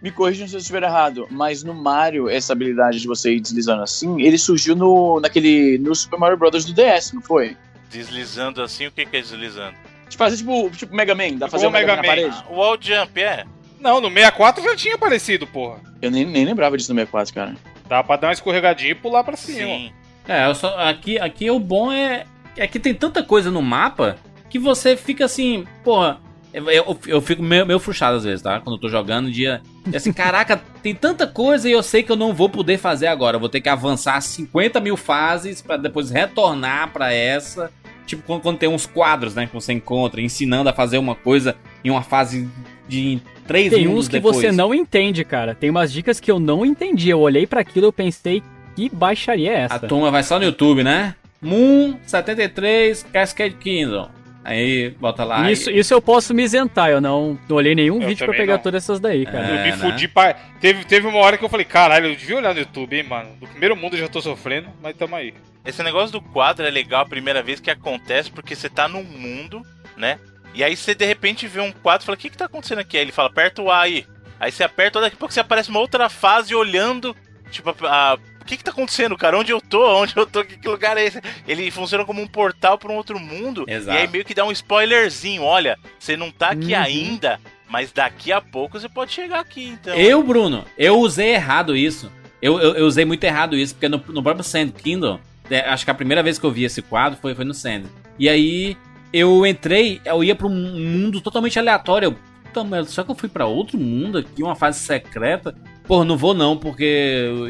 [0.00, 3.82] Me corrijam se eu estiver errado, mas no Mario, essa habilidade de você ir deslizando
[3.82, 6.64] assim, ele surgiu no, naquele, no Super Mario Bros.
[6.64, 7.56] do DS, não foi?
[7.90, 9.74] Deslizando assim, o que, que é deslizando?
[10.08, 12.30] De fazer tipo, tipo Mega Man, dá pra fazer o Mega, Mega Man na Man.
[12.30, 12.44] parede?
[12.50, 13.44] O wall jump, é?
[13.80, 15.80] Não, no 64 já tinha aparecido, porra.
[16.00, 17.54] Eu nem, nem lembrava disso no 64, cara.
[17.88, 19.58] Dá pra dar uma escorregadinha e pular pra cima.
[19.58, 19.92] Sim.
[20.28, 22.24] É, eu só, aqui, aqui o bom é.
[22.56, 24.16] É que tem tanta coisa no mapa
[24.48, 26.20] que você fica assim, porra.
[26.52, 28.60] Eu, eu, eu fico meio, meio frustrado às vezes, tá?
[28.60, 29.62] Quando eu tô jogando um dia.
[29.90, 33.06] e Assim, caraca, tem tanta coisa e eu sei que eu não vou poder fazer
[33.06, 33.36] agora.
[33.36, 37.72] Eu vou ter que avançar 50 mil fases pra depois retornar pra essa.
[38.10, 39.46] Tipo, quando, quando tem uns quadros, né?
[39.46, 42.48] Que você encontra, ensinando a fazer uma coisa em uma fase
[42.88, 44.36] de três Tem mundos uns que depois.
[44.36, 45.54] você não entende, cara.
[45.54, 47.08] Tem umas dicas que eu não entendi.
[47.08, 48.42] Eu olhei pra aquilo e eu pensei,
[48.74, 49.78] que baixaria é A essa?
[49.86, 51.14] turma vai só no YouTube, né?
[51.40, 54.08] Moon 73 Cascade Kingdom.
[54.42, 55.50] Aí bota lá.
[55.50, 58.34] Isso, e- isso eu posso me isentar, eu não, não olhei nenhum Eu vídeo pra
[58.34, 58.62] pegar não.
[58.62, 59.46] todas essas daí, cara.
[59.48, 59.76] Eu É, me né?
[59.76, 60.32] fudi pra...
[60.60, 63.36] Teve, teve uma hora que eu falei, caralho, eu devia olhar no YouTube, hein, mano.
[63.38, 65.34] Do primeiro mundo eu já tô sofrendo, mas tamo aí.
[65.64, 69.04] Esse negócio do quadro é legal a primeira vez que acontece, porque você tá num
[69.04, 69.60] mundo,
[69.96, 70.18] né?
[70.54, 72.78] E aí você de repente vê um quadro e fala, o que que tá acontecendo
[72.78, 72.96] aqui?
[72.96, 74.06] Aí ele fala, aperta o A aí.
[74.40, 77.14] Aí você aperta, daqui a pouco você aparece uma outra fase olhando,
[77.50, 78.18] tipo, a...
[78.40, 79.38] o que que tá acontecendo, cara?
[79.38, 79.86] Onde eu tô?
[80.02, 80.44] Onde eu tô?
[80.44, 81.20] Que, que lugar é esse?
[81.46, 83.64] Ele funciona como um portal pra um outro mundo.
[83.68, 83.96] Exato.
[83.96, 85.42] E aí meio que dá um spoilerzinho.
[85.42, 86.80] Olha, você não tá aqui Uhum.
[86.80, 89.94] ainda, mas daqui a pouco você pode chegar aqui, então.
[89.94, 92.10] Eu, Bruno, eu usei errado isso.
[92.42, 95.20] Eu, eu, eu usei muito errado isso, porque no, no próprio Sand Kingdom,
[95.50, 97.82] é, acho que a primeira vez que eu vi esse quadro foi, foi no Sand.
[98.18, 98.76] E aí
[99.12, 102.06] eu entrei, eu ia pra um mundo totalmente aleatório.
[102.06, 105.54] Eu, Puta merda, será que eu fui pra outro mundo aqui, uma fase secreta?
[105.90, 106.84] Pô, não vou não, porque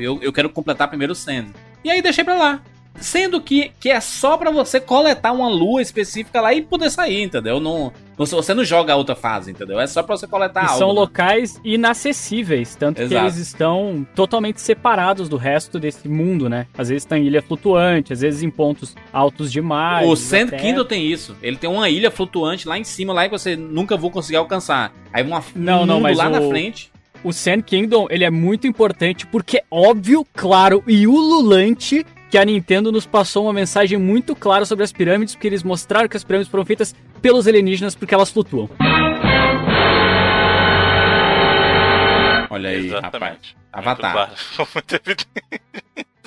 [0.00, 1.48] eu, eu quero completar primeiro o Sand.
[1.84, 2.62] E aí deixei pra lá.
[2.98, 7.22] Sendo que, que é só pra você coletar uma lua específica lá e poder sair,
[7.22, 7.60] entendeu?
[7.60, 9.78] Não, você, você não joga a outra fase, entendeu?
[9.78, 10.78] É só pra você coletar E algo.
[10.78, 10.94] são né?
[11.00, 13.26] locais inacessíveis, tanto que Exato.
[13.26, 16.66] eles estão totalmente separados do resto desse mundo, né?
[16.78, 20.08] Às vezes estão em ilha flutuante, às vezes em pontos altos demais.
[20.08, 21.36] O Sand Kingdom tem isso.
[21.42, 24.92] Ele tem uma ilha flutuante lá em cima, lá que você nunca vou conseguir alcançar.
[25.12, 26.89] Aí uma, Não, não, mas lá o- na frente.
[27.22, 32.44] O Sand Kingdom, ele é muito importante porque é óbvio, claro e ululante que a
[32.44, 36.24] Nintendo nos passou uma mensagem muito clara sobre as pirâmides, porque eles mostraram que as
[36.24, 38.70] pirâmides foram feitas pelos alienígenas porque elas flutuam.
[42.48, 43.02] Olha aí, rapaz.
[43.02, 43.56] Exatamente.
[43.72, 44.28] Avatar.
[44.28, 44.70] Muito claro.
[44.74, 45.26] Muito evidente.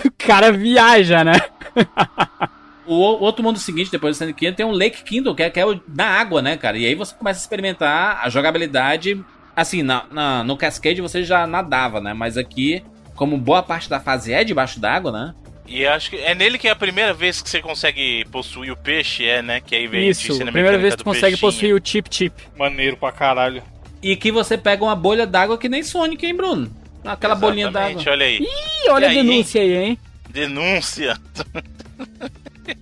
[0.06, 1.34] O cara viaja, né?
[2.86, 5.50] O, o outro mundo seguinte, depois do Sand Kingdom, tem um Lake Kingdom, que é,
[5.50, 6.78] que é o na água, né, cara?
[6.78, 9.24] E aí você começa a experimentar a jogabilidade.
[9.56, 12.14] Assim, na, na- no Cascade você já nadava, né?
[12.14, 12.84] Mas aqui,
[13.16, 15.36] como boa parte da fase é debaixo d'água, né?
[15.68, 18.76] E acho que é nele que é a primeira vez que você consegue possuir o
[18.78, 19.62] peixe, é, né?
[19.62, 21.52] Que aí vem Isso, a primeira vez que tu consegue peixinho.
[21.52, 22.34] possuir o Chip Chip.
[22.58, 23.64] Maneiro pra caralho.
[24.02, 26.70] E que você pega uma bolha d'água que nem Sonic, hein, Bruno?
[27.06, 27.92] Aquela bolinha d'água.
[28.02, 28.40] Exatamente, olha aí.
[28.40, 30.00] Ih, olha E a aí, denúncia aí, hein?
[30.30, 31.18] Denúncia.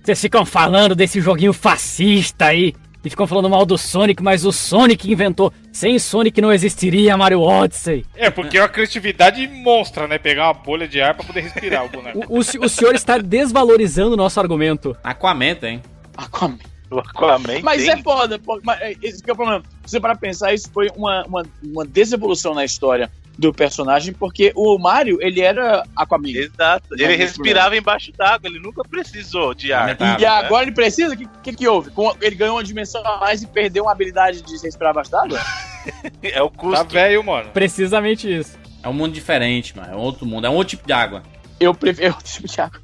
[0.02, 2.74] Vocês ficam falando desse joguinho fascista aí.
[3.04, 5.52] E ficam falando mal do Sonic, mas o Sonic inventou.
[5.72, 8.06] Sem Sonic não existiria Mario Odyssey.
[8.14, 10.18] É, porque é uma criatividade monstra, né?
[10.18, 12.20] Pegar uma bolha de ar pra poder respirar o boneco.
[12.28, 14.96] O, o, o senhor está desvalorizando o nosso argumento.
[15.02, 15.82] Aquaman, hein?
[16.16, 16.58] Aquaman.
[16.90, 17.90] Aquaman Mas tem.
[17.92, 19.62] é foda, pô, mas é- esse que é o problema.
[19.84, 24.12] Se você parar pra pensar, isso foi uma, uma, uma desevolução na história do personagem,
[24.12, 26.28] porque o Mario, ele era Aquaman.
[26.30, 26.86] Exato.
[26.92, 29.80] Ele respirava embaixo d'água, ele nunca precisou de ar.
[29.82, 30.20] Lamentável.
[30.20, 31.14] E agora ele precisa?
[31.14, 31.90] O que, que, que houve?
[31.90, 35.40] Com- Ele ganhou uma dimensão a mais e perdeu uma habilidade de respirar abaixo d'água?
[36.22, 36.88] É o Tá custo.
[36.94, 37.50] velho, mano.
[37.52, 38.56] Precisamente isso.
[38.82, 39.92] É um mundo diferente, mano.
[39.92, 40.46] É um outro mundo.
[40.46, 41.22] É um outro tipo de água.
[41.58, 42.80] Eu prefiro o tipo de água.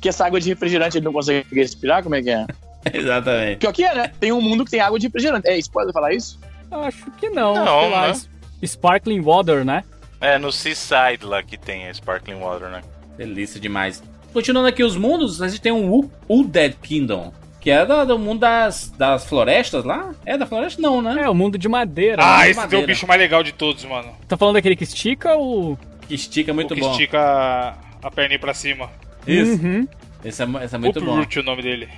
[0.00, 2.02] Que essa água de refrigerante ele não consegue respirar?
[2.02, 2.46] Como é que é?
[2.94, 3.58] Exatamente.
[3.58, 4.10] Pior que é, né?
[4.18, 5.46] Tem um mundo que tem água de refrigerante.
[5.48, 6.40] É spoiler falar isso?
[6.70, 7.52] Acho que não.
[7.54, 8.20] Não, lá, né?
[8.66, 9.84] Sparkling Water, né?
[10.20, 12.82] É, no Seaside lá que tem a Sparkling Water, né?
[13.16, 14.02] Delícia demais.
[14.32, 17.32] Continuando aqui os mundos, a gente tem um U- Undead Kingdom.
[17.60, 20.14] Que é do, do mundo das, das florestas lá?
[20.24, 20.80] É da floresta?
[20.80, 21.24] Não, né?
[21.24, 22.22] É, o mundo de madeira.
[22.24, 22.86] Ah, esse é o madeira.
[22.86, 24.08] bicho mais legal de todos, mano.
[24.26, 25.78] Tá falando daquele que estica ou.
[26.08, 26.90] Que estica muito o que bom.
[26.92, 28.88] estica a- a perninha pra cima.
[29.26, 29.62] Isso.
[29.62, 29.86] Uhum.
[30.24, 31.12] Esse é, esse é muito bom.
[31.12, 31.88] Uproot é o nome dele.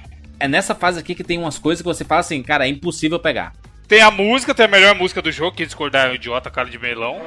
[0.40, 3.20] É nessa fase aqui que tem umas coisas que você fala assim, cara, é impossível
[3.20, 3.52] pegar.
[3.93, 6.66] Tem a música, tem a melhor música do jogo, que discordar é um idiota, cara
[6.70, 7.20] de melão.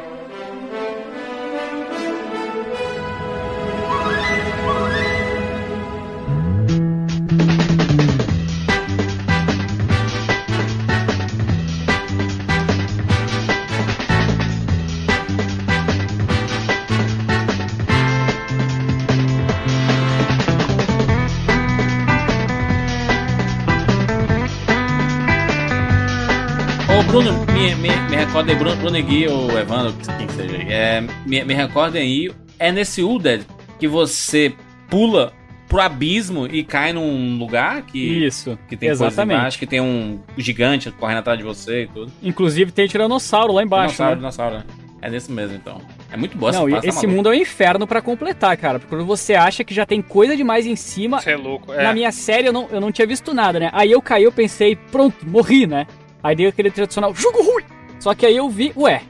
[27.07, 31.43] Bruno, me, me, me recordem, Bruno, Bruno Gui ou Evandro, quem seja aí, é, me,
[31.43, 33.45] me recordem aí, é nesse Uded
[33.79, 34.53] que você
[34.89, 35.33] pula
[35.67, 39.37] pro abismo e cai num lugar que, Isso, que tem exatamente.
[39.37, 42.11] embaixo, que tem um gigante correndo atrás de você e tudo.
[42.21, 44.17] Inclusive tem tiranossauro lá embaixo, dinossauro, né?
[44.17, 44.63] dinossauro, né?
[45.01, 45.79] É nesse mesmo, então.
[46.11, 48.79] É muito boa Não, essa esse mundo é um inferno pra completar, cara.
[48.79, 51.71] Porque quando você acha que já tem coisa demais em cima, Você é louco.
[51.71, 51.83] É.
[51.83, 53.69] na minha série eu não, eu não tinha visto nada, né?
[53.71, 55.85] Aí eu caí, eu pensei, pronto, morri, né?
[56.25, 57.63] Aí dei aquele tradicional, jogo ruim!
[57.99, 59.03] Só que aí eu vi, ué,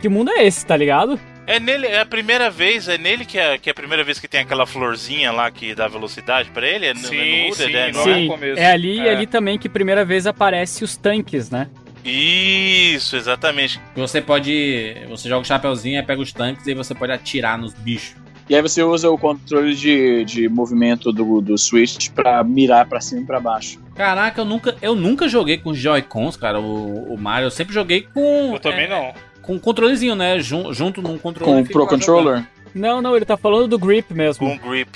[0.00, 1.20] que mundo é esse, tá ligado?
[1.46, 4.18] É nele, é a primeira vez, é nele que é, que é a primeira vez
[4.18, 6.86] que tem aquela florzinha lá que dá velocidade pra ele?
[6.86, 8.14] É no, Sim, é no Hooded, sim, é, não não é?
[8.14, 8.58] Sim, começo.
[8.60, 9.10] é ali É.
[9.14, 11.68] ali também que primeira vez aparece os tanques, né?
[12.04, 13.80] Isso, exatamente.
[13.94, 14.96] Você pode.
[15.10, 18.14] Você joga o chapeuzinho, aí pega os tanques e você pode atirar nos bichos.
[18.48, 23.00] E aí você usa o controle de, de movimento do, do Switch pra mirar pra
[23.00, 23.80] cima e pra baixo.
[24.02, 27.46] Caraca, eu nunca, eu nunca joguei com Joy-Cons, cara, o, o Mario.
[27.46, 28.54] Eu sempre joguei com.
[28.54, 29.14] Eu também é, não.
[29.40, 30.40] Com um controlezinho, né?
[30.40, 31.52] Jun- junto num controle.
[31.52, 32.44] Com o Pro Controller.
[32.74, 34.44] Não, não, ele tá falando do grip mesmo.
[34.44, 34.90] Com o grip.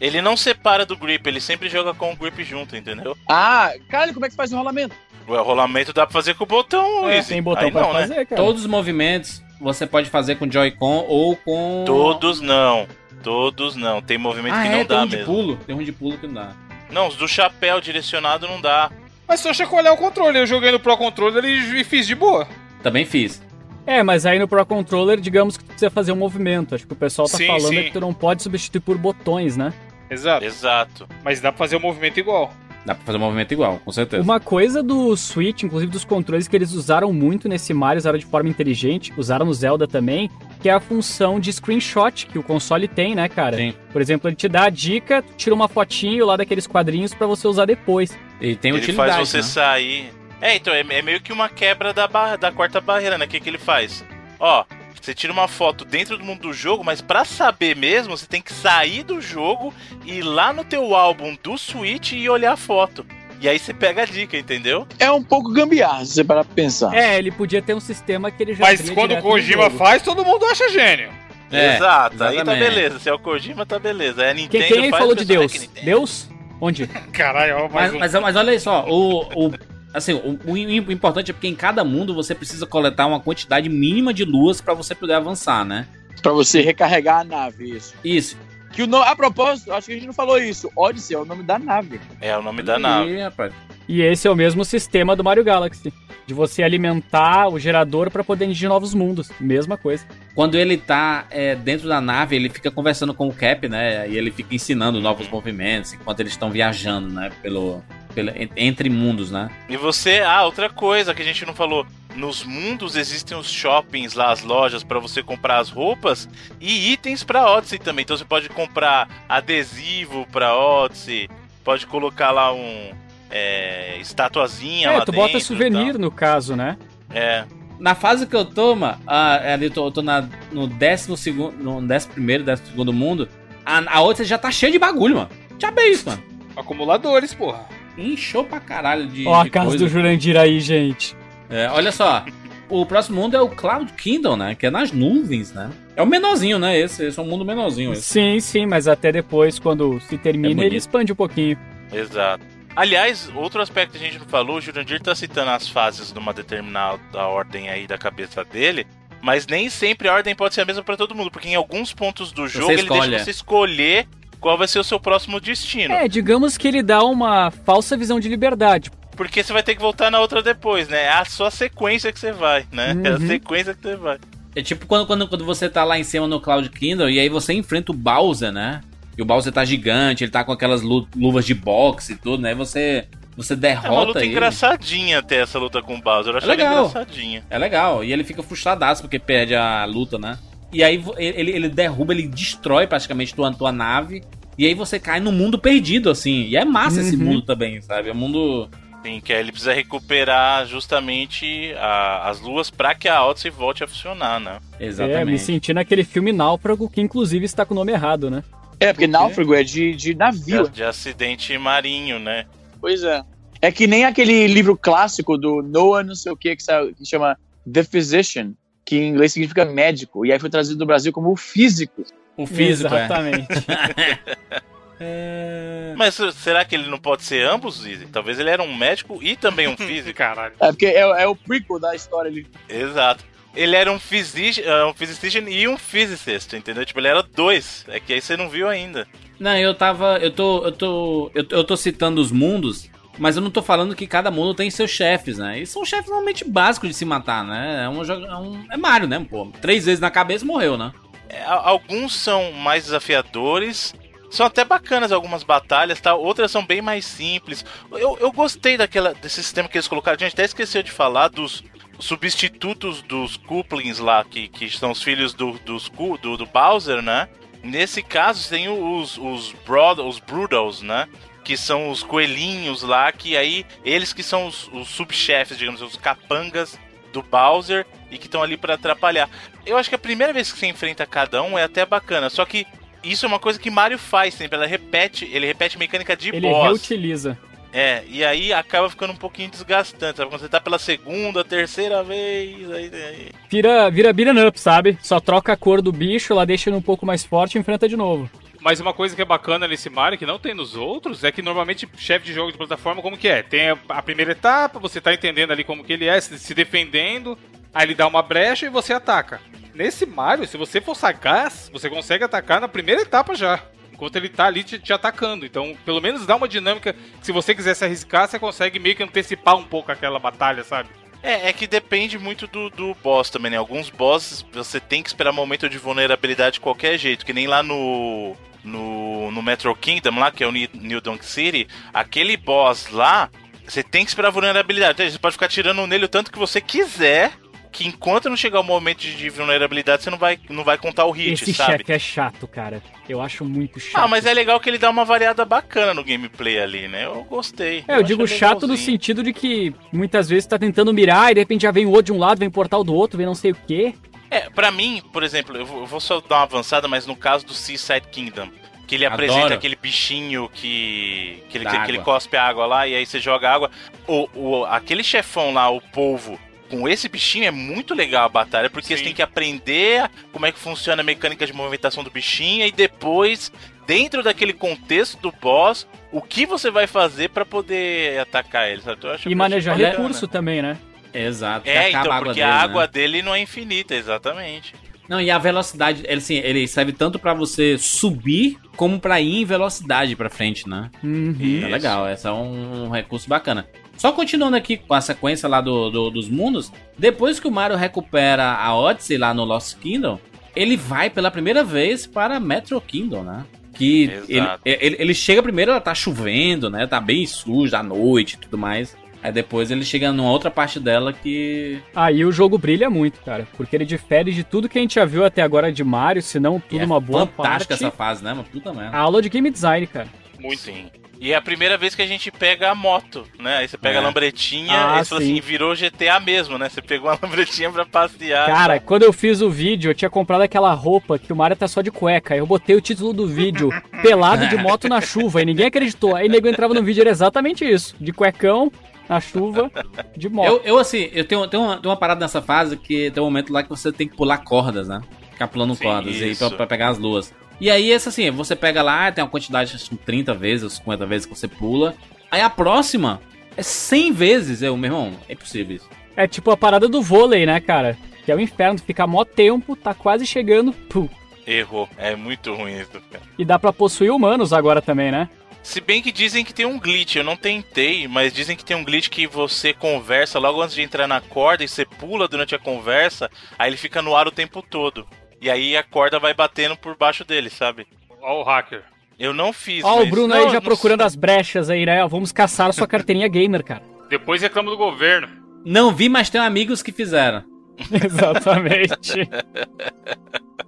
[0.00, 3.14] Ele não separa do grip, ele sempre joga com o grip junto, entendeu?
[3.28, 4.94] Ah, caralho, como é que faz o rolamento?
[5.28, 8.00] O rolamento dá pra fazer com o botão, É, tem botão Aí pra não, né?
[8.00, 8.40] fazer, cara.
[8.42, 11.82] Todos os movimentos você pode fazer com Joy-Con ou com.
[11.86, 12.86] Todos não.
[13.22, 14.00] Todos não.
[14.00, 15.34] Tem movimento Ah, que é, não tem dá um de mesmo.
[15.34, 15.56] pulo.
[15.66, 16.52] Tem um de pulo que não dá.
[16.90, 18.90] Não, os do chapéu direcionado não dá.
[19.28, 20.38] Mas só chacoalhar o controle.
[20.38, 22.46] Eu joguei no Pro Controller e, fiz de boa.
[22.82, 23.42] Também fiz.
[23.84, 26.74] É, mas aí no Pro Controller, digamos que tu precisa fazer um movimento.
[26.74, 27.76] Acho que o pessoal tá Sim, falando sim.
[27.78, 29.72] é que tu não pode substituir por botões, né?
[30.10, 30.44] Exato.
[30.44, 31.08] Exato.
[31.24, 32.52] Mas dá pra fazer o movimento igual.
[32.84, 34.22] Dá pra fazer um movimento igual, com certeza.
[34.22, 38.24] Uma coisa do Switch, inclusive dos controles que eles usaram muito nesse Mario, usaram de
[38.24, 40.30] forma inteligente, usaram no Zelda também,
[40.60, 43.56] que é a função de screenshot que o console tem, né, cara?
[43.56, 43.74] Sim.
[43.92, 47.46] Por exemplo, ele te dá a dica, tira uma fotinho lá daqueles quadrinhos pra você
[47.46, 48.16] usar depois.
[48.40, 49.12] E tem ele utilidade.
[49.12, 49.42] faz você né?
[49.42, 50.12] sair.
[50.40, 53.24] É, então, é, é meio que uma quebra da, barra, da quarta barreira, né?
[53.24, 54.04] O que, que ele faz?
[54.38, 54.64] Ó,
[55.00, 58.42] você tira uma foto dentro do mundo do jogo, mas pra saber mesmo, você tem
[58.42, 59.72] que sair do jogo
[60.04, 63.06] e ir lá no teu álbum do Switch e olhar a foto.
[63.40, 64.86] E aí você pega a dica, entendeu?
[64.98, 66.94] É um pouco gambiarra, se você parar pra pensar.
[66.94, 70.24] É, ele podia ter um sistema que ele já Mas quando o Kojima faz, todo
[70.24, 71.10] mundo acha gênio.
[71.52, 72.98] É, Exato, aí tá beleza.
[72.98, 74.22] Se é o Kojima, tá beleza.
[74.24, 75.44] É a Nintendo Quem, quem aí faz, falou de Deus?
[75.44, 75.86] "É que Nintendo".
[75.86, 76.28] Deus?
[76.60, 76.86] Onde?
[77.12, 77.98] Caralho, Mas, um.
[77.98, 79.52] mas, mas olha só, o, o,
[79.94, 83.20] assim, o, o im- o importante é porque em cada mundo você precisa coletar uma
[83.20, 85.86] quantidade mínima de luas pra você poder avançar, né?
[86.22, 87.94] Pra você recarregar a nave, isso.
[88.02, 88.36] Isso.
[88.72, 90.70] Que o nome, a propósito, acho que a gente não falou isso.
[90.76, 92.00] Odyssey é o nome da nave.
[92.20, 93.12] É o nome da nave.
[93.12, 93.52] Ih, rapaz.
[93.88, 95.92] E esse é o mesmo sistema do Mario Galaxy.
[96.26, 99.30] De você alimentar o gerador pra poder ir de novos mundos.
[99.40, 100.04] Mesma coisa.
[100.34, 104.08] Quando ele tá é, dentro da nave, ele fica conversando com o Cap, né?
[104.08, 107.30] E ele fica ensinando novos movimentos enquanto eles estão viajando, né?
[107.40, 107.82] Pelo,
[108.16, 109.50] pelo, en- entre mundos, né?
[109.68, 111.86] E você, ah, outra coisa que a gente não falou.
[112.16, 116.26] Nos mundos existem os shoppings lá, as lojas pra você comprar as roupas
[116.58, 118.04] e itens pra Odyssey também.
[118.04, 121.28] Então você pode comprar adesivo pra Odyssey,
[121.62, 122.90] pode colocar lá um
[123.30, 125.26] é, estatuazinha É, lá tu dentro.
[125.28, 126.78] bota souvenir no caso, né?
[127.14, 127.44] É.
[127.78, 131.18] Na fase que eu tô, mano, ah, ali eu tô, eu tô na, no décimo
[131.18, 133.28] segundo, no décimo primeiro, décimo segundo mundo,
[133.62, 135.28] a, a outra já tá cheia de bagulho, mano.
[135.58, 136.22] Já bem isso, mano.
[136.56, 137.66] Acumuladores, porra.
[137.96, 139.84] Inchou pra caralho de, Ó a de casa coisa.
[139.84, 141.16] do Jurandir aí, gente.
[141.48, 142.24] É, olha só,
[142.68, 144.54] o próximo mundo é o Cloud Kingdom, né?
[144.54, 145.70] Que é nas nuvens, né?
[145.94, 146.78] É o menorzinho, né?
[146.78, 147.92] Esse, esse é um mundo menorzinho.
[147.92, 148.02] Esse.
[148.02, 150.66] Sim, sim, mas até depois, quando se É termina, bonito.
[150.66, 151.58] ele expande um pouquinho.
[151.92, 152.44] Exato.
[152.74, 156.34] Aliás, outro aspecto que a gente não falou, o Jurandir tá citando as fases numa
[156.34, 158.86] determinada ordem aí da cabeça dele,
[159.22, 161.94] mas nem sempre a ordem pode ser a mesma pra todo mundo, porque em alguns
[161.94, 163.18] pontos do jogo ele deixa é.
[163.18, 164.06] você escolher
[164.46, 165.92] qual vai ser o seu próximo destino.
[165.92, 168.92] É, digamos que ele dá uma falsa visão de liberdade.
[169.16, 171.02] Porque você vai ter que voltar na outra depois, né?
[171.02, 172.94] É a sua sequência que você vai, né?
[173.02, 173.26] É a Uhum.
[173.26, 174.18] sequência que você vai.
[174.54, 177.28] É tipo quando, quando, quando você tá lá em cima no Cloud Kingdom e aí
[177.28, 178.82] você enfrenta o Bowser, né?
[179.18, 182.40] E o Bowser tá gigante, ele tá com aquelas lu- luvas de boxe e tudo,
[182.42, 182.52] né?
[182.52, 184.28] E você, você É uma derrota luta ele.
[184.30, 186.34] engraçadinha até essa luta com o Bowser.
[186.34, 186.86] Eu acho É ela legal.
[186.86, 187.42] engraçadinha.
[187.50, 188.04] É legal.
[188.04, 190.38] E ele fica frustradaço porque perde a luta, né?
[190.76, 194.22] E aí ele, ele derruba, ele destrói praticamente tua, tua nave.
[194.58, 196.42] E aí você cai num mundo perdido, assim.
[196.42, 197.24] E é massa esse Uhum.
[197.24, 198.10] mundo também, sabe?
[198.10, 198.68] É um mundo.
[199.02, 203.84] Sim, que aí ele precisa recuperar justamente a- as luas pra que a Odyssey volte
[203.84, 204.58] a funcionar, né?
[204.78, 205.38] É, me Exatamente.
[205.38, 208.42] senti naquele filme Náufrago, que inclusive está com o nome errado, né?
[208.78, 210.64] É, porque náufrago é de, de navio.
[210.64, 212.44] De, de acidente marinho, né?
[212.80, 213.22] Pois é.
[213.62, 217.38] É que nem aquele livro clássico do Noah não sei o que, que, que chama
[217.70, 218.52] The Physician,
[218.86, 222.04] que em inglês significa médico, e aí foi trazido do Brasil como o físico.
[222.36, 223.04] o físico, é.
[223.04, 223.48] Exatamente.
[224.98, 225.92] É...
[225.94, 228.06] Mas será que ele não pode ser ambos, Izzy?
[228.06, 230.16] Talvez ele era um médico e também um físico.
[230.16, 230.54] Caralho.
[230.58, 232.46] É porque é, é o prequel da história ali.
[232.66, 233.22] Exato.
[233.54, 236.84] Ele era um, physici uh, um physician e um physicist, entendeu?
[236.84, 237.84] Tipo, ele era dois.
[237.88, 239.06] É que aí você não viu ainda.
[239.38, 240.18] Não, eu tava.
[240.18, 240.64] Eu tô.
[240.64, 241.30] Eu tô.
[241.34, 244.70] Eu, eu tô citando os mundos, mas eu não tô falando que cada mundo tem
[244.70, 245.60] seus chefes, né?
[245.60, 247.84] E são chefes normalmente básicos de se matar, né?
[247.84, 248.02] É um.
[248.02, 249.24] É, um, é Mario, né?
[249.28, 250.92] Pô, três vezes na cabeça morreu, né?
[251.28, 253.94] É, alguns são mais desafiadores.
[254.30, 256.14] São até bacanas algumas batalhas, tá?
[256.14, 257.64] Outras são bem mais simples.
[257.92, 260.16] Eu, eu gostei daquela, desse sistema que eles colocaram.
[260.16, 261.62] A gente até esqueceu de falar dos
[261.98, 267.28] substitutos dos Couplings lá, que, que são os filhos do, dos, do, do Bowser, né?
[267.62, 271.08] Nesse caso, tem os, os, broad, os Broodals, né?
[271.46, 275.94] Que são os coelhinhos lá, que aí, eles que são os, os subchefes, digamos, os
[275.94, 276.76] capangas
[277.12, 279.30] do Bowser e que estão ali pra atrapalhar.
[279.64, 282.44] Eu acho que a primeira vez que você enfrenta cada um é até bacana, só
[282.44, 282.66] que
[283.04, 286.40] isso é uma coisa que Mario faz sempre, ela repete, ele repete mecânica de Ele
[286.40, 286.64] boss.
[286.64, 287.38] reutiliza.
[287.72, 290.28] É, e aí acaba ficando um pouquinho desgastante, sabe?
[290.30, 294.98] Quando você tá pela segunda, terceira vez, aí, aí- Vira, vira beat'em up, sabe?
[295.00, 297.88] Só troca a cor do bicho, ela deixa ele um pouco mais forte e enfrenta
[297.88, 298.28] de novo.
[298.66, 301.40] Mas uma coisa que é bacana nesse Mario, que não tem nos outros, é que
[301.40, 303.40] normalmente chefe de jogo de plataforma, como que é?
[303.40, 307.38] Tem a- primeira etapa, você tá entendendo ali como que ele é, se se defendendo,
[307.72, 309.40] aí ele dá uma brecha e você ataca.
[309.72, 313.62] Nesse Mario, se você for sagaz, você consegue atacar na primeira etapa já.
[313.92, 315.46] Enquanto ele tá ali te, te atacando.
[315.46, 318.96] Então, pelo menos dá uma dinâmica que se você quiser se arriscar, você consegue meio
[318.96, 320.88] que antecipar um pouco aquela batalha, sabe?
[321.22, 323.56] É, é que depende muito do, do boss também, né?
[323.58, 327.62] Alguns bosses você tem que esperar momento de vulnerabilidade de qualquer jeito, que nem lá
[327.62, 328.36] no.
[328.66, 333.30] No, no Metro Kingdom, lá, que é o New Donk City, aquele boss lá,
[333.66, 334.92] você tem que esperar vulnerabilidade.
[334.94, 337.32] Então, Você pode ficar tirando nele o tanto que você quiser,
[337.72, 341.04] que enquanto não chegar o momento de, de vulnerabilidade, você não vai, não vai contar
[341.04, 341.78] o hit, Esse sabe?
[341.78, 342.82] chefe é chato, cara.
[343.08, 344.02] Eu acho muito chato.
[344.02, 347.04] Ah, mas é legal que ele dá uma variada bacana no gameplay ali, né?
[347.04, 347.84] Eu gostei.
[347.86, 348.86] É, eu digo achei chato no legalzinho.
[348.92, 352.04] sentido de que muitas vezes tá tentando mirar e de repente já vem o outro
[352.06, 353.94] de um lado, vem portal do outro, vem não sei o quê.
[354.30, 357.54] É, pra mim, por exemplo, eu vou, só dar uma avançada, mas no caso do
[357.54, 358.48] Seaside Kingdom,
[358.86, 359.22] que ele Adoro.
[359.24, 362.04] apresenta aquele bichinho que que ele, que ele água.
[362.04, 363.70] cospe água lá e aí você joga água.
[364.06, 366.38] O, o, aquele chefão lá, o polvo,
[366.70, 368.96] com esse bichinho é muito legal a batalha, porque Sim.
[368.98, 372.72] você tem que aprender como é que funciona a mecânica de movimentação do bichinho e
[372.72, 373.52] depois,
[373.86, 378.98] dentro daquele contexto do boss, o que você vai fazer pra poder atacar ele, sabe?
[379.04, 380.76] Eu acho- E manejar recurso também, né?
[381.24, 381.64] Exato.
[381.64, 382.60] que É, acaba então, a água porque dele, a né?
[382.62, 384.74] água dele não é infinita, exatamente.
[385.08, 389.36] Não, e a velocidade, ele, assim, ele serve tanto pra você subir como pra ir
[389.42, 390.90] em velocidade pra frente, né?
[391.02, 391.60] Uhum.
[391.64, 393.66] É legal, esse é um recurso bacana.
[393.96, 397.76] Só continuando aqui com a sequência lá do, do- dos mundos, depois que o Mario
[397.76, 400.18] recupera a Odyssey lá no Lost Kingdom,
[400.56, 403.44] ele vai pela primeira vez para Metro Kingdom, né?
[403.74, 406.86] Que ele, ele, ele chega primeiro, ela tá chovendo, né?
[406.86, 408.96] Tá bem sujo à noite e tudo mais.
[409.26, 411.80] Aí depois ele chega numa outra parte dela que.
[411.92, 413.44] Aí o jogo brilha muito, cara.
[413.56, 416.38] Porque ele difere de tudo que a gente já viu até agora de Mario, se
[416.38, 417.84] não tudo é uma boa fantástica parte.
[417.84, 418.32] essa fase, né?
[418.32, 418.96] Uma puta merda.
[418.96, 420.06] A aula de game design, cara.
[420.38, 420.60] Muito.
[420.60, 420.86] Sim.
[421.18, 423.56] E é a primeira vez que a gente pega a moto, né?
[423.56, 424.02] Aí você pega É.
[424.02, 425.32] a lambretinha Ah, e você fala sim.
[425.32, 426.68] assim, virou GTA mesmo, né?
[426.68, 428.46] Você pegou a lambretinha pra passear.
[428.46, 431.66] Cara, quando eu fiz o vídeo, eu tinha comprado aquela roupa que o Mario tá
[431.66, 432.34] só de cueca.
[432.34, 433.70] Aí Eu botei o título do vídeo,
[434.02, 436.14] pelado de moto na chuva, e ninguém acreditou.
[436.14, 437.96] Aí o nego entrava no vídeo, era exatamente isso.
[437.98, 438.70] De cuecão,
[439.08, 439.70] na chuva,
[440.16, 440.46] de moto.
[440.46, 443.26] Eu, eu assim, eu tenho, tenho, uma, tenho uma parada nessa fase que tem um
[443.26, 445.00] momento lá que você tem que pular cordas, né?
[445.32, 447.32] Ficar pulando Sim, cordas aí pra, pra pegar as luas.
[447.60, 450.70] E aí, esse assim, você pega lá, tem uma quantidade, acho que 30 vezes, ou
[450.70, 451.94] 50 vezes que você pula.
[452.30, 453.20] Aí a próxima
[453.56, 454.62] é 100 vezes.
[454.62, 455.88] Eu, meu irmão, é impossível isso.
[456.14, 457.96] É tipo a parada do vôlei, né, cara?
[458.24, 461.08] Que é o inferno, fica mó tempo, tá quase chegando, pum.
[461.46, 461.88] Errou.
[461.96, 463.22] É muito ruim isso, cara.
[463.38, 465.28] E dá pra possuir humanos agora também, né?
[465.66, 468.76] Se bem que dizem que tem um glitch, eu não tentei, mas dizem que tem
[468.76, 472.54] um glitch que você conversa logo antes de entrar na corda e você pula durante
[472.54, 473.28] a conversa,
[473.58, 475.04] aí ele fica no ar o tempo todo.
[475.40, 477.84] E aí a corda vai batendo por baixo dele, sabe?
[478.22, 478.84] Ó o hacker.
[479.18, 479.82] Eu não fiz.
[479.84, 482.06] Ó, o mas- Bruno não, aí já procurando as brechas aí, né?
[482.06, 483.82] Vamos caçar sua carteirinha gamer, cara.
[484.08, 485.28] Depois reclama do governo.
[485.64, 487.42] Não vi, mas tenho amigos que fizeram.
[487.90, 489.28] Exatamente.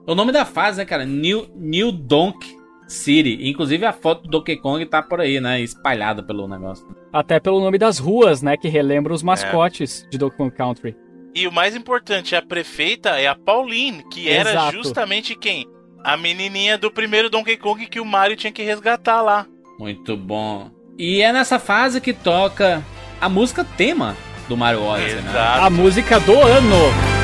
[0.04, 1.06] O nome da fase, né, cara?
[1.06, 2.57] New, New Donk
[2.88, 3.38] City.
[3.48, 5.60] Inclusive a foto do Donkey Kong tá por aí, né?
[5.60, 6.86] Espalhada pelo negócio.
[7.12, 8.56] Até pelo nome das ruas, né?
[8.56, 10.96] Que relembra os mascotes de Donkey Kong Country.
[11.34, 14.72] E o mais importante, a prefeita é a Pauline, que era Exato.
[14.76, 15.66] justamente quem?
[16.02, 19.46] A menininha do primeiro Donkey Kong que o Mario tinha que resgatar lá.
[19.78, 20.70] Muito bom.
[20.98, 22.82] E é nessa fase que toca
[23.20, 24.16] a música tema
[24.48, 25.30] do Mario Odyssey, né?
[25.30, 25.64] Exato.
[25.64, 27.17] A música do ano.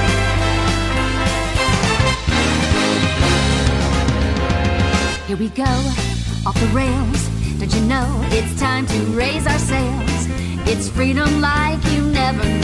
[5.35, 5.65] Here we go,
[6.47, 7.29] off the rails.
[7.59, 10.29] Don't you know it's time to raise our sails?
[10.71, 12.61] It's freedom like you never knew.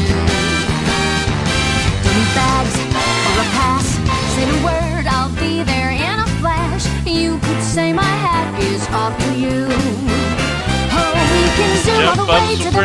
[1.98, 2.76] Don't need bags
[3.26, 3.86] or a pass.
[4.36, 6.86] Say the word, I'll be there in a flash.
[7.05, 9.66] You could say my hat is off to you.
[10.94, 12.82] Oh, we can zoom all Jump the Up way to the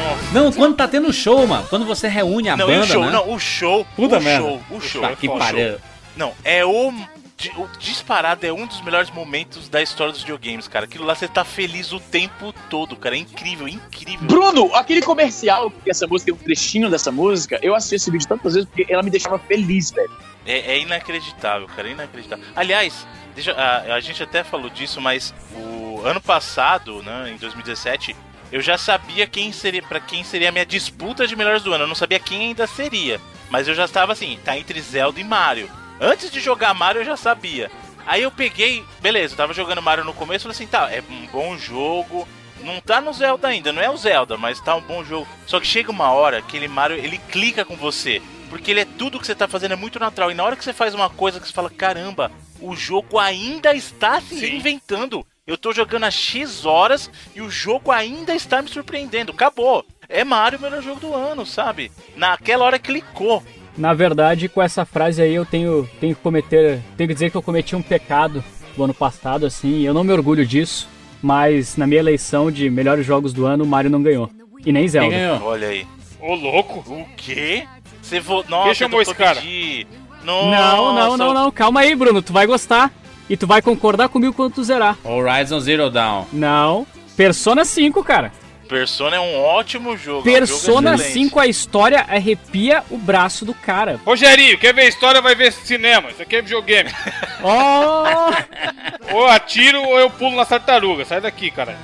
[0.00, 0.18] moon.
[0.32, 1.66] Não, quando tá tendo show, mano.
[1.68, 3.10] Quando você reúne a Não, banda, o show, né?
[3.10, 3.86] não, o show.
[3.94, 4.48] Puta o merda.
[4.48, 5.02] show, o show.
[5.02, 5.78] Tá que o pariu.
[6.16, 10.84] Não, é o, o disparado é um dos melhores momentos da história dos videogames, cara.
[10.84, 13.16] Aquilo lá você tá feliz o tempo todo, cara.
[13.16, 14.26] É incrível, incrível.
[14.26, 18.54] Bruno, aquele comercial que essa música, um trechinho dessa música, eu assisti esse vídeo tantas
[18.54, 20.10] vezes porque ela me deixava feliz, velho.
[20.46, 22.44] É, é inacreditável, cara, é inacreditável.
[22.54, 28.14] Aliás, deixa, a, a gente até falou disso, mas o ano passado, né, em 2017,
[28.52, 31.84] eu já sabia quem seria para quem seria a minha disputa de melhores do ano.
[31.84, 33.20] Eu não sabia quem ainda seria,
[33.50, 35.68] mas eu já estava assim, tá entre Zelda e Mario.
[36.00, 37.70] Antes de jogar Mario eu já sabia.
[38.06, 41.26] Aí eu peguei, beleza, eu tava jogando Mario no começo, falei assim, tá, é um
[41.26, 42.28] bom jogo.
[42.62, 45.28] Não tá no Zelda ainda, não é o Zelda, mas tá um bom jogo.
[45.46, 48.22] Só que chega uma hora que aquele Mario, ele clica com você.
[48.48, 50.30] Porque ele é tudo que você tá fazendo, é muito natural.
[50.30, 52.30] E na hora que você faz uma coisa que você fala, caramba,
[52.60, 55.26] o jogo ainda está se reinventando.
[55.46, 59.32] Eu tô jogando há X horas e o jogo ainda está me surpreendendo.
[59.32, 59.84] Acabou.
[60.08, 61.90] É Mario o melhor jogo do ano, sabe?
[62.16, 63.42] Naquela hora clicou.
[63.76, 66.80] Na verdade, com essa frase aí eu tenho, tenho que cometer.
[66.96, 68.42] Tenho que dizer que eu cometi um pecado
[68.76, 69.82] no ano passado, assim.
[69.82, 70.88] Eu não me orgulho disso,
[71.22, 74.30] mas na minha eleição de melhores jogos do ano, o Mario não ganhou.
[74.64, 75.10] E nem Quem Zelda.
[75.10, 75.42] ganhou?
[75.42, 75.86] Olha aí.
[76.20, 76.78] Ô, louco.
[76.92, 77.64] O quê?
[78.00, 78.44] Você vo...
[78.48, 79.40] Nossa, Quem chamou eu esse cara?
[79.40, 79.86] pedir.
[80.24, 81.50] Não, não, não, não.
[81.50, 82.22] Calma aí, Bruno.
[82.22, 82.90] Tu vai gostar.
[83.28, 84.96] E tu vai concordar comigo quando tu zerar.
[85.02, 86.24] Horizon Zero Dawn.
[86.32, 86.86] Não.
[87.16, 88.32] Persona 5, cara.
[88.64, 90.28] Persona é um ótimo jogo.
[90.28, 91.28] é um Persona jogo excelente.
[91.28, 94.00] 5, a história arrepia o braço do cara.
[94.04, 96.10] Rogerinho, quer ver história, vai ver cinema.
[96.10, 96.90] Isso aqui é videogame.
[97.46, 99.14] Oh!
[99.14, 101.04] ou atiro ou eu pulo na tartaruga.
[101.04, 101.76] Sai daqui, cara.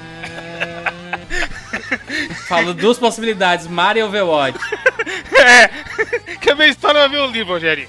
[2.48, 4.59] Falo duas possibilidades, Mario e Overwatch.
[5.32, 5.69] É.
[6.40, 7.89] Quer ver história, vai ver um livro, Rogerinho.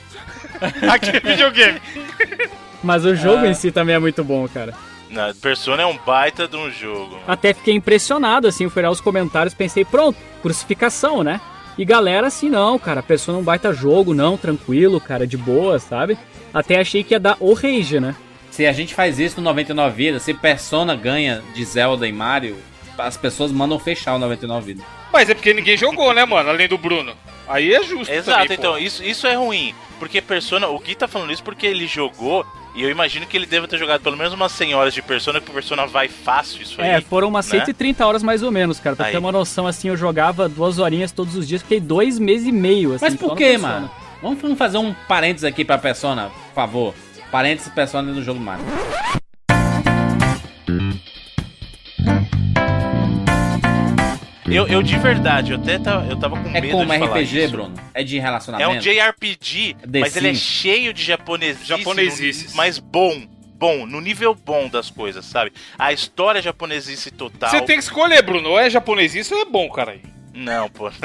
[0.90, 1.82] Aqui é videogame.
[2.84, 4.74] Mas o jogo em si também é muito bom, cara.
[5.12, 7.20] Não, Persona é um baita de um jogo.
[7.28, 11.42] Até fiquei impressionado, assim, fui olhar os comentários, pensei, pronto, crucificação, né?
[11.78, 15.80] E galera, assim, não, cara, Persona é um baita jogo, não, tranquilo, cara, de boa,
[15.80, 16.18] sabe?
[16.54, 18.16] Até achei que ia dar o rage, né?
[18.50, 22.58] Se a gente faz isso no 99 Vidas, se Persona ganha de Zelda e Mario,
[22.98, 24.86] as pessoas mandam fechar o 99 Vidas.
[25.12, 26.50] Mas é porque ninguém jogou, né, mano?
[26.50, 27.14] Além do Bruno.
[27.48, 28.12] Aí é justo.
[28.12, 28.54] Exato, também, pô.
[28.54, 29.76] então, isso, isso é ruim.
[30.00, 33.46] Porque Persona, o Gui tá falando isso porque ele jogou, e eu imagino que ele
[33.46, 36.62] deva ter jogado pelo menos umas 100 horas de Persona, que o Persona vai fácil
[36.62, 36.90] isso aí.
[36.90, 37.60] É, foram umas né?
[37.60, 38.96] 130 horas mais ou menos, cara.
[38.96, 39.12] Pra Aí.
[39.12, 42.52] ter uma noção, assim, eu jogava duas horinhas todos os dias, fiquei dois meses e
[42.52, 43.06] meio, assim.
[43.06, 43.90] Mas por que, mano?
[44.22, 46.96] Vamos vamos fazer um parênteses aqui pra Persona, por favor.
[47.30, 48.66] Parênteses Persona no jogo Mario.
[54.52, 57.16] Eu, eu de verdade, eu até tava, eu tava com É medo como de falar
[57.20, 57.52] RPG, isso.
[57.52, 57.74] Bruno?
[57.94, 58.72] É de É relacionamento?
[58.72, 62.52] um JRPG, The mas ele é cheio de japonesice, Japonesices.
[62.52, 63.26] no- mas bom,
[63.56, 65.54] bom, no nível bom das coisas, sabe?
[65.80, 67.50] A história é japonesice total.
[67.50, 68.50] Você tem que escolher, Bruno.
[68.50, 69.98] Ou é japonês, ou é bom, cara.
[70.34, 70.92] Não, pô.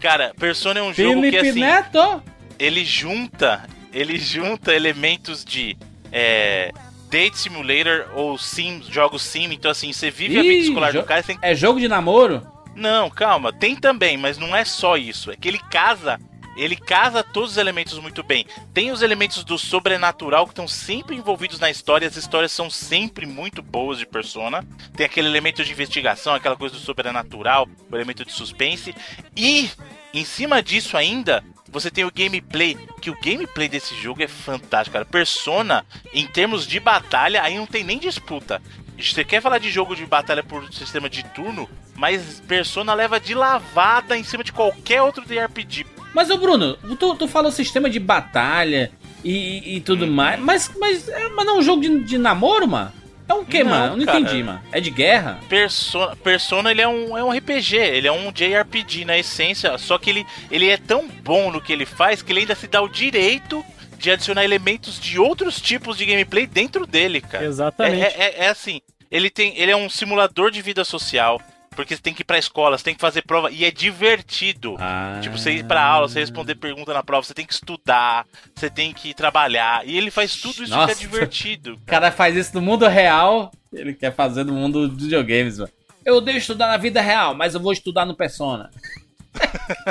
[0.00, 2.22] Cara, Persona é um jogo que Felipe assim, Neto!
[2.58, 5.76] ele junta, ele junta elementos de
[6.12, 6.72] é,
[7.14, 11.04] Date Simulator ou Sim, jogos Sim, então assim, você vive a vida Ih, escolar do
[11.04, 12.44] cara, tem É jogo de namoro?
[12.74, 15.30] Não, calma, tem também, mas não é só isso.
[15.30, 16.18] É que ele casa.
[16.56, 18.46] Ele casa todos os elementos muito bem.
[18.72, 22.06] Tem os elementos do sobrenatural que estão sempre envolvidos na história.
[22.06, 24.66] As histórias são sempre muito boas de Persona.
[24.96, 28.92] Tem aquele elemento de investigação, aquela coisa do sobrenatural, o elemento de suspense.
[29.36, 29.70] E,
[30.12, 32.78] em cima disso ainda, você tem o gameplay.
[33.00, 35.04] Que o gameplay desse jogo é fantástico, cara.
[35.04, 38.62] Persona, em termos de batalha, aí não tem nem disputa.
[38.96, 43.34] Você quer falar de jogo de batalha por sistema de turno, mas Persona leva de
[43.34, 45.84] lavada em cima de qualquer outro DRPG.
[46.14, 48.92] Mas, ô Bruno, tu, tu falou sistema de batalha
[49.24, 52.68] e, e tudo mais, mas, mas, é, mas não é um jogo de, de namoro,
[52.68, 52.92] mano?
[53.28, 53.92] É um quê, Não, mano?
[53.94, 54.20] Eu não cara.
[54.20, 54.62] entendi, mano.
[54.70, 55.40] É de guerra?
[55.48, 59.96] Persona, Persona ele é um, é um RPG, ele é um JRPG na essência, só
[59.98, 62.82] que ele, ele é tão bom no que ele faz que ele ainda se dá
[62.82, 63.64] o direito
[63.96, 67.44] de adicionar elementos de outros tipos de gameplay dentro dele, cara.
[67.46, 68.02] Exatamente.
[68.02, 68.80] É, é- é assim,
[69.10, 71.40] ele tem, ele é um simulador de vida social,
[71.74, 74.76] porque você tem que ir pra escola, você tem que fazer prova e é divertido.
[74.78, 75.18] Ah.
[75.20, 78.70] Tipo, você ir pra aula, você responder pergunta na prova, você tem que estudar, você
[78.70, 79.86] tem que trabalhar.
[79.86, 80.86] E ele faz tudo isso Nossa.
[80.86, 81.74] que é divertido.
[81.74, 85.70] O cara faz isso no mundo real, ele quer fazer no mundo dos videogames, mano.
[86.04, 88.70] Eu odeio estudar na vida real, mas eu vou estudar no Persona.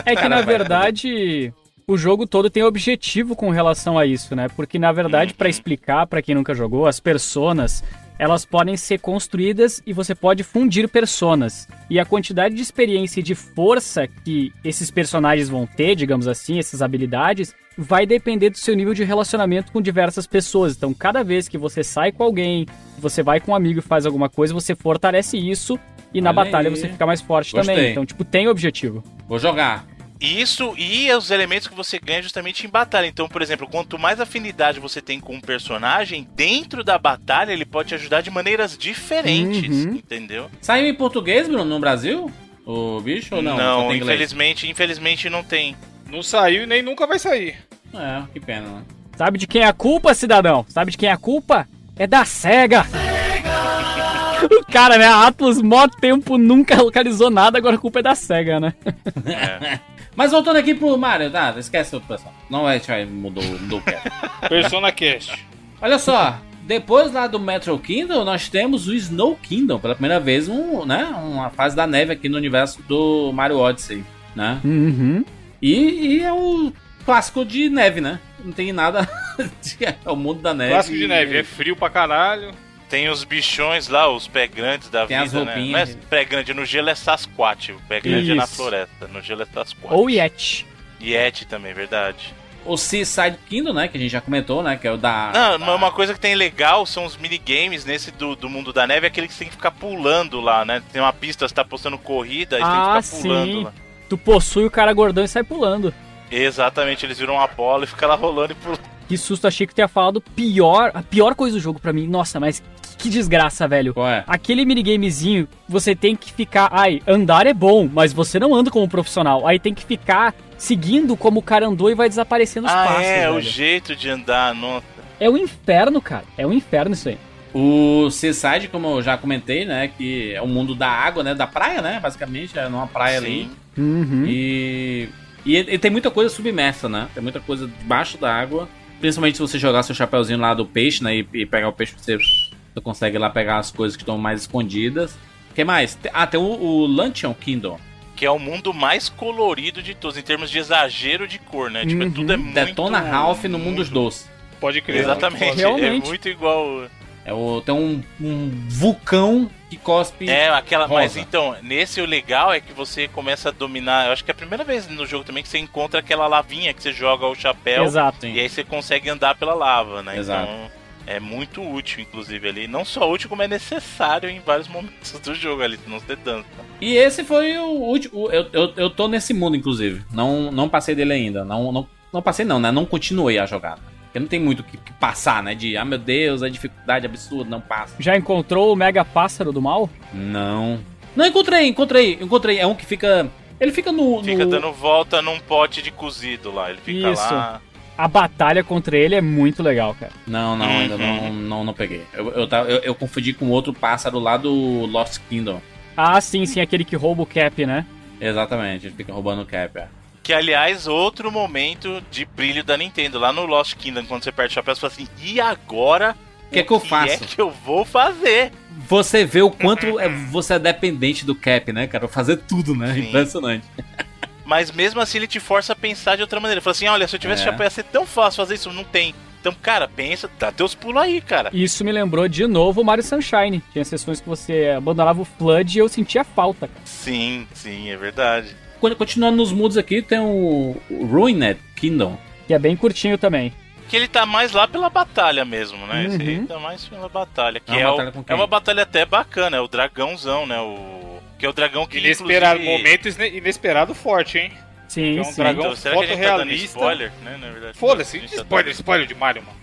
[0.05, 1.51] É que, na verdade,
[1.87, 4.47] o jogo todo tem objetivo com relação a isso, né?
[4.55, 7.83] Porque na verdade, pra explicar pra quem nunca jogou, as personas
[8.17, 11.67] elas podem ser construídas e você pode fundir personas.
[11.89, 16.59] E a quantidade de experiência e de força que esses personagens vão ter, digamos assim,
[16.59, 20.75] essas habilidades, vai depender do seu nível de relacionamento com diversas pessoas.
[20.75, 22.65] Então, cada vez que você sai com alguém,
[22.99, 25.79] você vai com um amigo e faz alguma coisa, você fortalece isso
[26.13, 26.75] e na Olha batalha aí.
[26.75, 27.75] você fica mais forte Gostei.
[27.75, 27.91] também.
[27.91, 29.03] Então, tipo, tem objetivo.
[29.27, 29.85] Vou jogar.
[30.19, 33.07] Isso e os elementos que você ganha justamente em batalha.
[33.07, 37.65] Então, por exemplo, quanto mais afinidade você tem com um personagem, dentro da batalha ele
[37.65, 39.95] pode te ajudar de maneiras diferentes, Uhum.
[39.95, 40.49] entendeu?
[40.61, 42.31] Saiu em português, Bruno, no Brasil?
[42.65, 43.83] O bicho ou não?
[43.93, 44.01] Inglês?
[44.01, 45.75] infelizmente, infelizmente não tem.
[46.09, 47.57] Não saiu e nem nunca vai sair.
[47.93, 48.81] É, que pena, né?
[49.17, 50.65] Sabe de quem é a culpa, cidadão?
[50.69, 51.67] Sabe de quem é a culpa?
[51.97, 52.85] É da SEGA!
[54.49, 55.05] o cara, né?
[55.05, 58.73] A Atlas, mó tempo, nunca localizou nada, agora a culpa é da SEGA, né?
[60.15, 61.53] Mas voltando aqui pro Mario, tá?
[61.57, 62.33] Esquece o pessoal.
[62.49, 64.09] Não é, mudou, mudou o cast.
[64.47, 65.45] Persona Cast.
[65.81, 70.47] Olha só, depois lá do Metro Kingdom, nós temos o Snow Kingdom, pela primeira vez,
[70.47, 74.03] um, né, uma fase da neve aqui no universo do Mario Odyssey,
[74.35, 74.59] né?
[74.63, 75.25] Uhum.
[75.61, 76.71] E, e é o
[77.05, 78.19] clássico de neve, né?
[78.43, 79.07] Não tem nada.
[79.61, 80.71] de- é o mundo da neve.
[80.73, 81.37] Clássico de neve.
[81.37, 82.51] É frio pra caralho.
[82.89, 85.55] Tem os bichões lá, os pé grandes da Tem vida, né?
[85.57, 88.55] Não é pé grande, no gelo é Sasquatch, o pé grande é na Isso.
[88.55, 89.93] floresta, no gelo é Sasquatch.
[89.93, 90.67] Ou Yeti.
[91.01, 92.33] Yeti também, verdade.
[92.65, 93.87] O Seaside Kingdom, né?
[93.89, 94.77] Que a gente já comentou, né?
[94.77, 95.31] Que é o da.
[95.33, 98.71] Não, da- mas uma coisa que tem legal são os minigames nesse do, do mundo
[98.71, 100.81] da neve, é aquele que você tem que ficar pulando lá, né?
[100.93, 103.63] Tem uma pista, você tá postando corrida, aí você Ah, tem que ficar pulando sim.
[103.65, 103.73] lá.
[104.07, 105.93] Tu possui o cara gordão e sai pulando.
[106.31, 108.92] Exatamente, eles viram uma bola e ficam lá rolando e pulando.
[109.13, 111.93] Que susto, achei que tu ia falar do pior, a pior coisa do jogo pra
[111.93, 112.07] mim.
[112.07, 113.93] Nossa, mas que, que desgraça, velho.
[113.93, 114.23] Qual é?
[114.25, 116.67] Aquele minigamezinho, você tem que ficar.
[116.71, 119.45] Ai, andar é bom, mas você não anda como profissional.
[119.45, 123.03] Aí tem que ficar seguindo como o cara andou e vai desaparecendo os Ah, passos.
[123.03, 123.45] é, o velho.
[123.47, 124.83] jeito de andar, nossa.
[125.19, 126.23] É um inferno, cara.
[126.35, 127.19] É um inferno isso aí.
[127.53, 129.91] O Seaside, como eu já comentei, né?
[129.95, 131.35] Que é o mundo da água, né?
[131.35, 131.99] Da praia, né?
[132.01, 133.47] Basicamente, é numa praia ali.
[133.75, 133.81] Sim.
[133.83, 134.25] Uhum.
[134.27, 135.07] E,
[135.45, 137.09] e ele tem muita coisa submersa, né?
[137.13, 138.67] Tem muita coisa debaixo da água.
[139.03, 141.17] Principalmente se você jogar seu chapeuzinho lá do peixe, né?
[141.17, 144.39] E, e pegar o peixe, você, você consegue lá pegar as coisas que estão mais
[144.43, 145.11] escondidas.
[145.51, 145.99] O que mais?
[146.13, 147.77] Ah, tem o, o Luncheon Kingdom.
[148.15, 151.85] Que é o mundo mais colorido de todos, em termos de exagero de cor, né?
[151.85, 152.11] Tipo, é Uhum.
[152.13, 152.53] tudo é muito...
[152.53, 154.29] Detona Ralph no mundo dos doces.
[154.61, 155.01] Pode crer.
[155.01, 156.05] Exatamente, Realmente.
[156.05, 156.87] é muito igual...
[157.25, 160.29] É o, tem um, um vulcão que cospe.
[160.29, 160.87] É, aquela.
[160.87, 161.19] Mas rosa.
[161.19, 164.07] então, nesse o legal é que você começa a dominar.
[164.07, 166.73] Eu acho que é a primeira vez no jogo também que você encontra aquela lavinha
[166.73, 167.85] que você joga o chapéu.
[167.85, 168.25] Exato.
[168.25, 170.17] E aí você consegue andar pela lava, né?
[170.17, 170.51] Exato.
[170.51, 170.83] Então.
[171.05, 172.65] É muito útil, inclusive, ali.
[172.65, 176.45] Não só útil, como é necessário em vários momentos do jogo ali, não ter dança.
[176.79, 178.31] E esse foi o último.
[178.31, 180.03] Eu, eu, eu tô nesse mundo, inclusive.
[180.13, 181.43] Não, não passei dele ainda.
[181.43, 182.71] Não, não, não passei, não, né?
[182.71, 183.79] Não continuei a jogar.
[184.13, 185.55] Porque não tem muito o que, que passar, né?
[185.55, 187.95] De, ah, meu Deus, a dificuldade absurda, não passa.
[187.99, 189.89] Já encontrou o Mega Pássaro do Mal?
[190.13, 190.79] Não.
[191.15, 192.59] Não, encontrei, encontrei, encontrei.
[192.59, 193.27] É um que fica.
[193.59, 194.23] Ele fica no.
[194.23, 196.69] Fica no- dando volta num pote de cozido lá.
[196.69, 197.33] Ele fica Isso.
[197.33, 197.59] lá.
[197.97, 200.11] A batalha contra ele é muito legal, cara.
[200.27, 201.33] Não, não, ainda não, Uhum.
[201.33, 202.03] não, não peguei.
[202.13, 204.51] Eu, eu, eu, eu confundi com outro pássaro lá do
[204.85, 205.59] Lost Kingdom.
[205.97, 207.83] Ah, sim, sim, aquele que rouba o cap, né?
[208.21, 209.77] Exatamente, ele fica roubando o cap.
[209.79, 209.87] é.
[210.23, 213.19] Que, aliás, outro momento de brilho da Nintendo.
[213.19, 216.15] Lá no Lost Kingdom, quando você perde o chapéu, você fala assim: e agora?
[216.47, 217.25] O que é que eu é faço?
[217.25, 218.51] que eu vou fazer?
[218.87, 222.07] Você vê o quanto é- você é dependente do cap, né, cara?
[222.07, 222.93] Fazer tudo, né?
[222.93, 223.07] Sim.
[223.09, 223.65] Impressionante.
[224.45, 226.59] Mas mesmo assim ele te força a pensar de outra maneira.
[226.59, 227.45] Ele fala assim: olha, se eu tivesse É.
[227.45, 228.71] chapéu ia ser tão fácil fazer isso.
[228.71, 229.13] Não tem.
[229.41, 231.49] Então, cara, pensa, dá teus pulos aí, cara.
[231.51, 233.61] Isso me lembrou de novo o Mario Sunshine.
[233.73, 236.79] Tinha sessões que você abandonava o Flood e eu sentia falta, cara.
[236.85, 238.55] Sim, sim, é verdade.
[238.97, 242.17] Continuando nos mundos aqui, tem o, o Ruined Kingdom.
[242.47, 243.53] Que é bem curtinho também.
[243.89, 246.05] Que ele tá mais lá pela batalha mesmo, né?
[246.05, 246.47] Esse aí Uhum.
[246.47, 247.59] tá mais pela batalha.
[247.59, 250.45] Que É uma é, o- batalha com é uma batalha até bacana, é o dragãozão,
[250.45, 250.59] né?
[250.59, 251.19] O.
[251.39, 251.97] Que é o dragão que.
[251.99, 254.51] Inesperado, inclusive- momento ine- inesperado forte, hein?
[254.87, 255.35] Sim, É um sim.
[255.41, 256.65] dragão Então, será que a gente tá dando fotorrealista.
[256.77, 257.37] spoiler, né?
[257.39, 257.77] Na verdade.
[257.77, 259.57] Foda-se, tá spoiler, dando- spoiler de Mario, mano.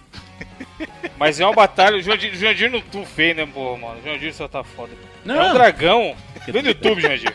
[1.19, 4.01] Mas é uma batalha, o Jurandir, Jurandir não tu feio, né, porra, mano?
[4.01, 4.93] O Jurandir só tá foda.
[5.25, 6.17] Não, É um dragão.
[6.49, 7.33] Vê no YouTube, Jurandir.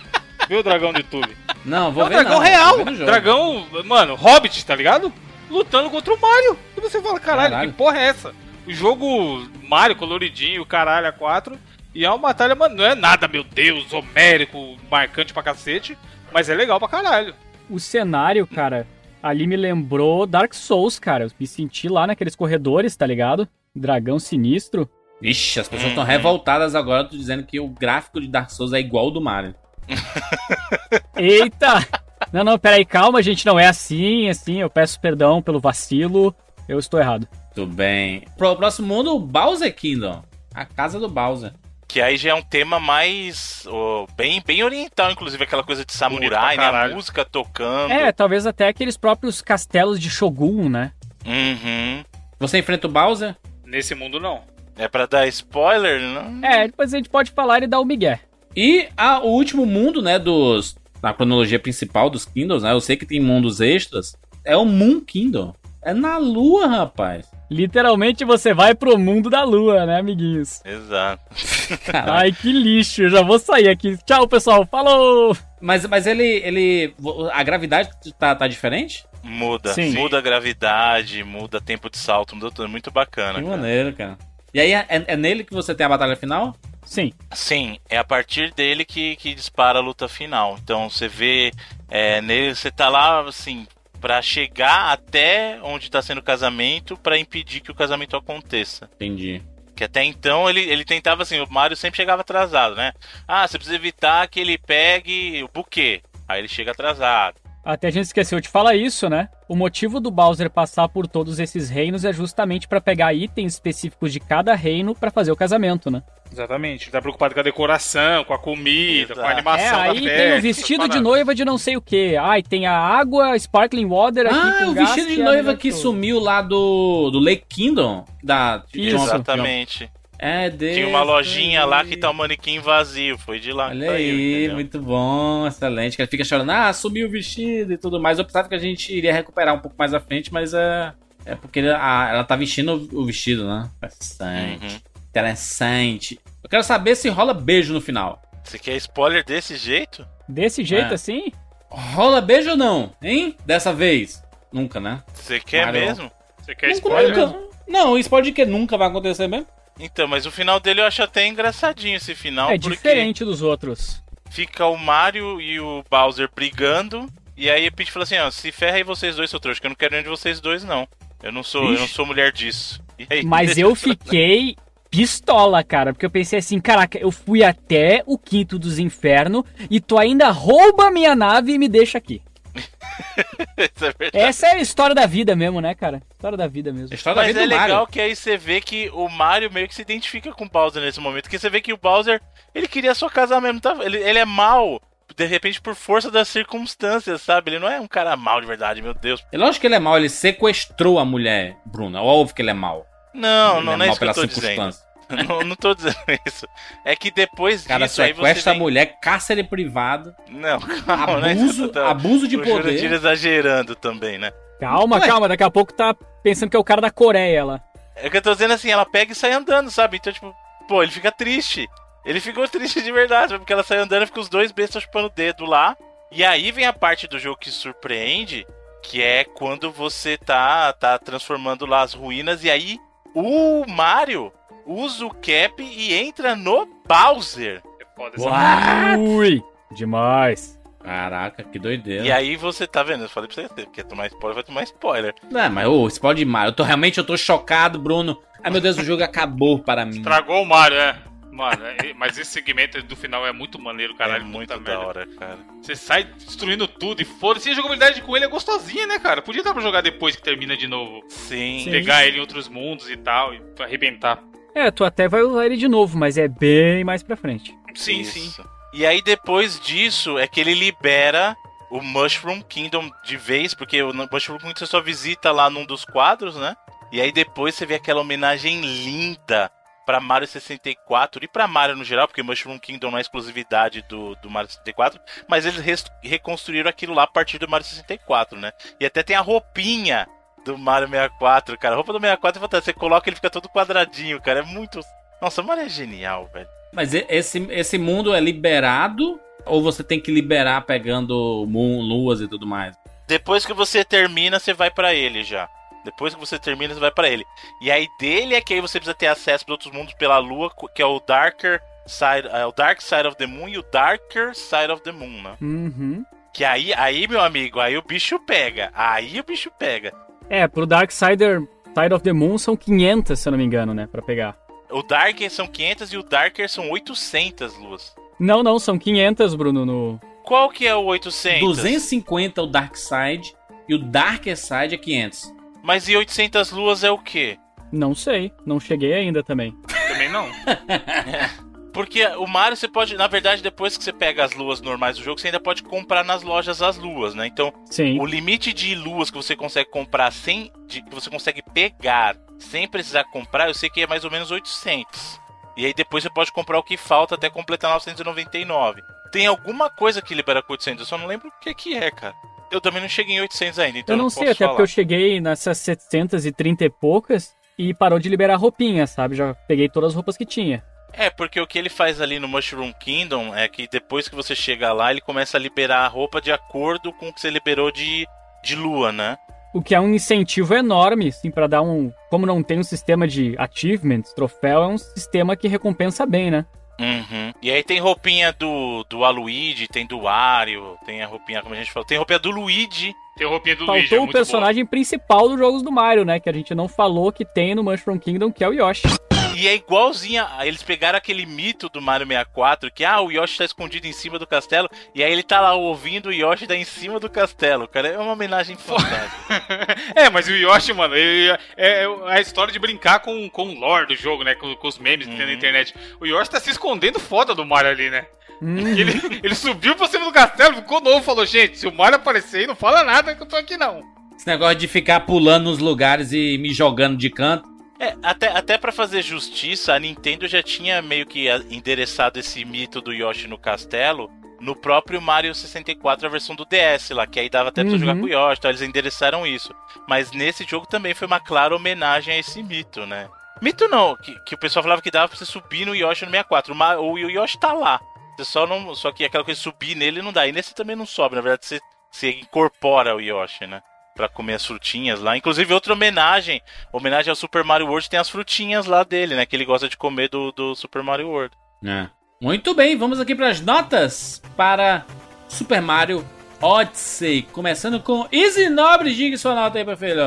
[0.47, 1.35] Vê o dragão no YouTube.
[1.65, 2.85] não, vou é um ver dragão não, real.
[3.05, 5.11] Dragão, mano, Hobbit, tá ligado?
[5.49, 6.57] Lutando contra o Mario.
[6.77, 7.71] E você fala, caralho, Caralho.
[7.71, 8.33] que porra é essa?
[8.67, 11.57] O jogo Mario coloridinho, caralho, a 4.
[11.93, 15.97] E é uma batalha, mano, não é nada, meu Deus, homérico, marcante pra cacete.
[16.33, 17.33] Mas é legal pra caralho.
[17.69, 18.85] O cenário, cara,
[19.23, 21.23] ali me lembrou Dark Souls, cara.
[21.25, 23.47] Eu me senti lá naqueles corredores, tá ligado?
[23.75, 24.89] Dragão sinistro.
[25.21, 26.09] Ixi, as pessoas estão Uhum.
[26.09, 29.55] revoltadas agora tô dizendo que o gráfico de Dark Souls é igual ao do Mario.
[31.15, 31.87] Eita!
[32.31, 36.35] Não, não, peraí, calma, gente, não é assim, assim, eu peço perdão pelo vacilo,
[36.67, 37.27] eu estou errado.
[37.53, 38.23] Tudo bem.
[38.37, 40.23] Pro próximo mundo, o Bowser Kingdom.
[40.53, 41.53] A casa do Bowser.
[41.87, 43.63] Que aí já é um tema mais.
[43.67, 46.65] ó, bem, bem oriental, inclusive aquela coisa de samurai, né?
[46.65, 47.91] A música tocando.
[47.91, 50.91] É, talvez até aqueles próprios castelos de Shogun, né?
[51.25, 52.03] Uhum.
[52.39, 53.35] Você enfrenta o Bowser?
[53.63, 54.41] Nesse mundo, não.
[54.77, 56.01] É pra dar spoiler?
[56.01, 56.45] Não?
[56.45, 58.19] É, depois a gente pode falar e dar o migué.
[58.55, 60.75] E a- o último mundo, né, dos...
[61.01, 62.71] Na cronologia principal dos Kingdoms, né?
[62.71, 64.15] Eu sei que tem mundos extras.
[64.43, 65.53] É o Moon Kingdom.
[65.83, 67.29] É na lua, rapaz.
[67.51, 70.61] Literalmente você vai pro mundo da lua, né, amiguinhos?
[70.65, 71.21] Exato.
[71.93, 73.95] Ai, que lixo, eu já vou sair aqui.
[74.03, 75.37] Tchau, pessoal, falou!
[75.61, 76.95] Mas, mas ele, ele...
[77.31, 79.05] A gravidade tá, tá diferente?
[79.23, 79.73] Muda.
[79.73, 79.91] Sim.
[79.93, 82.67] Muda a gravidade, muda tempo de salto, muda tudo.
[82.67, 83.39] Muito bacana.
[83.39, 83.57] Que cara.
[83.57, 84.17] maneiro, cara.
[84.53, 86.55] E aí, é, é nele que você tem a batalha final?
[86.85, 87.11] Sim.
[87.33, 90.57] Sim, é a partir dele que, que dispara a luta final.
[90.63, 91.51] Então você vê
[91.89, 93.67] é, nele, você tá lá assim
[93.99, 98.89] pra chegar até onde tá sendo o casamento pra impedir que o casamento aconteça.
[98.95, 99.41] Entendi.
[99.75, 102.93] Que até então ele, ele tentava assim, o Mario sempre chegava atrasado, né?
[103.27, 106.01] Ah, você precisa evitar que ele pegue o buquê.
[106.27, 107.35] Aí ele chega atrasado.
[107.63, 109.27] Até a gente esqueceu de falar isso, né?
[109.49, 114.13] O motivo do Bowser passar por todos esses reinos é justamente pra pegar itens específicos
[114.13, 116.03] de cada reino pra fazer o casamento, né?
[116.31, 116.85] Exatamente.
[116.85, 119.19] Ele tá preocupado com a decoração, com a comida, Exato.
[119.21, 120.17] com a É, animação da aí festa.
[120.17, 122.17] tem o vestido de noiva de não sei o que.
[122.17, 125.55] Ai, tem a água, sparkling water aqui Ah, com o gás, vestido de é noiva
[125.55, 128.05] que sumiu lá do, do Lake Kingdom.
[128.23, 128.95] Da, Isso.
[128.97, 129.89] Exatamente.
[130.17, 131.99] É desse Tinha uma lojinha lá que aí.
[131.99, 133.17] tá o manequim vazio.
[133.17, 133.67] Foi de lá.
[133.67, 134.53] Olha aí, entendeu?
[134.55, 135.95] muito bom, excelente.
[135.97, 138.17] Que ele fica chorando, ah, sumiu o vestido e tudo mais.
[138.17, 140.93] Eu pensava que a gente iria recuperar um pouco mais à frente, mas é,
[141.25, 143.69] é porque a- ela tá vestindo o, vestido, né?
[143.77, 144.65] Interessante.
[144.65, 144.79] Uhum.
[145.15, 146.19] Interessante.
[146.43, 148.21] Eu quero saber se rola beijo no final.
[148.43, 150.05] Você quer spoiler desse jeito?
[150.27, 150.93] Desse jeito É.
[150.93, 151.31] assim?
[151.69, 152.93] Rola beijo ou não?
[153.01, 153.37] Hein?
[153.45, 154.21] Dessa vez?
[154.51, 155.01] Nunca, né?
[155.13, 155.81] Você quer Mario.
[155.81, 156.11] mesmo?
[156.39, 157.17] Você quer Nunca, spoiler?
[157.17, 157.39] nunca.
[157.65, 159.47] Não, spoiler de que nunca vai acontecer mesmo.
[159.79, 162.49] Então, mas o final dele eu acho até engraçadinho esse final.
[162.51, 164.03] é diferente dos outros.
[164.29, 167.07] Fica o Mario e o Bowser brigando.
[167.37, 169.67] E aí a Peach fala assim, ó, se ferra aí vocês dois, seu trouxa, que
[169.67, 170.85] eu não quero nenhum de vocês dois, não.
[171.23, 172.81] Eu não sou, eu não sou mulher disso.
[172.99, 174.55] E aí, Mas eu fiquei
[174.95, 179.81] pistola, cara, porque eu pensei assim, caraca, eu fui até o quinto dos infernos e
[179.81, 182.21] tu ainda rouba minha nave e me deixa aqui.
[183.57, 183.93] Isso é.
[184.13, 186.01] Essa é a história da vida mesmo, né, cara?
[186.13, 186.93] História da vida mesmo.
[186.95, 187.87] História da Mas vida é do legal Mario.
[187.87, 191.01] que aí você vê que o Mario meio que se identifica com o Bowser nesse
[191.01, 191.23] momento.
[191.23, 192.21] Porque você vê que o Bowser,
[192.53, 193.75] ele queria só casar mesmo, tá?
[193.81, 194.81] Ele, ele é mal,
[195.13, 197.51] de repente, por força das circunstâncias, sabe?
[197.51, 199.21] Ele não é um cara mal de verdade, meu Deus.
[199.29, 202.01] É lógico que ele é mau, ele sequestrou a mulher, Bruna.
[202.01, 202.87] Óbvio que ele é mau.
[203.13, 204.84] Não, ele não, é não é isso que eu pela tô dizendo.
[205.27, 205.95] não, não tô dizendo
[206.25, 206.47] isso.
[206.83, 208.59] É que depois cara disso aí você sequestra vem...
[208.59, 212.91] a mulher, cárcere privado, Não, calma, abuso, tô- abuso de o Jurandir poder.
[212.93, 214.31] exagerando também, né?
[214.59, 215.07] Calma, Ué.
[215.07, 217.61] calma, daqui a pouco tá pensando que é o cara da Coreia lá.
[217.95, 219.97] É que eu tô dizendo assim, ela pega e sai andando, sabe?
[219.97, 220.33] Então, tipo,
[220.67, 221.67] pô, ele fica triste.
[222.05, 225.07] Ele ficou triste de verdade, porque ela sai andando e fica os dois bestas chupando
[225.07, 225.75] o dedo lá.
[226.11, 228.45] E aí vem a parte do jogo que surpreende,
[228.83, 232.77] que é quando você tá, tá transformando lá as ruínas, e aí
[233.13, 234.31] o Mario
[234.65, 237.61] usa o cap e entra no Bowser.
[237.79, 240.59] É foda essa Ui, demais.
[240.83, 242.05] Caraca, que doideira.
[242.05, 245.15] E aí você tá vendo, eu falei pra você, quer tomar spoiler, vai tomar spoiler.
[245.31, 246.45] Não, mas ô, você pode ir mal.
[246.45, 248.21] Eu tô realmente eu tô chocado, Bruno.
[248.43, 249.97] Ai meu Deus, o jogo acabou para mim.
[249.97, 250.95] Estragou o Mario, é.
[251.31, 254.25] Mano, é- mas esse segmento do final é muito maneiro, é caralho.
[254.25, 254.87] muito puta da merda.
[254.87, 255.37] hora, cara.
[255.61, 257.49] Você sai destruindo tudo e foda-se.
[257.49, 259.21] A jogabilidade com ele é gostosinha, né, cara?
[259.21, 261.03] Podia dar pra jogar depois que termina de novo.
[261.09, 261.61] Sim.
[261.63, 261.71] Sim.
[261.71, 264.23] Pegar ele em outros mundos e tal, e arrebentar.
[264.55, 267.53] É, tu até vai usar ele de novo, mas é bem mais pra frente.
[267.75, 268.17] Sim, Isso.
[268.17, 268.43] sim.
[268.73, 271.35] E aí depois disso é que ele libera
[271.69, 275.83] o Mushroom Kingdom de vez, porque o Mushroom Kingdom você só visita lá num dos
[275.83, 276.55] quadros, né?
[276.91, 279.51] E aí depois você vê aquela homenagem linda
[279.85, 284.15] pra Mario 64 e pra Mario no geral, porque Mushroom Kingdom não é exclusividade do,
[284.15, 288.51] do Mario 64, mas eles reconstruíram aquilo lá a partir do Mario 64, né?
[288.79, 290.07] E até tem a roupinha
[290.45, 291.73] do Mario 64, cara.
[291.73, 292.73] A roupa do 64 é fantástica.
[292.73, 294.39] Você coloca ele fica todo quadradinho, cara.
[294.39, 294.79] É muito.
[295.21, 296.47] Nossa, o Mario é genial, velho.
[296.71, 302.27] Mas esse, esse mundo é liberado ou você tem que liberar pegando moon, luas e
[302.27, 302.75] tudo mais?
[303.07, 305.47] Depois que você termina, você vai pra ele já.
[305.83, 307.23] Depois que você termina, você vai pra ele.
[307.61, 310.51] E aí dele é que aí você precisa ter acesso para outros mundos pela lua,
[310.73, 314.33] que é o Darker Side, é o Dark Side of the Moon e o Darker
[314.33, 315.35] Side of the Moon, né?
[315.39, 316.03] Uhum.
[316.33, 318.71] Que aí, aí meu amigo, aí o bicho pega.
[318.73, 319.93] Aí o bicho pega.
[320.29, 321.41] É, pro Darksider
[321.77, 324.37] Side of the Moon são 500, se eu não me engano, né, pra pegar.
[324.71, 327.93] O Darker são 500 e o Darker são 800 luas.
[328.19, 329.99] Não, não, são 500, Bruno, no...
[330.23, 331.41] Qual que é o 800?
[331.41, 333.35] 250 o Dark Side
[333.67, 335.33] e o Darker Side é 500.
[335.61, 337.37] Mas e 800 luas é o quê?
[337.71, 339.55] Não sei, não cheguei ainda também.
[339.87, 340.27] Também não.
[341.75, 345.03] Porque o Mario você pode, na verdade, depois que você pega as luas normais do
[345.03, 347.27] jogo, você ainda pode comprar nas lojas as luas, né?
[347.27, 347.99] Então, Sim.
[347.99, 350.49] o limite de luas que você consegue comprar sem.
[350.65, 354.31] De, que você consegue pegar sem precisar comprar, eu sei que é mais ou menos
[354.31, 355.19] 800.
[355.57, 358.81] E aí depois você pode comprar o que falta até completar 999.
[359.11, 361.91] Tem alguma coisa que libera com 800, eu só não lembro o que que é,
[361.91, 362.15] cara.
[362.49, 364.51] Eu também não cheguei em 800 ainda, então eu não não sei, até falar.
[364.51, 369.15] porque eu cheguei nessas 730 e poucas e parou de liberar roupinha, sabe?
[369.15, 370.63] Já peguei todas as roupas que tinha.
[370.97, 374.35] É, porque o que ele faz ali no Mushroom Kingdom é que depois que você
[374.35, 377.71] chega lá, ele começa a liberar a roupa de acordo com o que você liberou
[377.71, 378.07] de,
[378.43, 379.17] de lua, né?
[379.53, 381.91] O que é um incentivo enorme, assim, pra dar um.
[382.09, 386.45] Como não tem um sistema de achievements, troféu, é um sistema que recompensa bem, né?
[386.79, 387.31] Uhum.
[387.41, 391.57] E aí tem roupinha do, do Aluigi, tem do Wario, tem a roupinha, como a
[391.57, 392.93] gente falou, tem roupinha do Luigi.
[393.17, 396.03] Tem a roupinha do Luigi, é Faltou o muito personagem principal dos jogos do Mario,
[396.03, 396.19] né?
[396.19, 398.87] Que a gente não falou que tem no Mushroom Kingdom, que é o Yoshi.
[399.35, 403.45] E é igualzinha, eles pegaram aquele mito do Mario 64, que ah, o Yoshi tá
[403.45, 406.63] escondido em cima do castelo, e aí ele tá lá ouvindo o Yoshi tá em
[406.63, 409.75] cima do castelo, cara, é uma homenagem fantástica.
[409.95, 413.59] É, mas o Yoshi, mano, ele é, é a história de brincar com, com o
[413.59, 414.35] lore do jogo, né?
[414.35, 415.37] Com, com os memes que tem na Uhum.
[415.37, 415.73] internet.
[415.99, 418.05] O Yoshi tá se escondendo foda do Mario ali, né?
[418.41, 421.95] Hum, Ele, ele subiu pra cima do castelo, ficou novo, falou, gente, se o Mario
[421.97, 423.81] aparecer aí, não fala nada que eu tô aqui, não.
[424.15, 427.47] Esse negócio de ficar pulando nos lugares e me jogando de canto.
[427.85, 432.43] É, até, até para fazer justiça, a Nintendo já tinha meio que a- endereçado esse
[432.45, 434.09] mito do Yoshi no castelo
[434.39, 437.75] no próprio Mario 64, a versão do DS lá, que aí dava até pra você
[437.77, 437.79] Uhum.
[437.79, 439.53] jogar com o Yoshi, então eles endereçaram isso.
[439.87, 443.07] Mas nesse jogo também foi uma clara homenagem a esse mito, né?
[443.41, 446.11] Mito não, que, que o pessoal falava que dava pra você subir no Yoshi no
[446.11, 446.53] 64.
[446.79, 447.79] O, o Yoshi tá lá.
[448.17, 448.73] Você só não.
[448.75, 450.25] Só que aquela coisa de subir nele não dá.
[450.27, 451.59] E nesse também não sobe, na verdade, você,
[451.91, 453.61] você incorpora o Yoshi, né?
[453.95, 455.15] Pra comer as frutinhas lá.
[455.15, 456.41] Inclusive, outra homenagem.
[456.73, 459.25] Homenagem ao Super Mario World tem as frutinhas lá dele, né?
[459.25, 461.33] Que ele gosta de comer do, do Super Mario World.
[461.63, 461.87] É.
[462.21, 464.85] Muito bem, vamos aqui para as notas para
[465.27, 466.05] Super Mario
[466.41, 467.23] Odyssey.
[467.31, 470.01] Começando com Easy Nobre, diga sua nota aí, meu filho.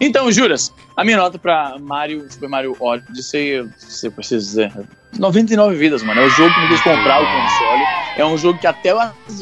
[0.00, 4.72] Então, Juras, a minha nota pra Mario, Super Mario Odyssey, se eu preciso dizer,
[5.18, 6.20] 99 vidas, mano.
[6.20, 7.82] É o jogo que me fez comprar o console.
[8.16, 8.92] É um jogo que até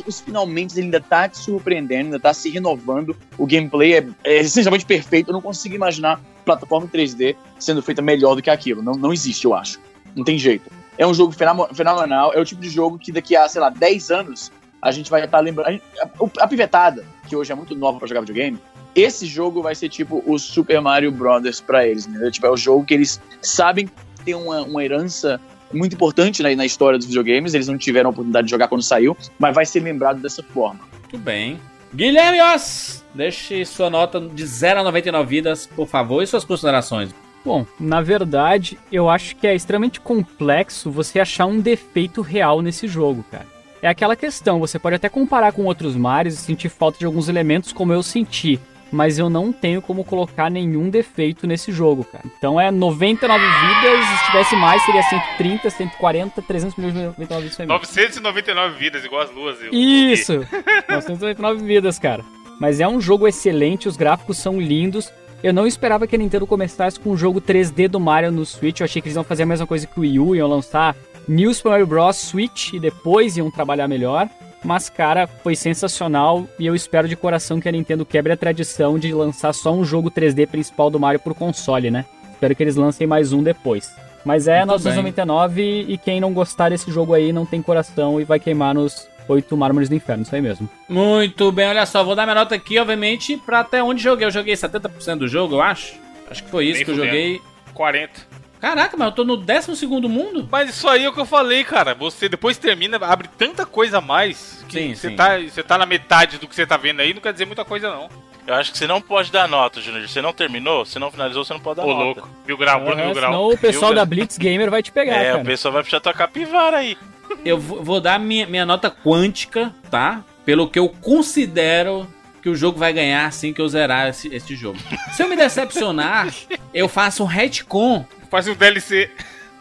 [0.06, 3.16] os, finalmente ele ainda tá te surpreendendo, ainda tá se renovando.
[3.38, 5.30] O gameplay é, é essencialmente perfeito.
[5.30, 8.82] Eu não consigo imaginar plataforma 3D sendo feita melhor do que aquilo.
[8.82, 9.78] Não, não existe, eu acho.
[10.14, 10.70] Não tem jeito.
[10.98, 11.32] É um jogo
[11.72, 12.32] fenomenal.
[12.34, 14.52] É o tipo de jogo que daqui a, sei lá, 10 anos
[14.82, 15.68] a gente vai estar lembrando.
[15.68, 18.58] a gente- A, a pivetada, que hoje é muito nova pra jogar videogame,
[18.94, 22.30] esse jogo vai ser tipo o Super Mario Brothers pra eles, entendeu?
[22.30, 23.88] Tipo, é o jogo que eles sabem
[24.24, 25.40] tem uma, uma herança
[25.72, 27.54] muito importante na, na história dos videogames.
[27.54, 30.80] Eles não tiveram a oportunidade de jogar quando saiu, mas vai ser lembrado dessa forma.
[31.00, 31.58] Muito bem.
[31.94, 37.10] Guilherme Oss, deixe sua nota de 0 a 99 vidas, por favor, e suas considerações.
[37.44, 42.86] Bom, na verdade, eu acho que é extremamente complexo você achar um defeito real nesse
[42.86, 43.46] jogo, cara.
[43.82, 47.28] É aquela questão, você pode até comparar com outros Marios e sentir falta de alguns
[47.28, 48.60] elementos como eu senti,
[48.92, 52.24] mas eu não tenho como colocar nenhum defeito nesse jogo, cara.
[52.38, 57.56] Então é 99 vidas, se tivesse mais seria 130, 140, 300 milhões de 99 vidas.
[57.56, 57.78] foi mesmo.
[57.78, 59.58] 999 vidas, igual as luas.
[59.62, 60.46] eu- Isso!
[60.90, 62.24] 999 vidas, cara.
[62.60, 65.12] Mas é um jogo excelente, os gráficos são lindos.
[65.42, 68.80] Eu não esperava que a Nintendo começasse com um jogo 3D do Mario no Switch.
[68.80, 70.94] Eu achei que eles iam fazer a mesma coisa que o Wii U, iam lançar
[71.26, 72.16] New Super Mario Bros.
[72.16, 74.28] Switch e depois iam trabalhar melhor.
[74.62, 78.98] Mas, cara, foi sensacional e eu espero de coração que a Nintendo quebre a tradição
[78.98, 82.04] de lançar só um jogo 3D principal do Mario por console, né?
[82.32, 83.94] Espero que eles lancem mais um depois.
[84.24, 88.24] Mas é Muito 999 e quem não gostar desse jogo aí não tem coração e
[88.24, 90.68] vai queimar nos oito mármores do inferno, isso aí mesmo.
[90.88, 94.26] Muito bem, olha só, vou dar minha nota aqui, obviamente, pra até onde joguei.
[94.26, 95.94] Eu joguei 70% do jogo, eu acho.
[96.30, 97.12] Acho que foi isso Nem que eu fudendo.
[97.12, 97.40] joguei.
[97.72, 98.29] 40.
[98.60, 100.46] Caraca, mas eu tô no 12 mundo?
[100.50, 101.94] Mas isso aí é o que eu falei, cara.
[101.94, 105.16] Você depois termina, abre tanta coisa a mais que Sim, você sim.
[105.16, 107.64] tá, você tá na metade do que você tá vendo aí, não quer dizer muita
[107.64, 108.08] coisa, não.
[108.46, 110.06] Eu acho que você não pode dar nota, Junior.
[110.08, 112.02] Você não terminou, você não finalizou, você não pode dar Ô, nota.
[112.20, 112.28] louco.
[112.46, 113.32] Mil grau, Bruno Mil grau.
[113.32, 114.04] senão o pessoal da?
[114.04, 115.42] Blitz Gamer vai te pegar, É, cara.
[115.42, 116.96] o pessoal vai puxar tua capivara aí.
[117.44, 120.24] Eu vou vou dar minha, minha nota quântica, tá?
[120.44, 122.06] Pelo que eu considero
[122.42, 124.78] que o jogo vai ganhar assim que eu zerar esse, esse jogo.
[125.12, 126.28] Se eu me decepcionar,
[126.74, 129.10] eu faço um retcon Faz um DLC.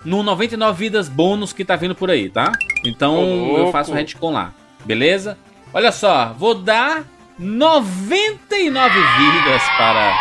[0.05, 2.51] no 99 vidas bônus que tá vindo por aí, tá?
[2.85, 4.53] Então eu faço um retcon lá,
[4.85, 5.37] beleza?
[5.73, 7.03] Olha só, vou dar
[7.37, 10.17] 99 vidas para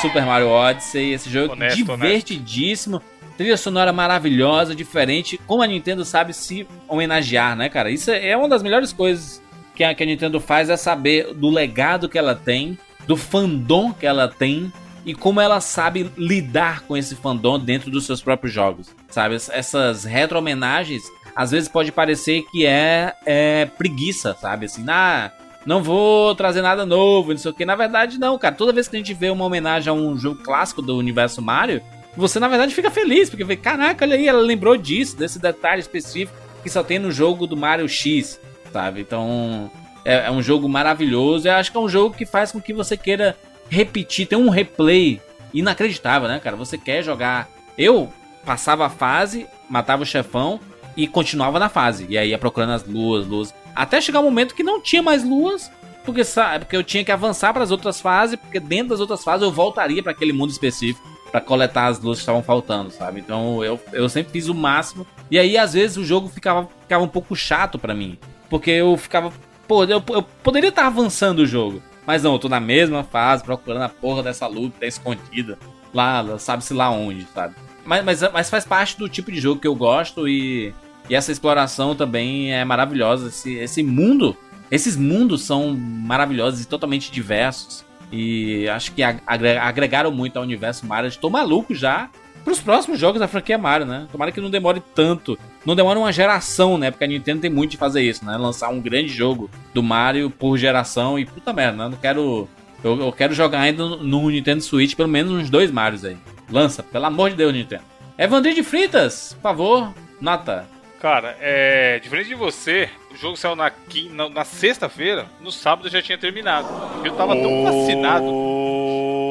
[0.00, 3.02] Super Mario Odyssey, esse jogo Honesto, divertidíssimo.
[3.36, 7.90] Trilha sonora maravilhosa, diferente, como a Nintendo sabe se homenagear, né, cara?
[7.90, 9.40] Isso é uma das melhores coisas
[9.76, 12.76] que a, que a Nintendo faz é saber do legado que ela tem,
[13.06, 14.72] do fandom que ela tem
[15.08, 19.36] e como ela sabe lidar com esse fandom dentro dos seus próprios jogos, sabe?
[19.36, 21.02] Essas retro-homenagens
[21.34, 24.66] às vezes pode parecer que é, é preguiça, sabe?
[24.66, 25.32] Assim, ah,
[25.64, 27.64] não vou trazer nada novo, não sei o que.
[27.64, 28.54] Na verdade, não, cara.
[28.54, 31.80] Toda vez que a gente vê uma homenagem a um jogo clássico do universo Mario,
[32.14, 35.80] você na verdade fica feliz, porque vê, caraca, olha aí, ela lembrou disso, desse detalhe
[35.80, 38.38] específico que só tem no jogo do Mario X,
[38.70, 39.00] sabe?
[39.00, 39.70] Então,
[40.04, 41.48] é, é um jogo maravilhoso.
[41.48, 43.36] Eu acho que é um jogo que faz com que você queira
[43.68, 45.20] repetir, tem um replay
[45.52, 46.56] inacreditável, né, cara?
[46.56, 47.48] Você quer jogar.
[47.76, 48.12] Eu
[48.44, 50.60] passava a fase, matava o chefão
[50.96, 52.06] e continuava na fase.
[52.08, 53.54] E aí ia procurando as luas, luas.
[53.74, 55.70] Até chegar um momento que não tinha mais luas,
[56.04, 59.22] porque, sabe, porque eu tinha que avançar para as outras fases, porque dentro das outras
[59.22, 63.20] fases eu voltaria para aquele mundo específico para coletar as luzes que estavam faltando, sabe?
[63.20, 65.06] Então eu, eu sempre fiz o máximo.
[65.30, 68.18] E aí às vezes o jogo ficava, ficava um pouco chato para mim,
[68.48, 69.32] porque eu ficava,
[69.66, 73.44] pô, eu, eu poderia estar avançando o jogo, mas não, eu tô na mesma fase
[73.44, 75.58] procurando a porra dessa que tá escondida
[75.92, 77.54] lá, sabe-se lá onde, sabe?
[77.84, 80.72] Mas, mas, mas faz parte do tipo de jogo que eu gosto e,
[81.10, 83.28] e essa exploração também é maravilhosa.
[83.28, 84.34] Esse, esse mundo,
[84.70, 87.84] esses mundos são maravilhosos e totalmente diversos.
[88.10, 91.08] E acho que agregaram muito ao universo Mario.
[91.08, 92.08] Estou maluco já
[92.44, 94.06] pros próximos jogos da franquia Mario, né?
[94.10, 95.38] Tomara que não demore tanto.
[95.64, 96.90] Não demore uma geração, né?
[96.90, 98.36] Porque a Nintendo tem muito de fazer isso, né?
[98.36, 101.88] Lançar um grande jogo do Mario por geração e puta merda, né?
[101.90, 102.48] Não quero.
[102.82, 106.16] Eu, eu quero jogar ainda no Nintendo Switch pelo menos uns dois Marios aí.
[106.50, 107.82] Lança, pelo amor de Deus, Nintendo.
[108.16, 110.66] Evandrinho de Fritas, por favor, nota.
[111.00, 112.00] Cara, é.
[112.00, 113.70] Diferente de você, o jogo saiu na,
[114.10, 116.66] na, na sexta-feira, no sábado eu já tinha terminado.
[117.04, 118.24] Eu tava tão fascinado.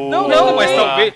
[0.10, 1.14] Não, não, mas talvez.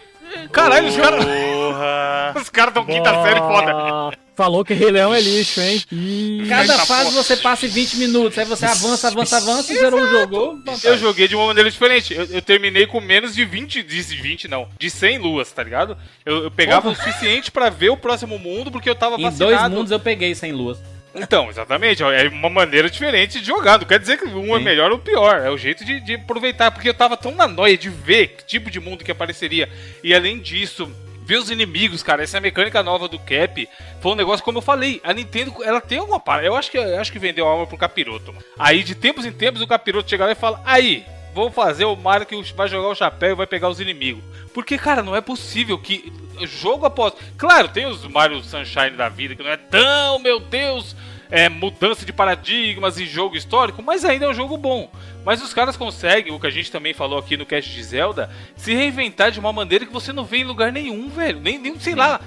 [0.51, 1.25] Caralho, os caras.
[2.41, 4.17] Os caras tão quinta série foda.
[4.35, 5.83] Falou que Rei Leão é lixo, hein?
[5.91, 7.23] Ih, Cada Eita fase porra.
[7.23, 10.59] você passa em 20 minutos, aí você avança, avança, avança e zerou o jogo.
[10.83, 12.13] Eu joguei de uma maneira diferente.
[12.13, 15.97] Eu, eu terminei com menos de 20, de 20 não, de 100 luas, tá ligado?
[16.25, 19.51] Eu, eu pegava o suficiente pra ver o próximo mundo porque eu tava Em vacinado.
[19.57, 20.79] dois mundos eu peguei sem luas.
[21.13, 22.01] Então, exatamente.
[22.03, 23.77] É uma maneira diferente de jogar.
[23.77, 24.63] Não quer dizer que um é Sim.
[24.63, 25.41] melhor ou pior.
[25.41, 26.71] É o jeito de, de aproveitar.
[26.71, 29.69] Porque eu tava tão na noia de ver que tipo de mundo que apareceria.
[30.03, 30.91] E além disso,
[31.23, 32.23] ver os inimigos, cara.
[32.23, 33.67] Essa mecânica nova do Cap
[34.01, 34.99] foi um negócio, como eu falei.
[35.03, 36.47] A Nintendo, ela tem alguma parada.
[36.47, 38.33] Eu acho que, eu acho que vendeu a alma pro Capiroto.
[38.57, 41.95] Aí, de tempos em tempos, o Capiroto chega lá e fala: Aí, vou fazer o
[41.95, 44.23] Mario que vai jogar o chapéu e vai pegar os inimigos.
[44.53, 46.11] Porque, cara, não é possível que
[46.45, 47.13] jogo após.
[47.37, 50.95] Claro, tem os Mario Sunshine da vida que não é tão, meu Deus,
[51.29, 54.91] é, mudança de paradigmas e jogo histórico, mas ainda é um jogo bom.
[55.23, 58.29] Mas os caras conseguem, o que a gente também falou aqui no cast de Zelda,
[58.55, 61.39] se reinventar de uma maneira que você não vê em lugar nenhum, velho.
[61.39, 62.19] Nem, nem sei lá.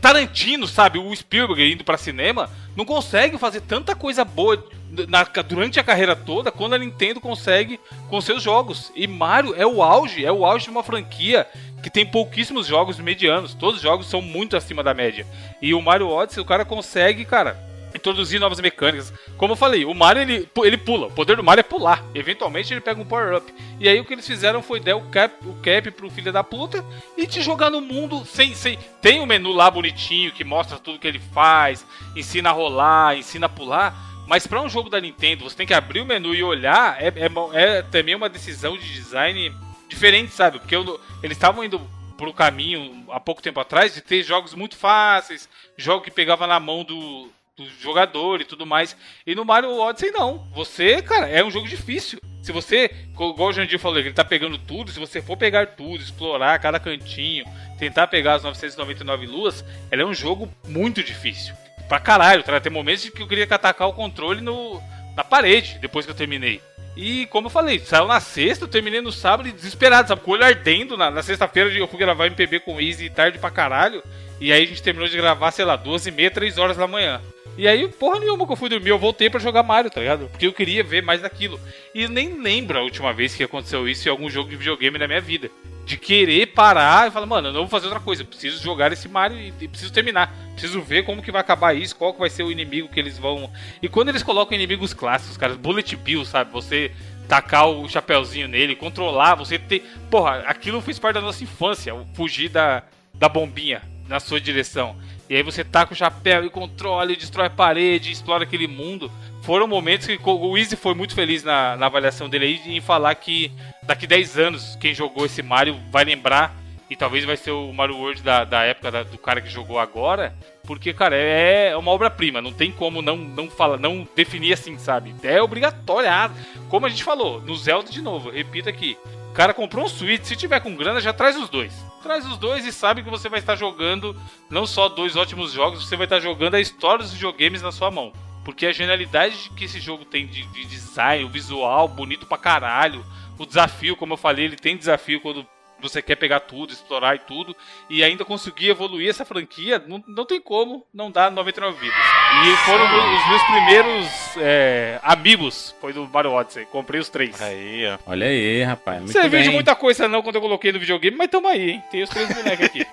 [0.00, 2.48] Tarantino, sabe, o Spielberg indo pra cinema,
[2.78, 4.64] não consegue fazer tanta coisa boa
[5.08, 8.92] na- durante a carreira toda quando a Nintendo consegue com seus jogos.
[8.94, 11.44] E Mario é o auge, é o auge de uma franquia
[11.82, 13.52] que tem pouquíssimos jogos medianos.
[13.52, 15.26] Todos os jogos são muito acima da média.
[15.60, 17.58] E o Mario Odyssey, o cara consegue, cara,
[17.94, 19.12] introduzir novas mecânicas.
[19.36, 21.06] Como eu falei, o Mario ele, ele pula.
[21.08, 22.04] O poder do Mario é pular.
[22.14, 23.52] Eventualmente ele pega um power-up.
[23.80, 26.42] E aí o que eles fizeram foi dar o cap, o cap pro filho da
[26.44, 26.84] puta
[27.16, 28.78] e te jogar no mundo sem, sem.
[29.00, 31.86] Tem o menu lá bonitinho que mostra tudo que ele faz,
[32.16, 33.94] ensina a rolar, ensina a pular.
[34.26, 37.08] Mas pra um jogo da Nintendo, você tem que abrir o menu e olhar, é,
[37.08, 37.30] é,
[37.78, 39.50] é também uma decisão de design
[39.88, 40.58] diferente, sabe?
[40.58, 41.80] Porque eu- eles estavam indo
[42.18, 45.48] pro caminho há pouco tempo atrás de ter jogos muito fáceis,
[45.78, 47.30] jogo que pegava na mão do
[47.80, 48.96] jogador e tudo mais.
[49.26, 50.46] E no Mario Odyssey não.
[50.54, 52.20] Você, cara, é um jogo difícil.
[52.42, 56.02] Se você, igual o Jandir falou, ele tá pegando tudo, se você for pegar tudo,
[56.02, 57.44] explorar cada cantinho,
[57.78, 61.54] tentar pegar as 999 luas, ele é um jogo muito difícil.
[61.88, 62.60] Pra caralho, tá?
[62.60, 64.80] Tem momentos que eu queria atacar o controle no,
[65.16, 66.60] na parede, depois que eu terminei.
[66.96, 70.20] E como eu falei, saiu na sexta, eu terminei no sábado e desesperado, sabe?
[70.20, 70.96] Com o olho ardendo.
[70.96, 74.02] Na, na sexta-feira eu fui gravar MPB com o Easy tarde pra caralho.
[74.40, 76.88] E aí a gente terminou de gravar, sei lá, duas e meia, três horas da
[76.88, 77.20] manhã.
[77.58, 80.28] E aí, porra nenhuma que eu fui dormir, eu voltei pra jogar Mario, tá ligado?
[80.28, 81.58] Porque eu queria ver mais daquilo.
[81.92, 85.08] E nem lembro a última vez que aconteceu isso em algum jogo de videogame na
[85.08, 85.50] minha vida.
[85.84, 88.92] De querer parar e falar, mano, eu não vou fazer outra coisa, eu preciso jogar
[88.92, 90.32] esse Mario e, preciso terminar.
[90.52, 93.18] Preciso ver como que vai acabar isso, qual que vai ser o inimigo que eles
[93.18, 93.50] vão.
[93.82, 96.52] E quando eles colocam inimigos clássicos, cara, Bullet Bill, sabe?
[96.52, 96.92] Você
[97.26, 99.82] tacar o chapéuzinho nele, controlar, você ter.
[100.08, 104.96] Porra, aquilo fez parte da nossa infância, fugir da, da bombinha na sua direção.
[105.28, 109.10] E aí você taca o chapéu e controla e destrói a parede, explora aquele mundo.
[109.42, 113.14] Foram momentos que o Easy foi muito feliz na, na avaliação dele aí em falar
[113.14, 113.52] que
[113.82, 116.54] daqui 10 anos quem jogou esse Mario vai lembrar
[116.90, 119.78] e talvez vai ser o Mario World da, da época da- do cara que jogou
[119.78, 120.34] agora,
[120.64, 125.14] porque, cara, é uma obra-prima, não tem como não, não, fala, não definir assim, sabe?
[125.22, 126.30] É obrigatório, ah,
[126.70, 128.96] como a gente falou, no Zelda de novo, repito aqui,
[129.38, 131.72] cara comprou um Switch, se tiver com grana, já traz os dois.
[132.02, 134.20] Traz os dois e sabe que você vai estar jogando
[134.50, 137.88] não só dois ótimos jogos, você vai estar jogando a história dos videogames na sua
[137.88, 138.12] mão.
[138.44, 143.06] Porque a genialidade que esse jogo tem de, de design, o visual bonito pra caralho,
[143.38, 145.46] o desafio, como eu falei, ele tem desafio quando
[145.80, 147.54] você quer pegar tudo, explorar e tudo,
[147.88, 151.96] e ainda conseguir evoluir essa franquia, não, não tem como não dar 99 vidas.
[152.44, 157.40] E foram os meus primeiros é, amigos, foi do Mario Odyssey, comprei os três.
[157.40, 157.98] Aí, ó.
[158.06, 158.98] Olha aí, rapaz.
[158.98, 161.84] Muito Serviu de muita coisa não quando eu coloquei no videogame, mas tamo aí, hein?
[161.90, 162.86] Tem os três bonecos aqui.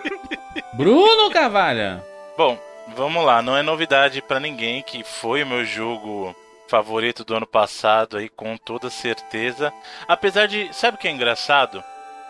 [0.74, 2.02] Bruno Carvalho.
[2.36, 2.58] Bom,
[2.96, 3.42] vamos lá.
[3.42, 6.34] Não é novidade pra ninguém que foi o meu jogo
[6.68, 9.72] favorito do ano passado aí, com toda certeza.
[10.06, 11.82] Apesar de, sabe o que é engraçado?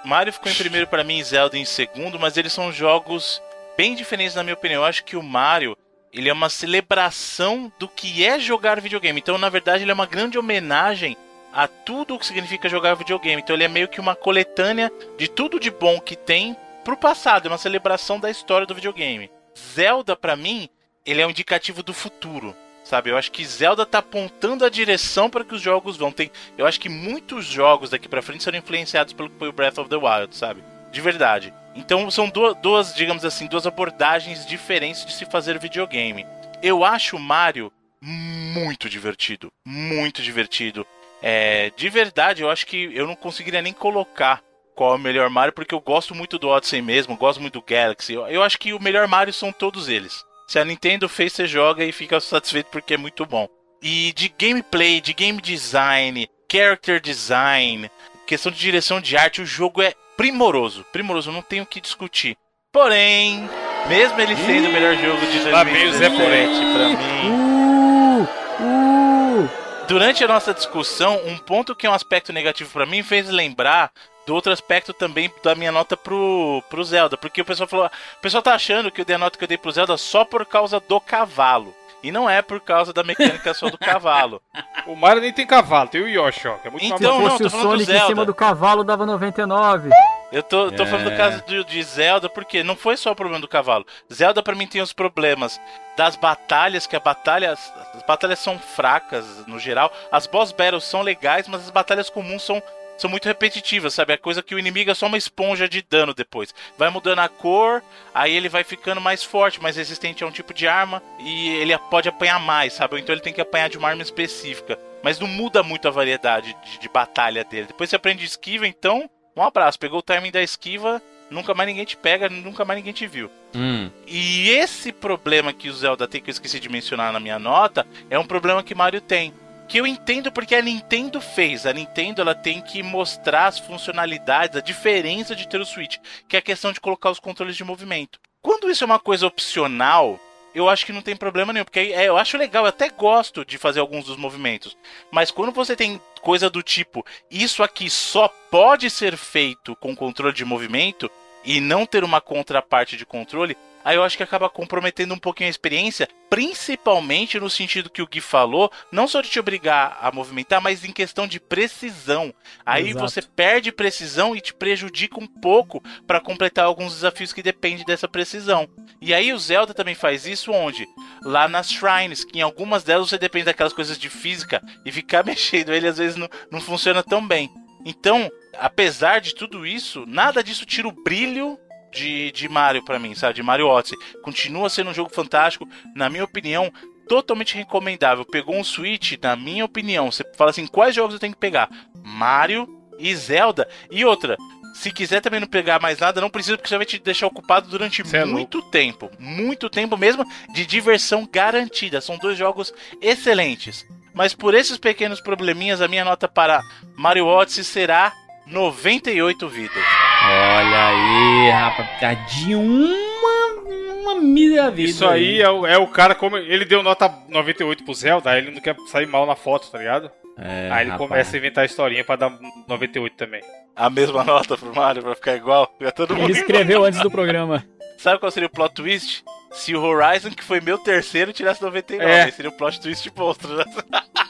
[0.05, 3.43] Mario ficou em primeiro pra mim Zelda em segundo, mas eles são jogos
[3.77, 4.82] bem diferentes na minha opinião.
[4.82, 5.77] Eu acho que o Mario,
[6.12, 9.20] ele é uma celebração do que é jogar videogame.
[9.20, 11.16] Então, na verdade, ele é uma grande homenagem
[11.52, 13.43] a tudo o que significa jogar videogame.
[13.43, 17.47] Então, ele é meio que uma coletânea de tudo de bom que tem pro passado,
[17.47, 19.31] é uma celebração da história do videogame.
[19.74, 20.68] Zelda, pra mim,
[21.05, 22.56] ele é um indicativo do futuro.
[22.85, 26.11] Sabe, eu acho que Zelda tá apontando a direção para que os jogos vão.
[26.11, 29.52] Tem, eu acho que muitos jogos daqui pra frente serão influenciados pelo que foi o
[29.52, 30.62] Breath of the Wild, sabe?
[30.90, 31.55] De verdade.
[31.74, 36.27] Então são duas, duas, digamos assim, duas abordagens diferentes de se fazer videogame.
[36.62, 40.86] Eu acho o Mario muito divertido, muito divertido.
[41.23, 44.43] É, de verdade, eu acho que eu não conseguiria nem colocar
[44.74, 47.66] qual é o melhor Mario, porque eu gosto muito do Odyssey mesmo, gosto muito do
[47.66, 48.15] Galaxy.
[48.15, 50.24] Eu, eu acho que o melhor Mario são todos eles.
[50.51, 53.47] Se a Nintendo fez, você joga e fica satisfeito porque é muito bom.
[53.81, 57.89] E de gameplay, de game design, character design,
[58.27, 60.85] questão de direção de arte, o jogo é primoroso.
[60.90, 62.36] Primoroso, não tenho o que discutir.
[62.72, 63.48] Porém,
[63.86, 66.72] mesmo ele sendo o melhor jogo de Lá vem o Zé 2017 Moretti.
[66.74, 68.28] pra mim, Uh,
[68.64, 69.51] uh.
[69.86, 73.93] Durante a nossa discussão, um ponto que é um aspecto negativo pra mim fez lembrar
[74.31, 77.16] do outro aspecto também da minha nota pro, pro Zelda.
[77.16, 77.86] Porque o pessoal falou.
[77.86, 80.24] O pessoal tá achando que eu dei a nota que eu dei pro Zelda só
[80.24, 81.74] por causa do cavalo.
[82.01, 84.40] E não é por causa da mecânica só do cavalo.
[84.86, 87.44] O Mario nem tem cavalo, tem o Yoshi, ó, que é muito Então, não, tô
[87.44, 88.07] o falando do Sonic em Zelda.
[88.07, 89.90] cima do cavalo, dava 99.
[90.32, 90.86] Eu tô, tô É.
[90.86, 93.86] falando do caso do, de Zelda, porque não foi só o problema do cavalo.
[94.12, 95.61] Zelda pra mim tem os problemas
[95.98, 99.93] das batalhas, que a batalha, as batalhas são fracas no geral.
[100.11, 102.62] As boss battles são legais, mas as batalhas comuns são,
[103.01, 104.12] são muito repetitivas, sabe?
[104.12, 106.55] É coisa que o inimigo é só uma esponja de dano depois.
[106.77, 107.82] Vai mudando a cor,
[108.14, 111.77] aí ele vai ficando mais forte, mais resistente a um tipo de arma, e ele
[111.90, 113.01] pode apanhar mais, sabe?
[113.01, 114.78] Então ele tem que apanhar de uma arma específica.
[115.02, 117.68] Mas não muda muito a variedade de, de batalha dele.
[117.68, 119.78] Depois você aprende esquiva, então um abraço.
[119.78, 121.01] Pegou o timing da esquiva,
[121.31, 123.31] nunca mais ninguém te pega, nunca mais ninguém te viu.
[123.55, 123.90] Hum.
[124.06, 127.86] E esse problema que o Zelda tem, que eu esqueci de mencionar na minha nota,
[128.10, 129.32] é um problema que Mario tem.
[129.70, 131.64] Que eu entendo porque a Nintendo fez.
[131.64, 135.98] A Nintendo ela tem que mostrar as funcionalidades, a diferença de ter o Switch,
[136.28, 138.18] que é a questão de colocar os controles de movimento.
[138.42, 140.18] Quando isso é uma coisa opcional,
[140.52, 143.44] eu acho que não tem problema nenhum, porque é, eu acho legal, eu até gosto
[143.44, 144.76] de fazer alguns dos movimentos.
[145.09, 150.34] Mas quando você tem coisa do tipo, isso aqui só pode ser feito com controle
[150.34, 151.09] de movimento
[151.44, 155.48] e não ter uma contraparte de controle, aí eu acho que acaba comprometendo um pouquinho
[155.48, 160.12] a experiência, principalmente no sentido que o Gui falou, não só de te obrigar a
[160.12, 162.32] movimentar, mas em questão de precisão.
[162.65, 163.09] Aí Exato.
[163.09, 168.09] você perde precisão e te prejudica um pouco para completar alguns desafios que dependem dessa
[168.09, 168.69] precisão.
[169.01, 170.86] E aí o Zelda também faz isso onde?
[171.23, 175.24] Lá nas shrines, que em algumas delas você depende daquelas coisas de física e ficar
[175.27, 177.51] mexendo ele às vezes não, não funciona tão bem.
[177.85, 181.59] Então, apesar de tudo isso, nada disso tira o brilho
[181.92, 183.34] de, de Mario pra mim, sabe?
[183.34, 183.98] De Mario Odyssey.
[184.22, 186.72] Continua sendo um jogo fantástico, na minha opinião,
[187.08, 188.24] totalmente recomendável.
[188.24, 191.68] Pegou um Switch, na minha opinião, você fala assim, quais jogos eu tenho que pegar?
[192.04, 192.68] Mario
[192.98, 193.68] e Zelda.
[193.90, 194.36] E outra,
[194.74, 197.68] se quiser também não pegar mais nada, não precisa, porque você vai te deixar ocupado
[197.68, 199.10] durante Cê é muito tempo.
[199.18, 202.00] Muito tempo mesmo, de diversão garantida.
[202.00, 203.86] São dois jogos excelentes.
[204.14, 206.62] Mas por esses pequenos probleminhas, a minha nota para
[206.96, 208.12] Mario Odyssey será
[208.46, 210.10] 98 vidas.
[210.22, 212.01] Olha aí, rapaz.
[212.01, 214.90] Tadinho, uma, uma mísera vida.
[214.90, 218.51] Isso aí é o, é o cara, como ele deu nota 98 pro Zelda, ele
[218.51, 220.10] não quer sair mal na foto, tá ligado?
[220.38, 221.09] É, aí ele rapaz.
[221.09, 222.32] começa a inventar historinha pra dar
[222.68, 223.42] 98 também.
[223.74, 225.72] A mesma nota pro Mario pra ficar igual.
[225.78, 227.64] Fica todo mundo Ele escreveu antes do programa.
[227.98, 229.22] Sabe qual seria o plot twist?
[229.52, 232.10] Se o Horizon, que foi meu terceiro, tirasse 99.
[232.10, 232.22] É.
[232.22, 233.64] Aí seria o plot twist monstro, né?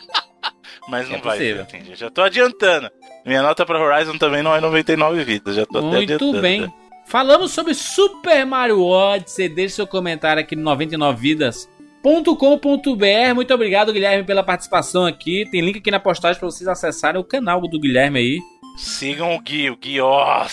[0.90, 1.66] Mas não É vai possível.
[1.70, 2.90] ser, já tô adiantando.
[3.24, 6.40] Minha nota pra Horizon também não é 99 vidas, já tô até Muito adiantando.
[6.42, 6.60] bem.
[6.62, 6.72] né?
[7.06, 9.48] Falamos sobre Super Mario Odyssey.
[9.48, 13.34] Deixe seu comentário aqui no 99vidas.com.br.
[13.34, 15.46] Muito obrigado, Guilherme, pela participação aqui.
[15.50, 18.40] Tem link aqui na postagem para vocês acessarem o canal do Guilherme aí.
[18.76, 20.46] Sigam o Gui, o Gui, ó.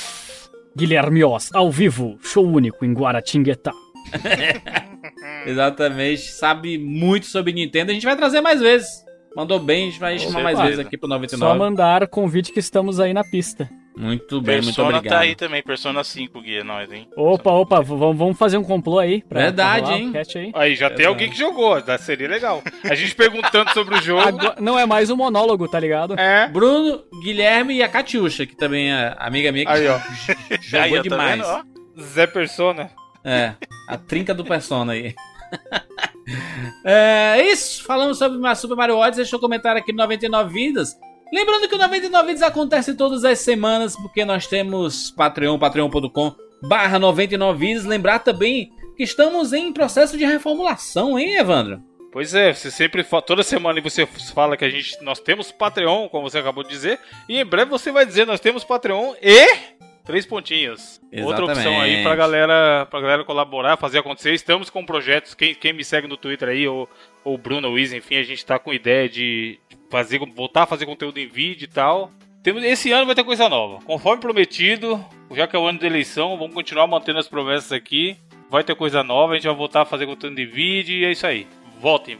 [0.76, 3.72] Guilherme Oz, ao vivo, show único em Guaratinguetá.
[5.45, 6.22] Exatamente.
[6.31, 7.91] Sabe muito sobre Nintendo.
[7.91, 8.88] A gente vai trazer mais vezes.
[9.38, 11.59] Mandou bem, a gente vai chamar mais vezes aqui pro Só 99.
[11.59, 13.69] mandar convite que estamos aí na pista.
[13.95, 15.14] Muito bem, muito Persona obrigado.
[15.14, 17.07] tá aí também, Persona 5, Gui, é nóis, hein?
[17.15, 19.22] Opa, opa, vamos vamos fazer um complô aí?
[19.22, 20.11] Pra, Verdade, pra hein?
[20.35, 20.51] aí.
[20.55, 22.64] Aí já tem alguém que jogou, já seria legal.
[22.84, 24.22] A gente perguntando sobre o jogo.
[24.27, 26.19] Agora- não é mais um monólogo, tá ligado?
[26.19, 26.47] É.
[26.47, 29.99] Bruno, Guilherme e a Catiuxa, que também é amiga minha que Aí, ó.
[30.61, 31.41] jogou Aí, tá demais.
[31.41, 31.64] vendo, ó?
[32.01, 32.89] Zé Persona.
[33.23, 33.53] É,
[33.88, 35.14] a trinca do Persona aí.
[36.84, 40.98] é isso, falamos sobre Super Mario Odyssey, deixa eu comentário aqui no 99 Vidas.
[41.32, 46.98] Lembrando que o 99 Vidas acontece todas as semanas, porque nós temos Patreon, patreon.com barra
[46.98, 47.86] 99 Vidas.
[47.86, 51.82] Lembrar também que estamos em processo de reformulação, hein, Evandro?
[52.12, 56.30] Pois é, você sempre toda semana você fala que a gente nós temos Patreon, como
[56.30, 59.48] você acabou de dizer, e em breve você vai dizer nós temos Patreon e
[60.07, 60.99] três pontinhos.
[61.23, 62.03] Outra opção aí Exatamente.
[62.03, 64.34] pra galera, pra galera colaborar, fazer acontecer.
[64.34, 66.89] Estamos com projetos, quem, quem me segue no Twitter aí ou
[67.27, 69.59] ou o Bruno, o Izzy, enfim, a gente tá com ideia de
[69.89, 72.09] fazer voltar a fazer conteúdo em vídeo e tal.
[72.41, 73.84] Temos, esse ano vai ter coisa nova.
[73.84, 78.15] Conforme prometido, já que é o ano da eleição, vamos continuar mantendo as promessas aqui.
[78.49, 81.11] Vai ter coisa nova, a gente vai voltar a fazer conteúdo de vídeo e é
[81.11, 81.45] isso aí.
[81.81, 82.17] Voltem,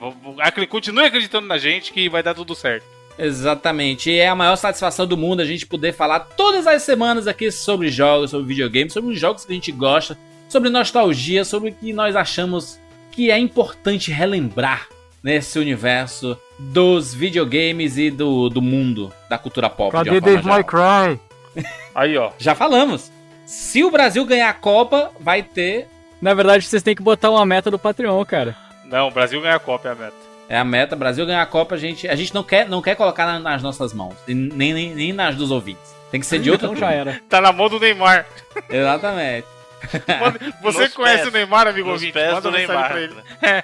[0.70, 2.97] continue acreditando na gente que vai dar tudo certo.
[3.18, 4.12] Exatamente.
[4.12, 7.52] E é a maior satisfação do mundo a gente poder falar todas as semanas aqui
[7.52, 10.18] sobre jogos, sobre videogames, sobre os jogos que a gente gosta,
[10.48, 12.80] sobre nostalgia, sobre o que nós achamos
[13.12, 14.88] que é importante relembrar
[15.24, 19.92] nesse universo dos videogames e do, do mundo da cultura pop.
[20.04, 20.64] de uma forma geral.
[20.64, 21.20] Cry?
[21.96, 22.32] Aí, ó.
[22.38, 23.12] Já falamos.
[23.46, 25.88] Se o Brasil ganhar a Copa, vai ter.
[26.22, 28.56] Na verdade, vocês têm que botar uma meta do Patreon, cara.
[28.86, 30.27] Não, o Brasil ganha a Copa, é a meta.
[30.50, 30.96] É a meta.
[30.96, 33.62] Brasil ganhar a Copa, a gente, a gente não, quer, não quer colocar na- nas
[33.62, 34.16] nossas mãos.
[34.28, 35.96] e Nem, nem, nem nas dos ouvintes.
[36.10, 37.20] Tem que ser de outro Então já era.
[37.28, 38.26] Tá na mão do Neymar.
[38.70, 39.46] Exatamente.
[40.62, 41.28] Você Nos conhece pés.
[41.28, 42.14] o Neymar, amigo Nos ouvinte?
[42.14, 42.90] pés Manda do Neymar.
[42.90, 43.16] pra ele.
[43.42, 43.64] É,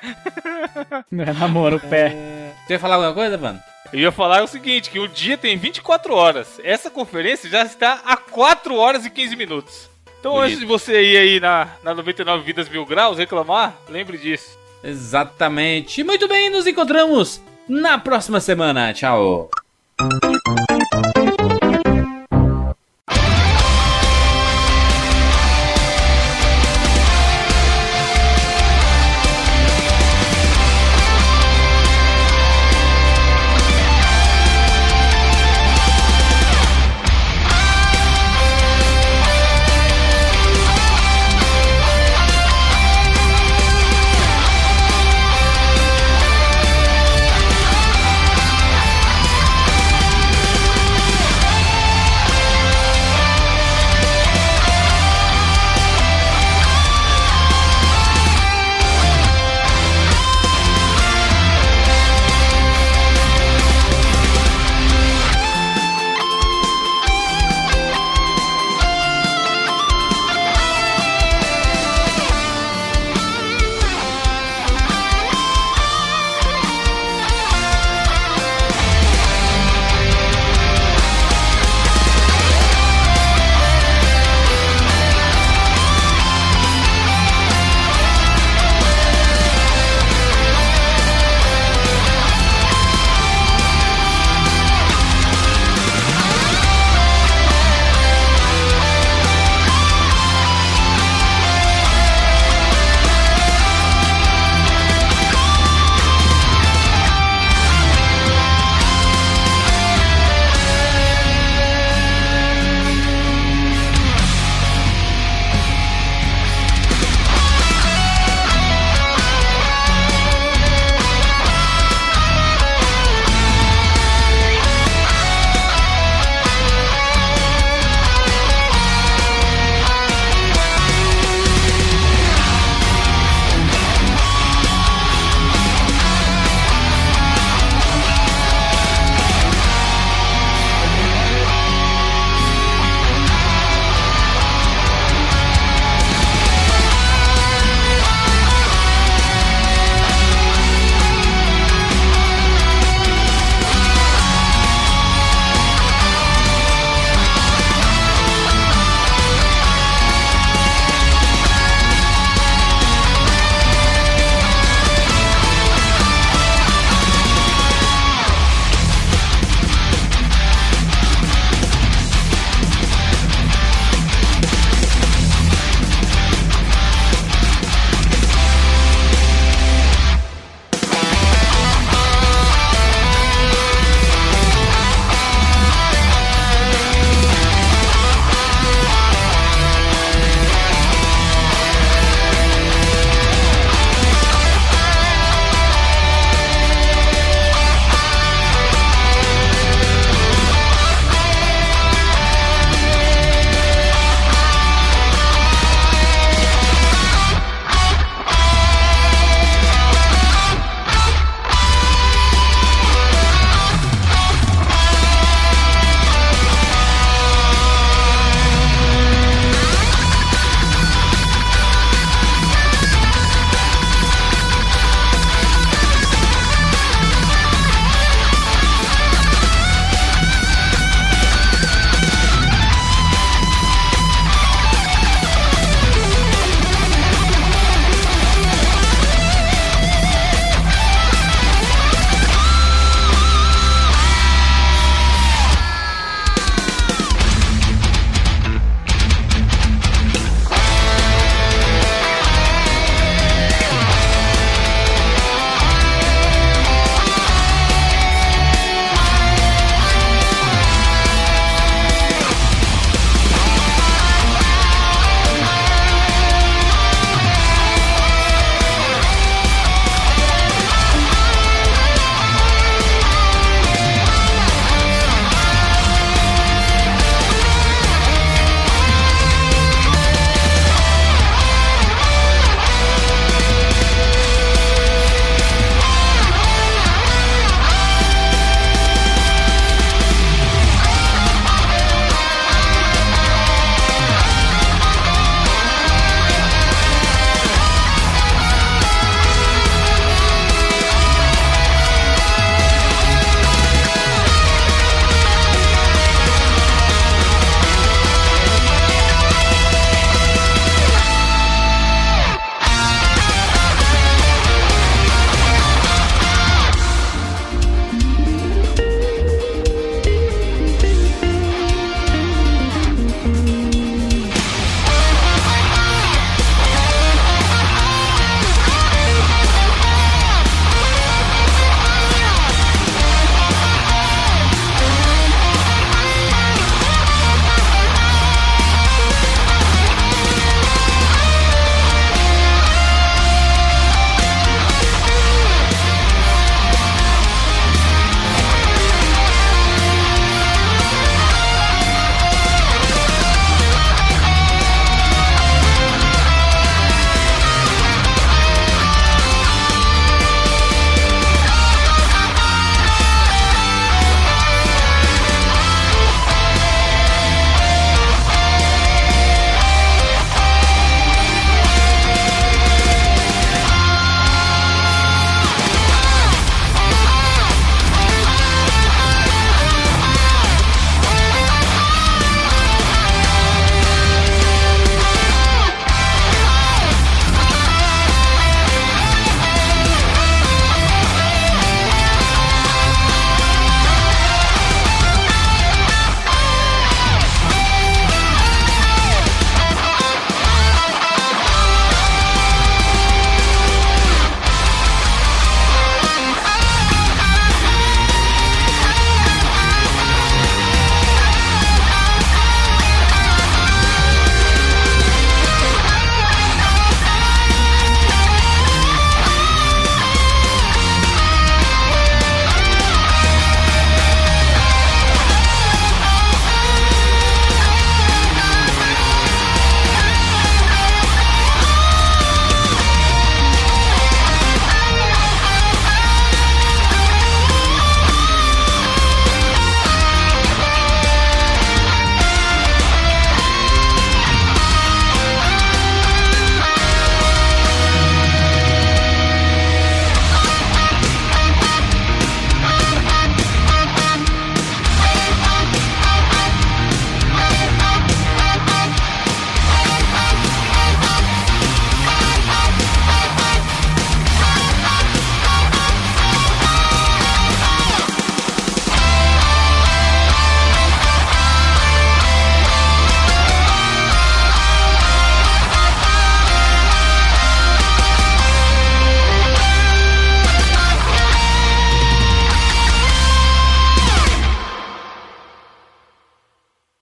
[1.40, 2.54] namoro o pé.
[2.68, 3.60] Você ia falar alguma coisa, mano?
[3.92, 6.60] Eu ia falar o seguinte, que o dia tem 24 horas.
[6.64, 9.90] Essa conferência já está a 4 horas e 15 minutos.
[10.20, 10.46] Então Bonito.
[10.48, 14.58] antes de você ir aí na, na 99 Vidas Mil Graus reclamar, lembre disso.
[14.84, 16.04] Exatamente.
[16.04, 18.94] Muito bem, nos encontramos na próxima semana.
[18.94, 19.50] Tchau.